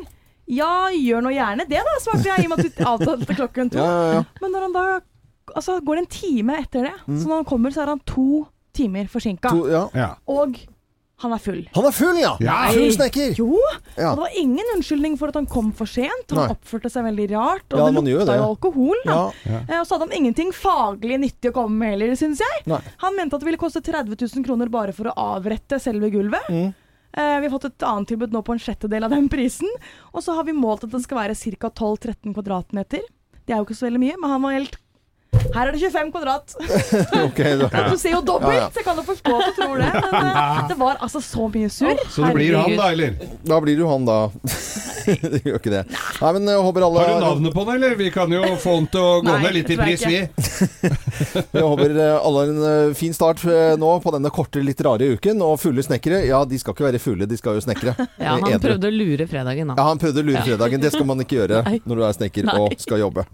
Ja, 0.48 0.88
gjør 0.96 1.20
nå 1.26 1.30
gjerne 1.34 1.66
det, 1.68 1.82
da, 1.84 1.94
svarte 2.00 2.24
jeg, 2.24 2.40
i 2.40 2.48
og 2.48 2.54
med 2.54 2.62
at 2.64 2.66
vi 2.80 2.86
avtalte 2.88 3.34
klokken 3.36 3.70
to. 3.74 3.78
Ja, 3.82 3.88
ja, 3.92 4.12
ja. 4.18 4.22
Men 4.42 4.54
når 4.56 4.66
han 4.68 4.76
da 4.78 4.86
Altså, 5.56 5.78
går 5.80 5.96
det 5.96 6.00
en 6.02 6.10
time 6.12 6.54
etter 6.60 6.82
det, 6.84 6.90
Mm. 7.08 7.14
så 7.22 7.28
når 7.30 7.38
han 7.38 7.44
kommer, 7.48 7.72
så 7.72 7.80
er 7.80 7.88
han 7.94 8.00
to 8.04 8.24
timer 8.76 9.06
forsinka. 9.08 9.48
To, 9.48 9.62
ja. 9.72 9.86
Ja. 9.96 10.08
Og 10.28 10.58
han 11.18 11.32
er 11.34 11.40
full. 11.42 11.60
Han 11.74 11.84
er 11.88 11.94
full, 11.96 12.16
ja! 12.20 12.32
Ja. 12.40 12.56
Full 12.70 12.92
snekker! 12.94 13.32
Jo, 13.38 13.58
Ja. 13.96 14.12
og 14.12 14.18
det 14.20 14.24
var 14.24 14.36
ingen 14.38 14.68
unnskyldning 14.76 15.16
for 15.18 15.28
at 15.32 15.34
han 15.34 15.46
kom 15.50 15.72
for 15.74 15.86
sent. 15.90 16.30
Han 16.30 16.38
Nei. 16.44 16.54
oppførte 16.54 16.90
seg 16.94 17.04
veldig 17.08 17.26
rart, 17.32 17.66
og 17.74 17.78
Ja, 17.80 17.86
det 17.90 18.04
lukta 18.06 18.26
det. 18.28 18.36
jo 18.38 18.48
alkohol. 18.52 19.00
Da. 19.04 19.16
Ja. 19.44 19.60
Eh, 19.68 19.80
Og 19.80 19.86
så 19.86 19.96
hadde 19.98 20.08
han 20.12 20.18
ingenting 20.24 20.52
faglig 20.54 21.18
nyttig 21.18 21.50
å 21.50 21.56
komme 21.58 21.74
med 21.82 21.90
heller, 21.98 22.14
syns 22.16 22.38
jeg. 22.38 22.66
Nei. 22.70 22.80
Han 22.98 23.16
mente 23.16 23.34
at 23.34 23.40
det 23.40 23.46
ville 23.50 23.58
koste 23.58 23.82
30 23.82 24.14
000 24.14 24.44
kroner 24.46 24.70
bare 24.70 24.92
for 24.94 25.10
å 25.10 25.16
avrette 25.16 25.80
selve 25.80 26.10
gulvet. 26.10 26.46
Mm. 26.48 26.74
Eh, 27.18 27.40
vi 27.40 27.48
har 27.48 27.58
fått 27.58 27.64
et 27.72 27.82
annet 27.82 28.06
tilbud 28.08 28.30
nå 28.32 28.42
på 28.44 28.52
en 28.52 28.58
sjettedel 28.62 29.02
av 29.04 29.10
den 29.10 29.28
prisen. 29.28 29.68
Og 30.14 30.22
så 30.22 30.34
har 30.36 30.44
vi 30.44 30.52
målt 30.52 30.84
at 30.84 30.90
den 30.90 31.00
skal 31.02 31.18
være 31.18 31.34
ca. 31.58 31.70
12-13 31.70 32.34
kvadratmeter. 32.34 33.00
Det 33.46 33.54
er 33.54 33.58
jo 33.58 33.64
ikke 33.64 33.74
så 33.80 33.88
veldig 33.90 34.00
mye, 34.06 34.14
men 34.20 34.30
han 34.30 34.42
var 34.42 34.52
helt 34.52 34.76
her 35.54 35.68
er 35.68 35.72
det 35.74 35.80
25 35.80 36.10
kvadrat! 36.12 36.54
okay, 37.28 37.56
da. 37.60 37.68
Du 37.92 37.96
ser 38.00 38.14
jo 38.16 38.20
dobbelt, 38.24 38.54
Ja, 38.56 38.62
ja. 38.64 38.70
så 38.72 38.80
jeg 38.80 38.86
kan 38.86 38.96
jo 39.00 39.04
forstå 39.06 39.34
at 39.38 39.46
du 39.48 39.58
tror 39.62 39.80
det. 39.80 39.88
Men 39.94 40.28
eh, 40.32 40.60
det 40.70 40.76
var 40.80 40.98
altså 41.04 41.20
så 41.24 41.48
mye 41.52 41.68
surr. 41.72 42.00
Så 42.12 42.24
det 42.26 42.32
blir 42.36 42.56
han, 42.58 42.74
da, 42.78 42.90
eller? 42.94 43.16
Da 43.48 43.58
blir 43.64 43.76
det 43.78 43.84
jo 43.84 43.90
han, 43.90 44.06
da. 44.08 44.18
det 45.08 45.40
gjør 45.44 45.58
ikke 45.60 45.72
det. 45.72 45.82
Nei, 46.20 46.32
men 46.36 46.48
jeg 46.52 46.64
håper 46.68 46.84
alle 46.88 47.04
Har 47.04 47.12
du 47.14 47.24
navnet 47.26 47.54
på 47.56 47.64
den, 47.68 47.74
eller? 47.78 47.96
Vi 48.00 48.10
kan 48.14 48.32
jo 48.34 48.42
få 48.60 48.74
den 48.80 48.88
til 48.92 49.00
å 49.04 49.12
gå 49.22 49.28
Nei, 49.30 49.38
ned 49.46 49.56
litt 49.58 49.72
i 49.72 49.78
pris, 49.80 50.04
vi. 50.08 50.18
Jeg 50.18 51.64
håper 51.64 51.94
eh, 51.96 52.14
alle 52.18 52.42
har 52.44 52.52
en 52.54 52.64
eh, 52.72 52.94
fin 52.98 53.14
start 53.16 53.44
eh, 53.48 53.72
nå 53.80 53.92
på 54.04 54.12
denne 54.16 54.32
korte, 54.34 54.62
litt 54.64 54.80
rare 54.84 55.12
uken. 55.16 55.44
Og 55.44 55.56
fulle 55.62 55.84
snekkere, 55.86 56.22
ja, 56.28 56.42
de 56.48 56.60
skal 56.60 56.76
ikke 56.76 56.88
være 56.90 57.02
fulle, 57.02 57.28
de 57.30 57.40
skal 57.40 57.58
jo 57.60 57.64
snekre. 57.68 57.94
Ja, 57.98 58.06
Eh, 58.18 58.34
han 58.34 58.44
Edre. 58.52 58.60
prøvde 58.74 58.90
å 58.90 58.92
lure 58.94 59.26
fredagen, 59.30 59.72
Ja, 59.76 59.84
han 59.88 60.00
prøvde 60.02 60.20
å 60.22 60.26
lure 60.28 60.42
fredagen. 60.44 60.82
Det 60.82 60.92
skal 60.92 61.06
man 61.08 61.20
ikke 61.24 61.38
gjøre 61.40 61.62
Nei. 61.64 61.78
når 61.88 62.00
du 62.02 62.04
er 62.08 62.18
snekker 62.20 62.48
Nei. 62.50 62.58
og 62.60 62.74
skal 62.82 63.00
jobbe. 63.06 63.24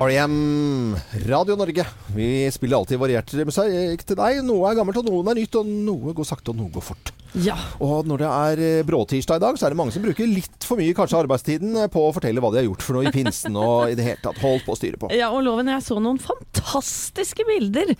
R.E.M. 0.00 0.96
Radio 1.28 1.58
Norge. 1.60 1.84
Vi 2.16 2.26
spiller 2.54 2.78
alltid 2.78 2.96
variert 3.02 3.34
musikk 3.44 4.04
til 4.08 4.16
deg. 4.16 4.38
Noe 4.46 4.70
er 4.70 4.78
gammelt, 4.78 4.96
og 4.96 5.10
noen 5.10 5.28
er 5.28 5.36
nytt, 5.36 5.58
og 5.60 5.68
noe 5.68 6.14
går 6.16 6.24
sakte, 6.24 6.54
og 6.54 6.56
noe 6.56 6.72
går 6.72 6.86
fort. 6.86 7.12
Ja. 7.34 7.56
Og 7.84 8.08
når 8.08 8.24
det 8.24 8.30
er 8.30 8.62
eh, 8.66 8.82
bråtirsdag 8.86 9.40
i 9.40 9.44
dag, 9.44 9.58
så 9.58 9.66
er 9.68 9.74
det 9.74 9.80
mange 9.80 9.94
som 9.94 10.04
bruker 10.04 10.28
litt 10.28 10.66
for 10.66 10.80
mye 10.80 10.94
kanskje 10.96 11.20
arbeidstiden 11.22 11.76
eh, 11.84 11.90
på 11.92 12.02
å 12.06 12.12
fortelle 12.16 12.42
hva 12.42 12.50
de 12.54 12.60
har 12.62 12.68
gjort 12.68 12.84
for 12.86 12.98
noe 12.98 13.10
i 13.10 13.14
pinsen 13.14 13.56
og 13.60 13.92
i 13.92 13.96
det 13.98 14.06
hele 14.06 14.22
tatt 14.24 14.40
holdt 14.42 14.66
på 14.66 14.74
å 14.74 14.78
styre 14.78 15.00
på. 15.00 15.10
Ja, 15.16 15.30
og 15.34 15.44
Loven, 15.46 15.70
jeg 15.70 15.84
så 15.86 15.98
noen 16.02 16.20
fantastiske 16.22 17.46
bilder 17.48 17.94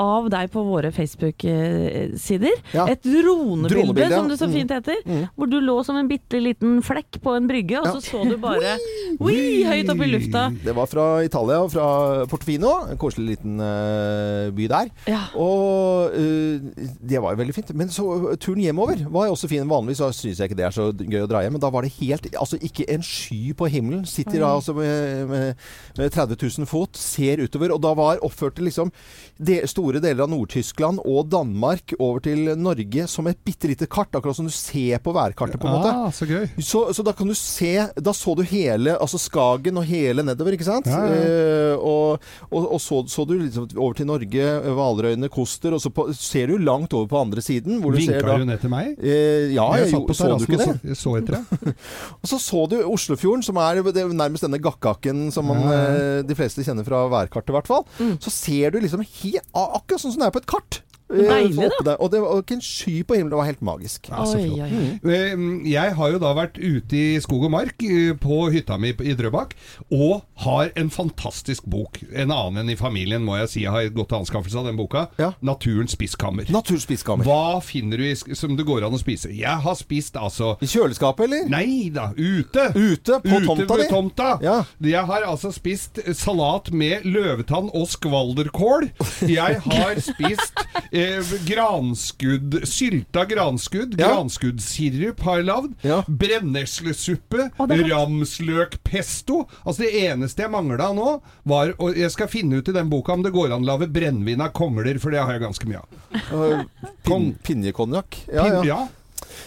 av 0.00 0.30
deg 0.32 0.50
på 0.54 0.64
våre 0.66 0.92
Facebook-sider. 0.94 2.56
Ja. 2.76 2.86
Et 2.90 3.02
dronebilde, 3.04 3.72
Dronebilde, 3.74 4.10
som 4.14 4.30
det 4.30 4.38
så 4.40 4.50
fint 4.52 4.72
heter. 4.72 5.02
Hvor 5.36 5.50
du 5.50 5.58
lå 5.62 5.78
som 5.86 5.98
en 6.00 6.10
bitte 6.10 6.40
liten 6.42 6.78
flekk 6.86 7.20
på 7.24 7.36
en 7.36 7.48
brygge, 7.50 7.80
og 7.80 7.86
Ja. 7.86 7.92
så 7.96 8.02
så 8.06 8.22
du 8.28 8.36
bare 8.40 8.76
oui, 9.22 9.64
høyt 9.66 9.90
opp 9.92 10.02
i 10.02 10.08
lufta. 10.10 10.46
Det 10.64 10.74
var 10.76 10.88
fra 10.90 11.06
Italia, 11.26 11.60
fra 11.70 11.86
Portofino. 12.30 12.72
En 12.90 12.98
koselig 13.00 13.36
liten 13.36 13.60
eh, 13.62 14.50
by 14.56 14.68
der. 14.70 14.90
Ja. 15.10 15.22
Og 15.38 16.14
uh, 16.14 16.86
det 17.00 17.20
var 17.22 17.34
jo 17.34 17.40
veldig 17.42 17.56
fint. 17.56 17.72
Men 17.76 17.90
så 17.92 18.06
eh, 18.32 18.36
turen 18.42 18.62
hjemover 18.76 19.10
var 19.10 19.26
jo 19.26 19.34
også 19.36 19.48
fin. 19.50 19.68
Vanligvis 19.68 20.02
syns 20.16 20.40
jeg 20.40 20.50
ikke 20.50 20.58
det 20.58 20.66
er 20.66 20.74
så 20.74 20.90
gøy 20.92 21.24
å 21.24 21.30
dra 21.30 21.42
hjem, 21.44 21.56
men 21.56 21.62
da 21.62 21.70
var 21.72 21.86
det 21.86 21.94
helt 21.98 22.26
Altså 22.36 22.58
ikke 22.60 22.86
en 22.92 23.04
sky 23.04 23.54
på 23.56 23.68
himmelen. 23.72 24.04
Sitter 24.08 24.42
da 24.42 24.52
altså 24.56 24.74
med, 24.76 25.26
med, 25.30 25.66
med 25.96 26.12
30 26.12 26.36
000 26.36 26.68
fot, 26.68 26.96
ser 26.98 27.40
utover, 27.42 27.72
og 27.74 27.80
da 27.84 27.94
var 27.96 28.22
oppførte 28.26 28.64
liksom 28.64 28.92
de, 29.38 29.60
store 29.68 30.00
deler 30.02 30.24
av 30.24 30.32
Nord-Tyskland 30.32 31.00
og 31.04 31.30
Danmark 31.32 31.94
over 31.98 32.22
til 32.24 32.52
Norge 32.58 33.06
som 33.10 33.28
et 33.30 33.40
bitte 33.46 33.70
lite 33.70 33.88
kart. 33.88 34.12
Akkurat 34.16 34.38
som 34.38 34.48
du 34.48 34.54
ser 34.54 35.00
på 35.02 35.14
værkartet, 35.16 35.60
på 35.60 35.68
en 35.68 35.78
måte. 35.78 35.92
Ah, 35.92 36.12
så 36.14 36.28
gøy. 36.28 36.46
Så, 36.60 36.86
så 36.96 37.04
da 37.06 37.14
kan 37.16 37.28
du 37.28 37.34
se 37.36 37.74
Da 37.96 38.12
så 38.16 38.34
du 38.36 38.42
hele 38.46 38.96
altså 38.96 39.18
Skagen 39.20 39.78
og 39.80 39.86
hele 39.88 40.24
nedover, 40.26 40.56
ikke 40.56 40.66
sant? 40.68 40.88
Ja, 40.90 41.02
ja. 41.06 41.16
Eh, 41.16 41.74
og 41.76 42.16
og, 42.50 42.66
og 42.76 42.80
så, 42.80 43.00
så 43.10 43.24
du 43.28 43.34
liksom 43.38 43.68
over 43.74 43.96
til 43.98 44.08
Norge, 44.08 44.46
Hvalrøyene, 44.76 45.30
Koster, 45.32 45.74
og 45.76 45.82
så 45.82 45.90
på, 45.94 46.08
ser 46.16 46.50
du 46.50 46.62
langt 46.62 46.94
over 46.96 47.08
på 47.10 47.20
andre 47.20 47.42
siden. 47.44 47.80
Hvor 47.82 47.96
du 47.96 48.00
ser 48.04 48.22
da, 48.24 48.36
du 48.40 48.46
ned 48.48 48.62
til 48.66 48.72
meg? 48.74 48.92
Eh, 49.00 49.54
ja, 49.54 49.66
jeg 49.78 49.86
jeg, 49.86 50.16
så 50.18 50.28
du 50.36 50.44
ikke 50.46 50.60
det? 50.60 50.68
så, 50.68 50.90
jeg 50.90 50.98
så 51.00 51.14
etter 51.20 51.38
deg. 51.38 51.74
Og 52.20 52.30
så 52.30 52.40
så 52.42 52.64
du 52.70 52.76
Oslofjorden, 52.82 53.44
som 53.46 53.60
er 53.62 53.80
det 53.86 54.02
er 54.02 54.12
nærmest 54.12 54.46
denne 54.46 54.60
gakkaken 54.62 55.28
som 55.34 55.48
man, 55.50 55.62
Ja, 55.66 55.76
ja. 55.76 55.96
eh, 56.18 56.22
de 56.26 56.36
fleste 56.38 56.64
kjenner 56.66 56.86
fra 56.86 57.04
værkartet, 57.12 57.52
i 57.54 57.56
hvert 57.56 57.70
fall. 57.70 57.86
Mm. 58.00 58.16
Så 58.22 58.32
ser 58.34 58.74
du 58.74 58.80
liksom 58.82 59.04
helt 59.06 59.42
akkurat 59.56 60.02
sånn 60.02 60.14
som 60.14 60.24
det 60.24 60.30
er 60.30 60.36
på 60.36 60.42
et 60.42 60.50
kart. 60.50 60.80
Eh, 61.08 61.22
Deilig, 61.22 61.68
da. 61.86 61.94
Og 62.02 62.10
det 62.10 62.18
var 62.20 62.40
ikke 62.42 62.56
en 62.58 62.64
sky 62.66 62.94
på 63.06 63.14
himmelen. 63.14 63.30
Det 63.30 63.38
var 63.38 63.46
helt 63.46 63.60
magisk. 63.62 64.08
Ja, 64.10 64.24
Oi, 64.26 64.48
oi, 64.50 64.66
oi. 64.66 65.14
Eh, 65.14 65.44
Jeg 65.70 65.94
har 65.94 66.10
jo 66.10 66.18
da 66.18 66.32
vært 66.34 66.58
ute 66.58 66.96
i 66.98 67.20
skog 67.22 67.44
og 67.46 67.52
mark 67.54 67.82
eh, 67.86 68.10
på 68.18 68.38
hytta 68.50 68.74
mi 68.82 68.90
i 68.90 69.14
Drøbak, 69.14 69.54
og 69.94 70.24
har 70.42 70.72
en 70.76 70.90
fantastisk 70.90 71.64
bok. 71.70 72.00
En 72.12 72.32
annen 72.34 72.64
enn 72.64 72.72
i 72.74 72.76
familien, 72.78 73.22
må 73.22 73.36
jeg 73.38 73.48
si. 73.52 73.62
Jeg 73.62 73.70
har 73.70 73.86
gått 73.94 74.08
til 74.10 74.18
anskaffelse 74.18 74.58
av 74.58 74.66
den 74.66 74.76
boka. 74.80 75.06
Ja. 75.18 75.32
'Naturens 75.42 75.94
spiskammer'. 75.94 76.50
Naturspisekammer. 76.50 77.24
Hva 77.24 77.60
finner 77.62 77.96
du 78.02 78.04
i, 78.10 78.14
som 78.34 78.56
det 78.56 78.66
går 78.66 78.84
an 78.86 78.94
å 78.98 79.00
spise? 79.00 79.30
Jeg 79.30 79.62
har 79.62 79.74
spist 79.78 80.16
altså 80.18 80.56
I 80.60 80.66
kjøleskapet, 80.66 81.24
eller? 81.30 81.48
Nei 81.48 81.88
da, 81.94 82.10
ute! 82.16 82.66
Ute 82.74 83.20
på 83.22 83.36
Ute 83.38 83.46
tomta 83.46 83.74
ved 83.76 83.84
di? 83.84 83.88
tomta. 83.94 84.28
Ja. 84.42 84.58
Jeg 84.82 85.04
har 85.06 85.22
altså 85.26 85.52
spist 85.54 86.00
salat 86.18 86.72
med 86.72 87.04
løvetann 87.06 87.70
og 87.72 87.86
skvalderkål. 87.94 88.90
Jeg 89.28 89.60
har 89.62 90.00
spist 90.02 90.66
eh, 90.96 91.32
granskudd, 91.46 92.56
sylta 92.68 93.24
granskudd. 93.28 93.94
Ja. 94.00 94.14
Granskuddsirup 94.14 95.20
har 95.26 95.40
jeg 95.40 95.48
lagd. 95.50 95.74
Ja. 95.86 96.00
Brenneslesuppe. 96.08 97.50
Ramsløkpesto. 97.60 99.42
Altså 99.64 99.82
Det 99.84 99.92
eneste 100.06 100.44
jeg 100.46 100.52
mangla 100.52 100.90
nå, 100.96 101.08
var 101.48 101.74
Og 101.82 101.96
jeg 101.98 102.10
skal 102.14 102.30
finne 102.32 102.60
ut 102.60 102.68
i 102.70 102.74
den 102.76 102.90
boka 102.92 103.14
om 103.16 103.24
det 103.24 103.34
går 103.34 103.52
an 103.54 103.64
å 103.66 103.70
lage 103.74 103.88
brennevin 103.92 104.42
av 104.44 104.52
kongler, 104.56 104.98
for 105.02 105.14
det 105.14 105.22
har 105.22 105.36
jeg 105.36 105.44
ganske 105.44 105.68
mye 105.68 105.82
av. 105.82 105.88
Uh, 106.32 106.92
pin, 107.06 107.32
Pinjekonjakk. 107.46 108.22
Ja, 108.32 108.46
Pin- 108.46 108.68
ja. 108.68 108.80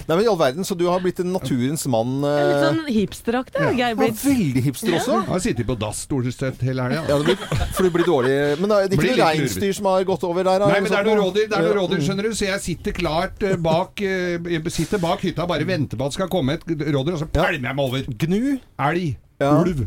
Nei, 0.08 0.16
men 0.16 0.24
i 0.26 0.30
all 0.32 0.40
verden, 0.40 0.66
så 0.68 0.76
du 0.78 0.86
har 0.90 1.02
blitt 1.04 1.20
en 1.24 1.32
naturens 1.34 1.86
mann. 1.92 2.20
Litt 2.24 2.56
eh, 2.56 2.64
sånn 2.66 2.82
hipsteraktig, 2.94 3.62
har 3.62 3.76
Geir 3.78 3.94
ja, 3.94 4.00
veldig 4.00 4.64
hipster 4.66 4.96
også. 4.98 5.20
Jeg 5.22 5.32
har 5.32 5.44
sittet 5.44 5.70
på 5.70 5.78
dass 5.80 6.04
stort 6.08 6.30
sett 6.36 6.64
hele 6.66 6.86
helga. 6.88 7.04
Ja, 7.10 7.20
det 7.20 7.30
blir, 7.30 7.70
for 7.76 7.88
du 7.88 7.94
blir 7.94 8.08
dårlig 8.08 8.36
Men 8.60 8.72
det 8.72 8.78
er 8.80 8.88
ikke 8.90 9.02
Blir 9.02 9.14
noe 9.14 9.18
litt 9.18 9.24
reinsdyr 9.26 9.76
som 9.80 9.90
har 9.92 10.06
gått 10.10 10.26
over 10.28 10.48
der? 10.48 10.66
Nei, 10.66 10.80
men 10.80 10.92
det 10.92 11.00
er 11.00 11.10
noe 11.10 11.16
sånn- 11.16 11.24
rådyr, 11.26 11.50
det 11.50 11.60
er 11.60 11.68
noe 11.68 11.78
rådyr, 11.80 12.04
skjønner 12.08 12.30
du. 12.30 12.38
Så 12.40 12.48
jeg 12.50 12.66
sitter 12.66 12.98
klart 13.00 13.44
eh, 13.48 13.58
bak 13.70 14.04
eh, 14.06 14.70
sitter 14.70 15.02
bak 15.04 15.26
hytta 15.26 15.46
og 15.46 15.54
bare 15.54 15.68
venter 15.68 16.00
på 16.00 16.08
at 16.08 16.14
det 16.14 16.20
skal 16.20 16.32
komme 16.32 16.58
et 16.60 16.66
rådyr, 16.70 17.16
og 17.18 17.22
så 17.24 17.30
pælmer 17.34 17.72
jeg 17.72 17.80
meg 17.82 17.86
over. 17.86 18.10
Gnu. 18.26 18.42
Elg. 18.90 19.12
Ja. 19.40 19.54
Ulv. 19.64 19.86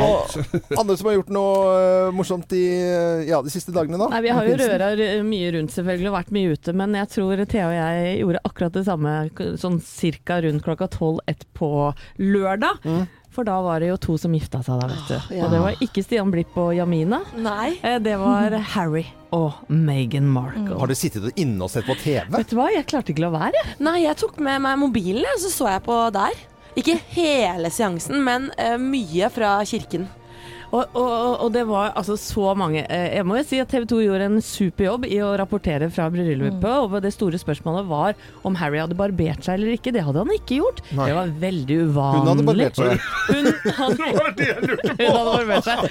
Og 0.00 0.78
andre 0.78 0.96
som 0.96 1.08
har 1.10 1.16
gjort 1.18 1.32
noe 1.34 1.72
eh, 1.76 2.10
morsomt 2.16 2.52
i 2.56 2.62
eh, 2.80 3.24
ja, 3.28 3.42
de 3.44 3.52
siste 3.52 3.74
dagene, 3.74 3.98
da? 4.00 4.08
Nei, 4.14 4.22
Vi 4.26 4.32
har 4.34 4.48
jo 4.48 4.58
røra 4.60 4.90
mye 5.26 5.50
rundt 5.56 5.74
selvfølgelig 5.74 6.10
og 6.12 6.16
vært 6.18 6.34
mye 6.36 6.52
ute, 6.56 6.74
men 6.82 6.94
jeg 7.00 7.10
tror 7.16 7.42
Thea 7.52 7.66
og 7.68 7.74
jeg 7.76 8.14
gjorde 8.22 8.44
akkurat 8.48 8.76
det 8.78 8.84
samme 8.88 9.16
sånn 9.60 9.80
cirka 9.84 10.40
rundt 10.44 10.64
klokka 10.64 10.88
tolv 10.92 11.20
ett 11.30 11.44
på 11.58 11.72
lørdag. 12.22 12.80
Mm. 12.86 13.02
For 13.32 13.48
da 13.48 13.54
var 13.64 13.80
det 13.80 13.86
jo 13.88 13.96
to 13.96 14.18
som 14.20 14.34
gifta 14.36 14.58
seg 14.60 14.76
da, 14.82 14.90
vet 14.90 15.08
du. 15.08 15.34
ja. 15.38 15.46
Og 15.46 15.52
det 15.54 15.60
var 15.62 15.78
ikke 15.86 16.02
Stian 16.04 16.28
Blipp 16.34 16.52
og 16.60 16.74
Jamina. 16.76 17.22
Nei. 17.40 17.70
Eh, 17.80 17.96
Det 18.04 18.18
var 18.20 18.52
Harry 18.74 19.06
og 19.32 19.62
Meghan 19.72 20.26
Markle. 20.28 20.76
Har 20.76 20.90
du 20.90 20.94
sittet 20.98 21.30
inne 21.40 21.64
og 21.64 21.72
sett 21.72 21.86
på 21.88 21.96
TV? 21.96 22.26
Vet 22.34 22.50
du 22.52 22.58
hva, 22.58 22.66
jeg 22.74 22.84
klarte 22.90 23.14
ikke 23.14 23.24
å 23.24 23.30
la 23.30 23.46
være. 23.46 23.62
Nei, 23.80 24.02
jeg 24.04 24.18
tok 24.20 24.36
med 24.44 24.60
meg 24.66 24.76
mobilen, 24.82 25.24
og 25.32 25.40
så 25.40 25.48
så 25.54 25.70
jeg 25.72 25.84
på 25.88 25.96
der. 26.12 26.36
Ikke 26.78 26.96
hele 27.12 27.70
seansen, 27.72 28.22
men 28.24 28.50
eh, 28.60 28.78
mye 28.80 29.28
fra 29.32 29.58
kirken. 29.68 30.08
Og, 30.72 30.94
og, 30.96 31.40
og 31.44 31.50
det 31.52 31.66
var 31.68 31.90
altså 32.00 32.14
så 32.16 32.54
mange 32.56 32.80
eh, 32.86 33.10
Jeg 33.18 33.26
må 33.28 33.36
jo 33.36 33.42
si 33.44 33.58
at 33.60 33.68
TV 33.68 33.84
2 33.90 33.98
gjorde 34.06 34.28
en 34.30 34.38
super 34.40 34.86
jobb 34.86 35.02
i 35.04 35.18
å 35.20 35.34
rapportere 35.36 35.90
fra 35.92 36.06
bryllupet. 36.12 36.64
Og 36.64 36.96
det 37.04 37.12
store 37.12 37.40
spørsmålet 37.40 37.84
var 37.90 38.16
om 38.48 38.56
Harry 38.56 38.80
hadde 38.80 38.96
barbert 38.96 39.44
seg 39.44 39.60
eller 39.60 39.74
ikke. 39.76 39.92
Det 39.92 40.04
hadde 40.06 40.24
han 40.24 40.32
ikke 40.32 40.62
gjort. 40.62 40.80
Nei. 40.96 41.10
Det 41.10 41.18
var 41.18 41.34
veldig 41.44 41.78
uvanlig. 41.90 42.22
Hun 42.22 42.30
hadde 42.32 42.46
barbert 42.48 42.80
seg. 42.80 43.04
Hun 43.28 43.52
hadde, 43.82 44.48
hun 44.96 45.12
hadde 45.12 45.28
barbert 45.28 45.68
seg. 45.68 45.84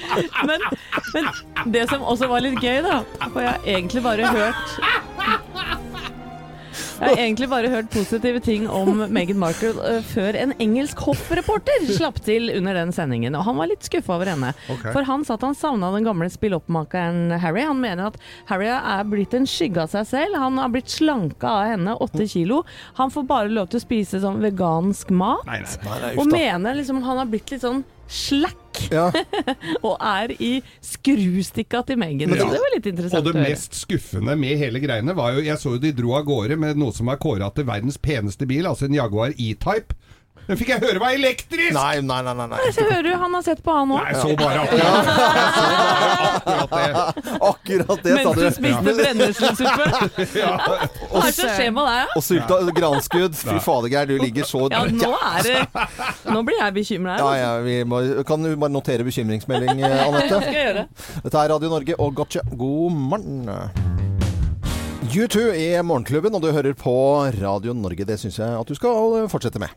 Men, 0.50 0.68
men 1.14 1.32
det 1.78 1.86
som 1.94 2.02
også 2.02 2.32
var 2.32 2.42
litt 2.48 2.58
gøy, 2.58 2.82
da 2.88 3.04
For 3.28 3.44
jeg 3.46 3.54
har 3.54 3.72
egentlig 3.78 4.06
bare 4.10 4.34
hørt 4.34 5.81
jeg 7.02 7.16
har 7.16 7.22
egentlig 7.24 7.48
bare 7.50 7.70
hørt 7.74 7.90
positive 7.94 8.40
ting 8.46 8.68
om 8.70 9.02
Meghan 9.10 9.40
Markle 9.42 9.74
eh, 9.90 10.02
før 10.06 10.38
en 10.38 10.54
engelsk 10.62 11.00
hoffreporter 11.02 11.88
slapp 11.90 12.20
til 12.26 12.52
under 12.54 12.78
den 12.78 12.94
sendingen. 12.96 13.36
Og 13.38 13.46
han 13.48 13.58
var 13.58 13.72
litt 13.72 13.88
skuffa 13.88 14.16
over 14.20 14.30
henne. 14.30 14.52
Okay. 14.70 14.94
For 14.94 15.08
han 15.08 15.26
sa 15.26 15.36
at 15.40 15.46
han 15.48 15.58
savna 15.58 15.90
den 15.96 16.06
gamle 16.06 16.30
spilloppmakeren 16.32 17.34
Harry. 17.42 17.66
Han 17.66 17.82
mener 17.82 18.12
at 18.12 18.20
Harry 18.52 18.70
er 18.70 19.08
blitt 19.10 19.34
en 19.38 19.50
skygge 19.50 19.82
av 19.86 19.94
seg 19.96 20.08
selv. 20.12 20.38
Han 20.42 20.62
har 20.62 20.70
blitt 20.74 20.94
slanka 20.94 21.50
av 21.50 21.72
henne, 21.74 21.98
åtte 22.06 22.28
kilo. 22.30 22.62
Han 23.02 23.14
får 23.14 23.28
bare 23.30 23.54
lov 23.54 23.72
til 23.72 23.82
å 23.82 23.86
spise 23.86 24.22
sånn 24.22 24.42
vegansk 24.44 25.10
mat. 25.10 25.46
Nei, 25.50 25.64
nei. 25.66 25.78
Nei, 25.88 26.00
nei, 26.06 26.14
Og 26.22 26.30
mener 26.30 26.78
liksom 26.78 27.02
han 27.08 27.24
har 27.24 27.32
blitt 27.32 27.50
litt 27.54 27.66
sånn 27.66 27.84
slack. 28.12 28.58
Ja. 28.92 29.08
Og 29.88 29.98
er 30.00 30.32
i 30.40 30.52
skrustikka 30.84 31.82
til 31.88 31.98
Megan. 32.02 32.30
Ja. 32.30 32.36
Det- 32.46 32.52
det 32.56 32.62
var 32.64 32.72
litt 32.76 32.86
Og 32.86 32.92
interessant 32.94 33.24
det 33.26 33.34
å 33.34 33.38
høre. 33.38 33.50
mest 33.50 33.74
skuffende 33.82 34.38
med 34.38 34.58
hele 34.58 34.80
greiene 34.84 35.16
var 35.16 35.34
jo 35.34 35.42
Jeg 35.42 35.58
så 35.58 35.74
jo 35.76 35.78
de 35.80 35.92
dro 35.92 36.14
av 36.18 36.26
gårde 36.26 36.58
med 36.58 36.78
noe 36.78 36.92
som 36.96 37.08
er 37.10 37.18
kåra 37.18 37.54
til 37.54 37.66
verdens 37.66 37.98
peneste 37.98 38.48
bil, 38.48 38.66
altså 38.66 38.86
en 38.86 38.94
Jaguar 38.94 39.34
E-Type. 39.38 39.96
Den 40.52 40.60
fikk 40.60 40.74
jeg 40.74 40.82
høre 40.84 41.00
var 41.00 41.14
elektrisk! 41.16 41.72
Nei, 41.72 42.02
nei, 42.04 42.18
nei. 42.28 42.34
nei, 42.36 42.48
nei. 42.52 42.72
Så 42.76 42.84
hører 42.84 43.06
du 43.08 43.12
han 43.22 43.36
har 43.38 43.44
sett 43.46 43.62
på 43.64 43.72
han 43.72 43.94
òg. 43.96 44.02
Nei, 44.04 44.16
så 44.20 44.34
bare 44.36 44.64
akkurat, 44.66 45.06
så 46.36 46.56
bare 46.74 47.04
akkurat 47.06 47.14
det. 47.16 47.36
Akkurat 47.48 48.02
det 48.04 48.16
sa 48.18 48.18
Mens 48.18 48.36
du. 48.36 48.42
du 48.42 48.50
spiste 48.58 48.96
brenneslesuppe. 48.98 49.86
Hva 50.42 51.22
er 51.22 51.30
det 51.30 51.36
som 51.38 51.54
skjer 51.56 51.72
med 51.78 51.88
deg, 51.88 52.02
da? 52.02 52.18
Og 52.20 52.26
sylta 52.26 52.58
granskudd. 52.82 53.38
Fy 53.40 53.56
fader, 53.64 53.88
Geir, 53.94 54.12
du 54.12 54.18
ligger 54.20 54.50
så 54.50 54.66
Ja, 54.74 54.82
nå 54.92 55.12
er 55.16 55.48
det 55.48 55.86
Nå 56.28 56.42
blir 56.48 56.60
jeg 56.60 56.76
bekymra 56.76 57.16
Ja, 57.22 57.30
ja, 57.40 57.52
vi 57.64 57.78
må, 57.88 58.02
kan 58.28 58.44
du 58.44 58.52
bare 58.60 58.74
notere 58.74 59.06
bekymringsmelding, 59.08 59.80
eh, 59.80 59.88
Det 59.96 60.02
Anette? 60.10 60.84
Dette 61.24 61.46
er 61.46 61.54
Radio 61.54 61.72
Norge 61.72 61.96
og 61.96 62.12
Gotcha. 62.20 62.44
God 62.60 62.92
morgen. 62.92 63.48
U2 65.12 65.48
i 65.60 65.70
Morgenklubben, 65.84 66.36
og 66.36 66.44
du 66.44 66.52
hører 66.52 66.76
på 66.78 66.98
Radio 67.40 67.74
Norge. 67.78 68.06
Det 68.08 68.20
syns 68.20 68.38
jeg 68.40 68.60
at 68.60 68.68
du 68.68 68.76
skal 68.76 69.26
fortsette 69.32 69.60
med. 69.64 69.72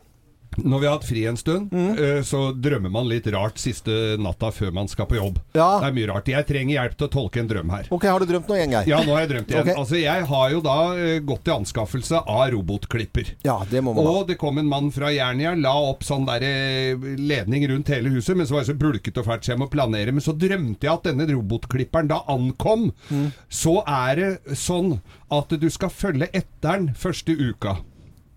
Når 0.59 0.81
vi 0.81 0.87
har 0.87 0.95
hatt 0.99 1.07
fri 1.09 1.25
en 1.27 1.37
stund, 1.37 1.71
Mm. 1.73 1.99
eh, 1.99 2.21
så 2.23 2.53
drømmer 2.55 2.91
man 2.91 3.09
litt 3.09 3.27
rart 3.35 3.59
siste 3.59 4.17
natta 4.19 4.51
før 4.53 4.73
man 4.73 4.89
skal 4.89 5.07
på 5.07 5.17
jobb. 5.17 5.39
Ja. 5.55 5.81
Det 5.81 5.89
er 5.89 5.93
mye 5.97 6.09
rart. 6.13 6.27
Jeg 6.31 6.47
trenger 6.47 6.75
hjelp 6.79 6.97
til 6.99 7.09
å 7.09 7.11
tolke 7.11 7.41
en 7.41 7.49
drøm 7.49 7.71
her. 7.71 7.89
Ok, 7.91 8.05
har 8.07 8.19
du 8.21 8.27
drømt 8.27 8.49
noe 8.49 8.59
igjen, 8.59 8.71
Geir? 8.77 8.89
Ja, 8.89 8.99
nå 9.03 9.15
har 9.17 9.25
jeg 9.27 9.31
drømt 9.35 9.49
igjen. 9.51 9.61
Okay. 9.65 9.75
Altså, 9.75 10.01
jeg 10.01 10.25
har 10.31 10.51
jo 10.51 10.61
da 10.61 10.77
eh, 10.97 11.19
gått 11.21 11.45
til 11.45 11.55
anskaffelse 11.57 12.23
av 12.27 12.51
robotklipper. 12.55 13.33
Ja, 13.45 13.59
det 13.71 13.83
må 13.83 13.95
man. 13.95 14.07
Og 14.07 14.27
det 14.29 14.39
kom 14.39 14.59
en 14.59 14.69
mann 14.71 14.91
fra 14.95 15.11
Jernia, 15.15 15.55
la 15.57 15.75
opp 15.91 16.05
sånn 16.07 16.27
der 16.27 16.43
eh, 16.47 16.95
ledning 17.19 17.67
rundt 17.71 17.89
hele 17.89 18.11
huset, 18.15 18.37
men 18.37 18.47
så 18.47 18.55
var 18.59 18.65
det 18.65 18.73
så 18.73 18.79
bulket 18.79 19.19
og 19.19 19.27
fælt, 19.27 19.45
så 19.45 19.55
jeg 19.55 19.59
må 19.63 19.71
planere. 19.73 20.13
Men 20.13 20.21
så 20.25 20.37
drømte 20.37 20.87
jeg 20.87 20.93
at 20.93 21.09
denne 21.11 21.27
robotklipperen 21.33 22.09
da 22.09 22.23
ankom. 22.29 22.93
Mm. 23.11 23.33
Så 23.51 23.81
er 23.87 24.15
det 24.17 24.57
sånn 24.59 25.01
at 25.35 25.49
du 25.49 25.69
skal 25.71 25.91
følge 25.91 26.29
etter 26.33 26.79
den 26.79 26.95
første 26.97 27.35
uka. 27.37 27.79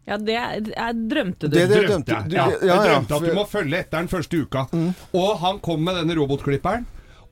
Ja, 0.08 0.18
det 0.18 0.36
jeg 0.36 0.96
drømte 1.12 1.50
du. 1.50 1.50
Det- 1.50 1.70
det- 1.70 1.88
drømte 1.90 2.14
jeg. 2.16 2.30
du- 2.30 2.36
Ja, 2.36 2.46
ja, 2.48 2.58
jeg 2.68 2.78
drømte 2.88 3.16
at 3.16 3.22
du 3.30 3.34
må 3.36 3.48
følge 3.48 3.80
etter 3.80 3.98
den 4.00 4.08
første 4.08 4.42
uka. 4.42 4.66
Og 5.14 5.38
han 5.40 5.60
kom 5.60 5.84
med 5.84 5.96
denne 5.96 6.16
robotklipperen. 6.16 6.86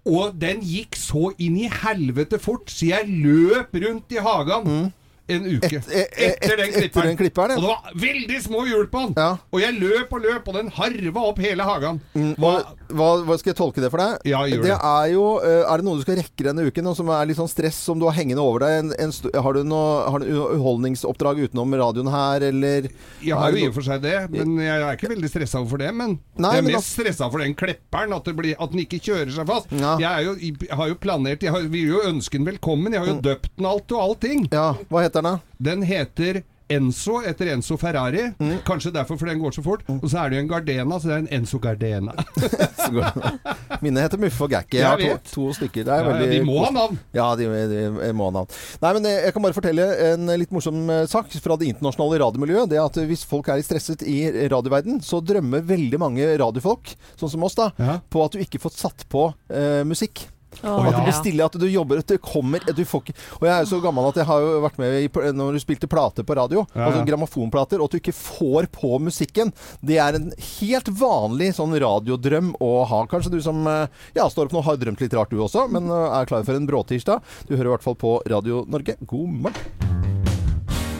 Og 0.05 0.37
den 0.37 0.59
gikk 0.61 0.91
så 0.99 1.31
inn 1.39 1.57
i 1.57 1.67
helvete 1.69 2.37
fort, 2.39 2.67
så 2.69 2.85
jeg 2.91 3.07
løp 3.07 3.73
rundt 3.73 4.11
i 4.11 4.19
hagen 4.21 4.91
en 5.27 5.45
uke. 5.55 5.79
Et- 5.79 5.87
et, 5.89 6.17
et, 6.17 6.35
etter 6.43 6.57
den 6.61 6.73
klipperen. 6.75 7.17
klipperen, 7.17 7.51
ja. 7.51 7.57
Og 7.57 7.63
det 7.63 7.71
var 7.71 7.99
veldig 8.05 8.39
små 8.43 8.65
hjul 8.69 8.87
på 8.91 9.03
den. 9.07 9.13
Ja. 9.17 9.29
Og 9.51 9.61
jeg 9.63 9.77
løp 9.79 10.13
og 10.13 10.21
løp, 10.21 10.47
og 10.51 10.57
den 10.59 10.69
harva 10.75 11.23
opp 11.31 11.39
hele 11.41 11.65
hagen. 11.65 12.01
Hva, 12.13 12.51
hva, 12.91 13.07
hva 13.25 13.37
skal 13.41 13.51
jeg 13.53 13.57
tolke 13.57 13.81
det 13.83 13.89
for 13.93 14.03
deg? 14.03 14.27
Ja, 14.29 14.43
gjør 14.45 14.61
det 14.65 14.71
det. 14.71 14.77
er 14.77 15.07
jo 15.13 15.23
eh, 15.41 15.63
Er 15.65 15.81
det 15.81 15.87
noe 15.87 15.97
du 15.97 16.03
skal 16.05 16.19
rekke 16.19 16.45
denne 16.45 16.65
uken, 16.67 16.91
og 16.91 16.97
som 16.99 17.09
er 17.09 17.25
litt 17.29 17.39
sånn 17.39 17.49
stress 17.51 17.79
som 17.87 17.99
du 18.01 18.05
har 18.09 18.15
hengende 18.17 18.43
over 18.43 18.65
deg? 18.65 18.77
En, 18.83 18.93
en, 19.07 19.15
har 19.45 19.57
du 19.57 19.63
noe 19.65 20.05
har 20.11 20.21
du 20.21 20.29
underholdningsoppdrag 20.29 21.41
utenom 21.45 21.73
radioen 21.79 22.09
her, 22.11 22.45
eller 22.49 22.89
Jeg 23.23 23.37
har 23.37 23.51
jo 23.55 23.63
i 23.63 23.67
og 23.69 23.75
for 23.77 23.85
seg 23.87 24.01
det, 24.05 24.15
men 24.33 24.55
jeg 24.61 24.81
er 24.81 24.97
ikke 24.97 25.11
veldig 25.11 25.29
stressa 25.31 25.61
over 25.63 25.81
det. 25.81 25.91
Men 25.95 26.17
Nei, 26.37 26.53
jeg 26.57 26.65
er 26.65 26.69
mest 26.75 26.93
stressa 26.95 27.29
for 27.31 27.41
den 27.43 27.55
klepperen, 27.57 28.13
at, 28.15 28.25
det 28.27 28.35
blir, 28.37 28.55
at 28.59 28.73
den 28.73 28.83
ikke 28.85 28.99
kjører 29.01 29.33
seg 29.35 29.49
fast. 29.49 29.71
Jeg, 29.73 30.25
jo, 30.27 30.35
jeg 30.39 30.77
har 30.79 30.89
jo 30.91 30.97
planert 31.01 31.43
Jeg 31.45 31.53
har, 31.53 31.65
vil 31.71 31.91
jo 31.95 32.01
ønske 32.09 32.37
den 32.37 32.47
velkommen. 32.47 32.93
Jeg 32.95 33.03
har 33.03 33.11
jo 33.13 33.17
døpt 33.23 33.51
den 33.57 33.69
alt 33.69 33.95
og 33.95 34.01
allting. 34.05 34.45
Ja, 34.53 34.67
hva 34.89 35.05
heter 35.05 35.14
den 35.15 35.29
da? 35.31 35.37
Den 35.71 35.85
heter 35.87 36.43
Enzo 36.65 37.19
etter 37.21 37.51
Enzo 37.53 37.75
Ferrari. 37.77 38.23
Mm. 38.41 38.55
Kanskje 38.65 38.89
derfor 38.95 39.19
for 39.21 39.29
den 39.29 39.37
går 39.37 39.53
så 39.53 39.61
fort. 39.61 39.83
Og 40.01 40.07
så 40.09 40.23
er 40.23 40.31
det 40.33 40.39
jo 40.39 40.43
en 40.45 40.47
Gardena, 40.49 40.97
så 40.97 41.11
det 41.11 41.13
er 41.13 41.21
en 41.21 41.27
Enzo 41.37 41.59
Gardena. 41.61 42.15
Mine 43.85 44.01
heter 44.01 44.17
Muffe 44.21 44.47
og 44.47 44.49
Gakki. 44.49 44.79
Jeg 44.79 44.81
Jeg 44.81 45.11
har 45.13 45.19
to, 45.21 45.29
to 45.29 45.53
stykker. 45.59 45.85
Det 45.85 45.93
er 45.93 46.01
Ja, 46.01 46.07
veldig 46.09 46.29
de 46.31 46.39
må 46.47 46.57
ha 46.63 46.71
navn. 46.73 46.97
Ja, 47.13 47.27
de, 47.37 47.47
de 47.69 48.11
må 48.17 48.31
ha 48.31 48.35
navn. 48.39 48.57
Nei, 48.81 48.93
men 48.97 49.05
eh, 49.11 49.19
jeg 49.27 49.35
kan 49.35 49.45
bare 49.45 49.57
fortelle 49.57 49.87
en 50.09 50.33
litt 50.41 50.53
morsom 50.55 50.81
eh, 50.89 51.05
sak 51.11 51.29
fra 51.43 51.57
det 51.61 51.69
internasjonale 51.73 52.21
radiomiljøet. 52.25 52.71
Det 52.73 52.81
at 52.81 52.99
hvis 53.13 53.25
folk 53.29 53.51
er 53.53 53.61
stresset 53.65 54.01
i 54.09 54.17
radioverden, 54.51 55.01
så 55.05 55.21
drømmer 55.21 55.61
veldig 55.69 56.01
mange 56.01 56.31
radiofolk, 56.41 56.95
sånn 57.19 57.35
som 57.35 57.45
oss, 57.45 57.57
da, 57.61 57.69
Ja. 57.77 57.99
på 58.09 58.25
at 58.25 58.33
du 58.33 58.41
ikke 58.41 58.61
får 58.63 58.73
satt 58.73 59.05
på 59.11 59.27
uh, 59.35 59.83
musikk. 59.85 60.25
Å, 60.63 60.75
At 60.85 60.95
det 60.95 61.03
blir 61.07 61.17
stille, 61.17 61.45
at 61.45 61.57
du 61.59 61.65
jobber 61.69 62.01
at 62.01 62.11
det 62.11 62.19
kommer 62.23 62.63
at 62.63 62.75
du 62.77 62.83
får 62.87 63.03
ikke, 63.05 63.15
Og 63.39 63.47
jeg 63.47 63.53
er 63.55 63.63
jo 63.65 63.69
så 63.73 63.81
gammel 63.83 64.09
at 64.09 64.19
jeg 64.21 64.27
har 64.29 64.43
jo 64.45 64.53
vært 64.63 64.79
med 64.81 64.97
i, 65.01 65.09
når 65.35 65.57
du 65.57 65.61
spilte 65.63 65.89
plate 65.91 66.25
på 66.25 66.37
radio, 66.37 66.65
Ja, 66.75 66.89
altså 66.89 67.03
grammofonplater, 67.07 67.81
og 67.81 67.89
at 67.89 67.95
du 67.95 68.01
ikke 68.01 68.15
får 68.15 68.69
på 68.73 68.95
musikken. 69.03 69.53
Det 69.85 69.99
er 70.01 70.17
en 70.19 70.31
helt 70.37 70.91
vanlig 70.99 71.51
sånn 71.57 71.75
radiodrøm 71.81 72.53
å 72.63 72.71
ha. 72.89 73.03
Kanskje 73.11 73.35
du 73.35 73.39
som 73.45 73.65
eh, 73.69 73.87
ja, 74.17 74.27
står 74.31 74.49
opp 74.49 74.57
nå 74.57 74.65
har 74.65 74.79
drømt 74.81 75.03
litt 75.03 75.15
rart 75.17 75.33
du 75.33 75.41
også, 75.43 75.67
men 75.71 75.89
eh, 75.91 76.19
er 76.19 76.29
klar 76.29 76.45
for 76.47 76.57
en 76.57 76.69
bråtirsdag. 76.69 77.23
Du 77.49 77.55
hører 77.55 77.71
i 77.71 77.75
hvert 77.75 77.87
fall 77.87 77.99
på 77.99 78.17
Radio 78.31 78.63
Norge. 78.69 78.97
God 79.05 79.41
morgen. 79.45 80.24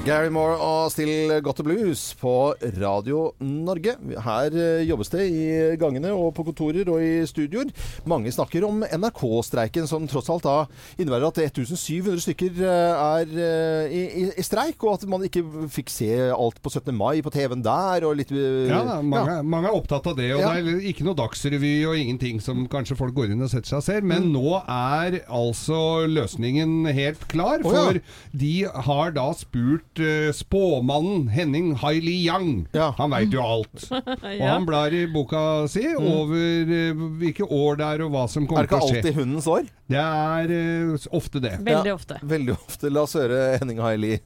Gary 0.06 0.30
Moore 0.30 0.54
og 0.62 0.92
Still 0.94 1.32
Got 1.42 1.58
the 1.58 1.64
Blues 1.66 2.02
på 2.20 2.54
Radio 2.78 3.32
Norge. 3.42 3.96
Her 4.22 4.54
eh, 4.54 4.84
jobbes 4.86 5.10
det 5.10 5.24
i 5.34 5.46
gangene 5.82 6.12
og 6.14 6.28
på 6.38 6.44
kontorer 6.46 6.86
og 6.94 7.02
i 7.02 7.24
studioer. 7.26 7.72
Mange 8.06 8.30
snakker 8.36 8.68
om 8.68 8.84
NRK-streiken, 8.86 9.88
som 9.90 10.06
tross 10.10 10.30
alt 10.30 10.46
da 10.46 10.54
innebærer 11.02 11.26
at 11.32 11.40
1700 11.48 12.22
stykker 12.22 12.62
eh, 12.62 13.02
er 13.08 13.34
eh, 13.48 13.96
i, 13.98 14.04
i, 14.06 14.26
i 14.38 14.46
streik, 14.46 14.78
og 14.86 15.00
at 15.00 15.08
man 15.10 15.26
ikke 15.26 15.42
fikk 15.74 15.90
se 15.90 16.12
alt 16.36 16.62
på 16.62 16.70
17. 16.76 16.94
mai 16.94 17.24
på 17.26 17.34
TV-en 17.34 17.66
der, 17.66 18.06
og 18.06 18.20
litt 18.22 18.36
Ja, 18.36 18.84
da, 18.86 19.00
mange, 19.02 19.40
mange 19.42 19.72
er 19.72 19.80
opptatt 19.80 20.12
av 20.14 20.20
det. 20.22 20.30
Og 20.36 20.44
Ja. 20.46 20.54
det 20.60 20.76
er 20.76 20.86
ikke 20.92 21.08
noe 21.10 21.18
dagsrevy 21.18 21.74
og 21.90 21.98
ingenting 21.98 22.44
som 22.46 22.68
kanskje 22.70 23.00
folk 23.02 23.18
går 23.18 23.34
inn 23.34 23.42
og 23.42 23.50
setter 23.56 23.74
seg 23.74 23.82
og 23.82 23.88
ser. 23.90 24.06
Mm. 24.06 24.14
Men 24.14 24.30
nå 24.38 24.62
er 24.62 25.20
altså 25.26 25.82
løsningen 26.14 26.78
helt 26.94 27.26
klar. 27.34 27.66
Å, 27.66 27.74
ja. 27.74 27.90
For 27.90 28.02
de 28.46 28.54
har 28.92 29.18
da 29.18 29.32
spurt 29.42 29.95
eh, 30.04 30.32
spåmannen 30.36 31.28
Henning 31.34 31.74
Hailey 31.82 32.26
Yang. 32.26 32.68
Ja. 32.76 32.92
Han 32.98 33.12
veit 33.14 33.34
jo 33.34 33.42
alt. 33.44 33.86
Og 34.40 34.44
han 34.46 34.66
blar 34.68 34.94
i 34.96 35.06
boka 35.12 35.44
si 35.72 35.86
over 35.96 36.72
uh, 36.72 37.06
hvilke 37.20 37.46
år 37.48 37.80
det 37.82 37.86
er 37.94 38.04
og 38.08 38.12
hva 38.16 38.26
som 38.32 38.48
kommer 38.50 38.68
til 38.70 38.78
å 38.78 38.82
skje. 38.88 38.88
Er 38.88 38.92
det 38.92 38.98
ikke 38.98 39.08
alltid 39.12 39.20
hundens 39.22 39.48
år? 39.52 39.70
Det 39.96 40.02
er 40.02 40.56
uh, 40.56 41.08
ofte 41.20 41.44
det. 41.44 41.54
Veldig 41.62 41.92
Ja. 41.94 41.96
ofte. 42.00 42.20
Veldig 42.24 42.56
ofte. 42.58 42.92
La 42.94 43.06
oss 43.06 43.16
høre 43.20 43.44
Henning 43.62 43.80
Haili. 43.84 44.18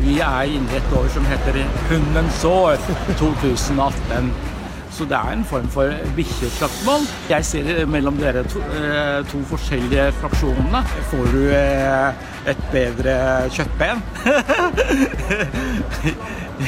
Vi 0.00 0.18
er 0.24 0.56
inne 0.56 0.74
i 0.74 0.80
et 0.80 0.96
år 0.98 1.08
som 1.14 1.26
heter 1.28 1.60
Hundens 1.90 2.42
år 2.48 2.76
2018. 3.20 4.53
Så 4.94 5.02
det 5.10 5.16
er 5.18 5.32
en 5.34 5.40
form 5.44 5.66
for 5.74 5.90
bikkjeslagsmål. 6.14 7.02
Jeg 7.32 7.44
ser 7.48 7.80
mellom 7.90 8.14
dere 8.20 8.44
to, 8.46 8.60
eh, 8.78 9.24
to 9.26 9.40
forskjellige 9.50 10.04
fraksjonene. 10.20 10.84
Får 11.10 11.24
du 11.34 11.40
eh, 11.50 12.14
et 12.52 12.60
bedre 12.70 13.16
kjøttben 13.50 13.98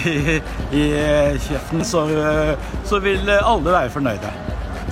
i, 0.06 0.40
i 0.74 0.82
kjeften, 1.46 1.84
så, 1.86 2.02
så 2.88 2.98
vil 3.04 3.30
alle 3.36 3.70
være 3.76 3.92
fornøyde. 3.94 4.32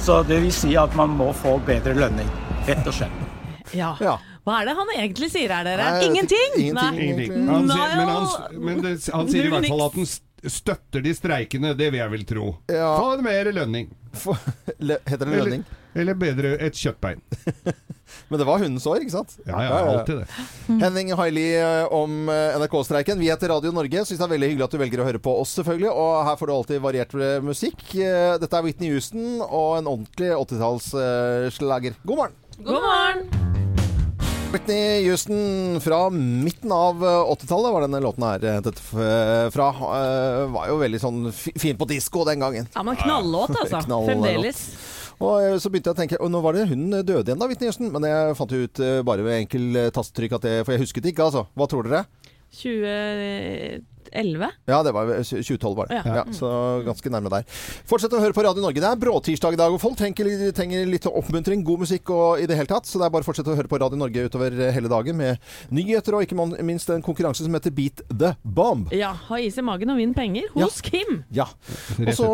Så 0.04 0.20
det 0.28 0.38
vil 0.44 0.52
si 0.54 0.74
at 0.78 0.94
man 0.98 1.10
må 1.16 1.30
få 1.36 1.56
bedre 1.66 1.94
lønning, 1.96 2.28
rett 2.68 2.86
og 2.90 2.94
slett. 2.96 3.20
Ja. 3.74 3.94
Ja. 4.02 4.16
Hva 4.44 4.58
er 4.60 4.68
det 4.68 4.74
han 4.76 4.90
egentlig 4.98 5.30
sier 5.32 5.54
her, 5.56 5.64
dere? 5.64 5.84
Nei, 5.96 6.04
Ingenting! 6.10 6.50
ingenting. 6.60 6.98
Ingenting. 7.00 7.46
Han 7.48 7.70
sier, 7.70 7.94
men 7.96 8.08
han, 8.12 8.26
men 8.68 8.82
det, 8.84 8.92
han 9.14 9.30
sier 9.32 9.44
i 9.48 9.52
hvert 9.54 9.68
fall 9.72 9.84
at 9.86 9.94
han 9.98 10.06
st- 10.10 10.26
støtter 10.50 11.02
de 11.04 11.14
streikende. 11.16 11.74
Det 11.78 11.90
vil 11.92 12.00
jeg 12.02 12.12
vel 12.12 12.24
tro. 12.28 12.50
Ja. 12.72 12.92
Få 13.00 13.16
mer 13.24 13.50
lønning. 13.54 13.90
For, 14.14 14.38
le- 14.78 15.00
heter 15.08 15.24
det 15.26 15.32
Eller, 15.32 15.44
lønning? 15.48 15.64
eller 15.94 16.14
bedre 16.18 16.52
et 16.62 16.74
kjøttbein. 16.78 17.20
Men 18.30 18.38
det 18.38 18.46
var 18.46 18.60
hundens 18.62 18.84
år, 18.86 19.00
ikke 19.02 19.14
sant? 19.14 19.32
Ja, 19.46 19.58
ja, 19.64 19.78
alltid 19.90 20.20
det. 20.22 20.26
Henning 20.84 21.10
Haili 21.18 21.46
eh, 21.58 21.86
om 21.94 22.28
eh, 22.30 22.54
NRK-streiken. 22.60 23.18
Vi 23.18 23.30
heter 23.32 23.50
Radio 23.50 23.72
Norge. 23.74 24.04
Syns 24.06 24.20
det 24.20 24.26
er 24.28 24.34
veldig 24.36 24.50
hyggelig 24.52 24.66
at 24.68 24.76
du 24.76 24.80
velger 24.84 25.02
å 25.02 25.08
høre 25.08 25.22
på 25.22 25.34
oss, 25.40 25.54
selvfølgelig. 25.58 25.90
Og 25.90 26.12
her 26.28 26.38
får 26.40 26.50
du 26.50 26.54
alltid 26.58 26.84
variert 26.84 27.16
eh, 27.18 27.38
musikk. 27.44 27.82
Dette 27.94 28.60
er 28.60 28.66
Whitney 28.68 28.94
Houston 28.94 29.40
og 29.48 29.80
en 29.80 29.90
ordentlig 29.96 30.30
80-tallsslager. 30.36 31.98
God 32.06 32.22
morgen! 32.24 32.38
God 32.62 32.86
morgen! 32.86 33.43
Whitney 34.54 35.02
Houston 35.08 35.80
fra 35.82 36.04
midten 36.14 36.72
av 36.72 37.00
eh, 37.02 37.30
80-tallet 37.34 37.72
var 37.74 37.84
denne 37.88 38.00
låten 38.04 38.22
her 38.26 38.42
dette 38.62 38.74
fra. 39.54 39.68
Eh, 39.98 40.42
Var 40.54 40.68
jo 40.70 40.76
veldig 40.78 41.00
sånn 41.02 41.22
fin 41.34 41.78
på 41.80 41.88
disko 41.90 42.22
den 42.28 42.42
gangen. 42.44 42.68
Ja, 42.76 42.84
men 42.86 42.98
knallåt, 43.00 43.50
altså. 43.58 43.80
knall 43.88 44.06
Fremdeles. 44.06 44.60
Og 45.18 45.34
eh, 45.42 45.56
så 45.62 45.70
begynte 45.70 45.90
jeg 45.92 45.94
å 45.94 45.98
tenke 46.00 46.18
Og 46.22 46.30
nå 46.32 46.40
var 46.42 46.56
det 46.56 46.64
hun 46.70 46.88
døde 46.90 47.22
igjen, 47.28 47.38
da, 47.38 47.46
Whitney 47.50 47.70
Houston. 47.70 47.90
Men 47.94 48.06
jeg 48.08 48.36
fant 48.38 48.54
ut 48.54 48.82
eh, 48.82 49.00
bare 49.06 49.26
ved 49.26 49.40
enkel 49.44 49.80
eh, 49.82 49.90
tastetrykk 49.94 50.38
at 50.38 50.46
det 50.46 50.54
For 50.66 50.74
jeg 50.76 50.84
husket 50.86 51.10
ikke, 51.10 51.26
altså. 51.30 51.44
Hva 51.54 51.68
tror 51.70 51.86
dere? 51.90 52.04
2011. 54.04 54.50
Ja, 54.70 54.82
det 54.82 54.92
var 54.94 55.10
2012 55.22 55.76
var 55.76 55.88
det. 55.90 56.00
Ja. 56.04 56.16
Ja. 56.20 56.24
så 56.32 56.50
ganske 56.86 57.10
nærme 57.12 57.30
der. 57.32 57.46
Fortsett 57.88 58.12
å 58.14 58.20
høre 58.22 58.36
på 58.36 58.44
Radio 58.44 58.62
Norge. 58.64 58.80
Det 58.82 58.88
er 58.88 59.00
bråtirsdag 59.00 59.56
i 59.56 59.60
dag, 59.60 59.74
og 59.74 59.80
folk 59.82 59.98
trenger, 59.98 60.30
trenger 60.56 60.86
litt 60.88 61.06
oppmuntring, 61.08 61.64
god 61.66 61.84
musikk 61.84 62.10
og 62.14 62.42
i 62.42 62.48
det 62.50 62.58
hele 62.58 62.70
tatt. 62.70 62.88
Så 62.88 63.00
det 63.00 63.08
er 63.08 63.14
bare 63.14 63.26
å 63.26 63.28
fortsette 63.28 63.52
å 63.52 63.58
høre 63.58 63.70
på 63.70 63.80
Radio 63.80 63.98
Norge 64.00 64.26
utover 64.28 64.54
hele 64.74 64.90
dagen 64.92 65.18
med 65.18 65.40
nyheter 65.74 66.16
og 66.18 66.26
ikke 66.26 66.38
minst 66.64 66.90
en 66.92 67.04
konkurranse 67.04 67.44
som 67.44 67.54
heter 67.56 67.74
Beat 67.74 68.04
the 68.10 68.34
Bomb. 68.44 68.92
Ja, 68.94 69.12
ha 69.28 69.40
is 69.40 69.58
i 69.58 69.64
magen 69.64 69.92
og 69.92 70.00
vinn 70.00 70.14
penger 70.16 70.50
hos 70.54 70.80
Kim. 70.84 71.22
Ja. 71.34 71.48
Og 72.04 72.14
så 72.16 72.28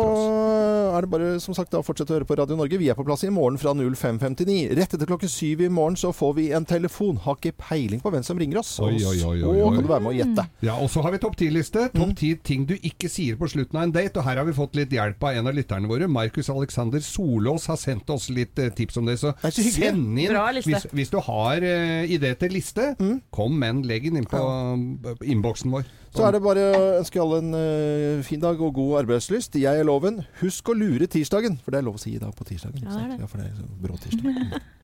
er 0.95 1.05
det 1.05 1.09
bare 1.11 1.29
som 1.43 1.55
sagt 1.57 1.71
da 1.73 1.79
å 1.81 1.85
fortsette 1.85 2.13
å 2.13 2.17
høre 2.19 2.27
på 2.27 2.35
Radio 2.39 2.57
Norge. 2.59 2.79
Vi 2.81 2.89
er 2.91 2.97
på 2.97 3.05
plass 3.07 3.23
i 3.27 3.31
morgen 3.33 3.59
fra 3.61 3.73
05.59. 3.77 4.75
Rett 4.77 4.95
etter 4.95 5.09
klokken 5.09 5.31
syv 5.31 5.63
i 5.65 5.69
morgen 5.71 5.97
så 5.99 6.11
får 6.15 6.33
vi 6.37 6.47
en 6.55 6.65
telefon. 6.67 7.19
Har 7.23 7.37
ikke 7.39 7.55
peiling 7.61 8.01
på 8.03 8.11
hvem 8.13 8.25
som 8.25 8.39
ringer 8.39 8.61
oss. 8.61 8.73
Oi, 8.83 8.95
oi, 8.99 9.17
oi, 9.23 9.37
oi, 9.41 9.53
oi. 9.53 9.57
Og 9.65 9.75
kan 9.77 9.85
du 9.85 9.91
være 9.91 10.05
med 10.05 10.13
og 10.13 10.19
gjette. 10.19 10.47
Ja, 10.65 10.77
og 10.81 10.91
så 10.91 11.03
har 11.05 11.13
vi 11.15 11.21
topp 11.23 11.37
10-liste. 11.39 11.60
Mm. 11.69 11.93
Topp 11.95 12.13
10 12.17 12.41
ting 12.47 12.65
du 12.69 12.73
ikke 12.77 13.09
sier 13.11 13.37
på 13.39 13.49
slutten 13.51 13.77
av 13.77 13.87
en 13.87 13.93
date. 13.93 14.17
Og 14.19 14.25
her 14.25 14.41
har 14.41 14.47
vi 14.47 14.55
fått 14.57 14.77
litt 14.79 14.93
hjelp 14.95 15.23
av 15.23 15.37
en 15.37 15.51
av 15.51 15.55
lytterne 15.57 15.89
våre. 15.89 16.09
Markus 16.11 16.49
Alexander 16.53 17.03
Solås 17.05 17.67
har 17.71 17.79
sendt 17.79 18.09
oss 18.13 18.29
litt 18.33 18.59
eh, 18.59 18.71
tips 18.75 18.99
om 19.01 19.09
det. 19.09 19.17
Så, 19.21 19.33
det 19.43 19.53
så 19.55 19.65
send 19.67 20.19
inn 20.19 20.35
hvis, 20.65 20.87
hvis 20.91 21.13
du 21.13 21.19
har 21.23 21.63
uh, 21.63 22.03
idé 22.09 22.33
til 22.39 22.55
liste. 22.57 22.91
Mm. 22.99 23.21
Kom 23.33 23.57
med 23.57 23.75
en. 23.75 23.83
Legg 23.91 24.09
den 24.09 24.21
inn 24.21 24.29
på 24.29 24.41
ja. 24.41 25.15
innboksen 25.21 25.73
vår. 25.73 25.87
Så 26.11 26.25
er 26.27 26.35
det 26.35 26.41
bare 26.43 26.65
å 26.75 26.81
ønske 26.99 27.21
alle 27.23 27.39
en 27.39 27.55
uh, 27.55 28.25
fin 28.27 28.41
dag 28.41 28.59
og 28.59 28.75
god 28.75 29.01
arbeidslyst. 29.05 29.55
Jeg 29.61 29.83
er 29.83 29.87
loven. 29.87 30.21
Husk 30.41 30.73
å 30.73 30.77
lure 30.77 31.07
tirsdagen, 31.11 31.59
for 31.63 31.73
det 31.73 31.81
er 31.81 31.87
lov 31.87 31.99
å 31.99 32.03
si 32.03 32.17
i 32.17 32.21
dag 32.21 32.35
på 32.35 32.47
tirsdagen. 32.47 32.83
Ja, 32.83 32.97
det 32.97 33.05
er 33.05 33.13
det. 33.13 33.23
Ja, 33.23 33.31
for 33.31 33.41
det 33.41 33.49
er 33.51 33.57
så 33.61 33.69
brå 33.81 33.99
tirsdag. 34.01 34.61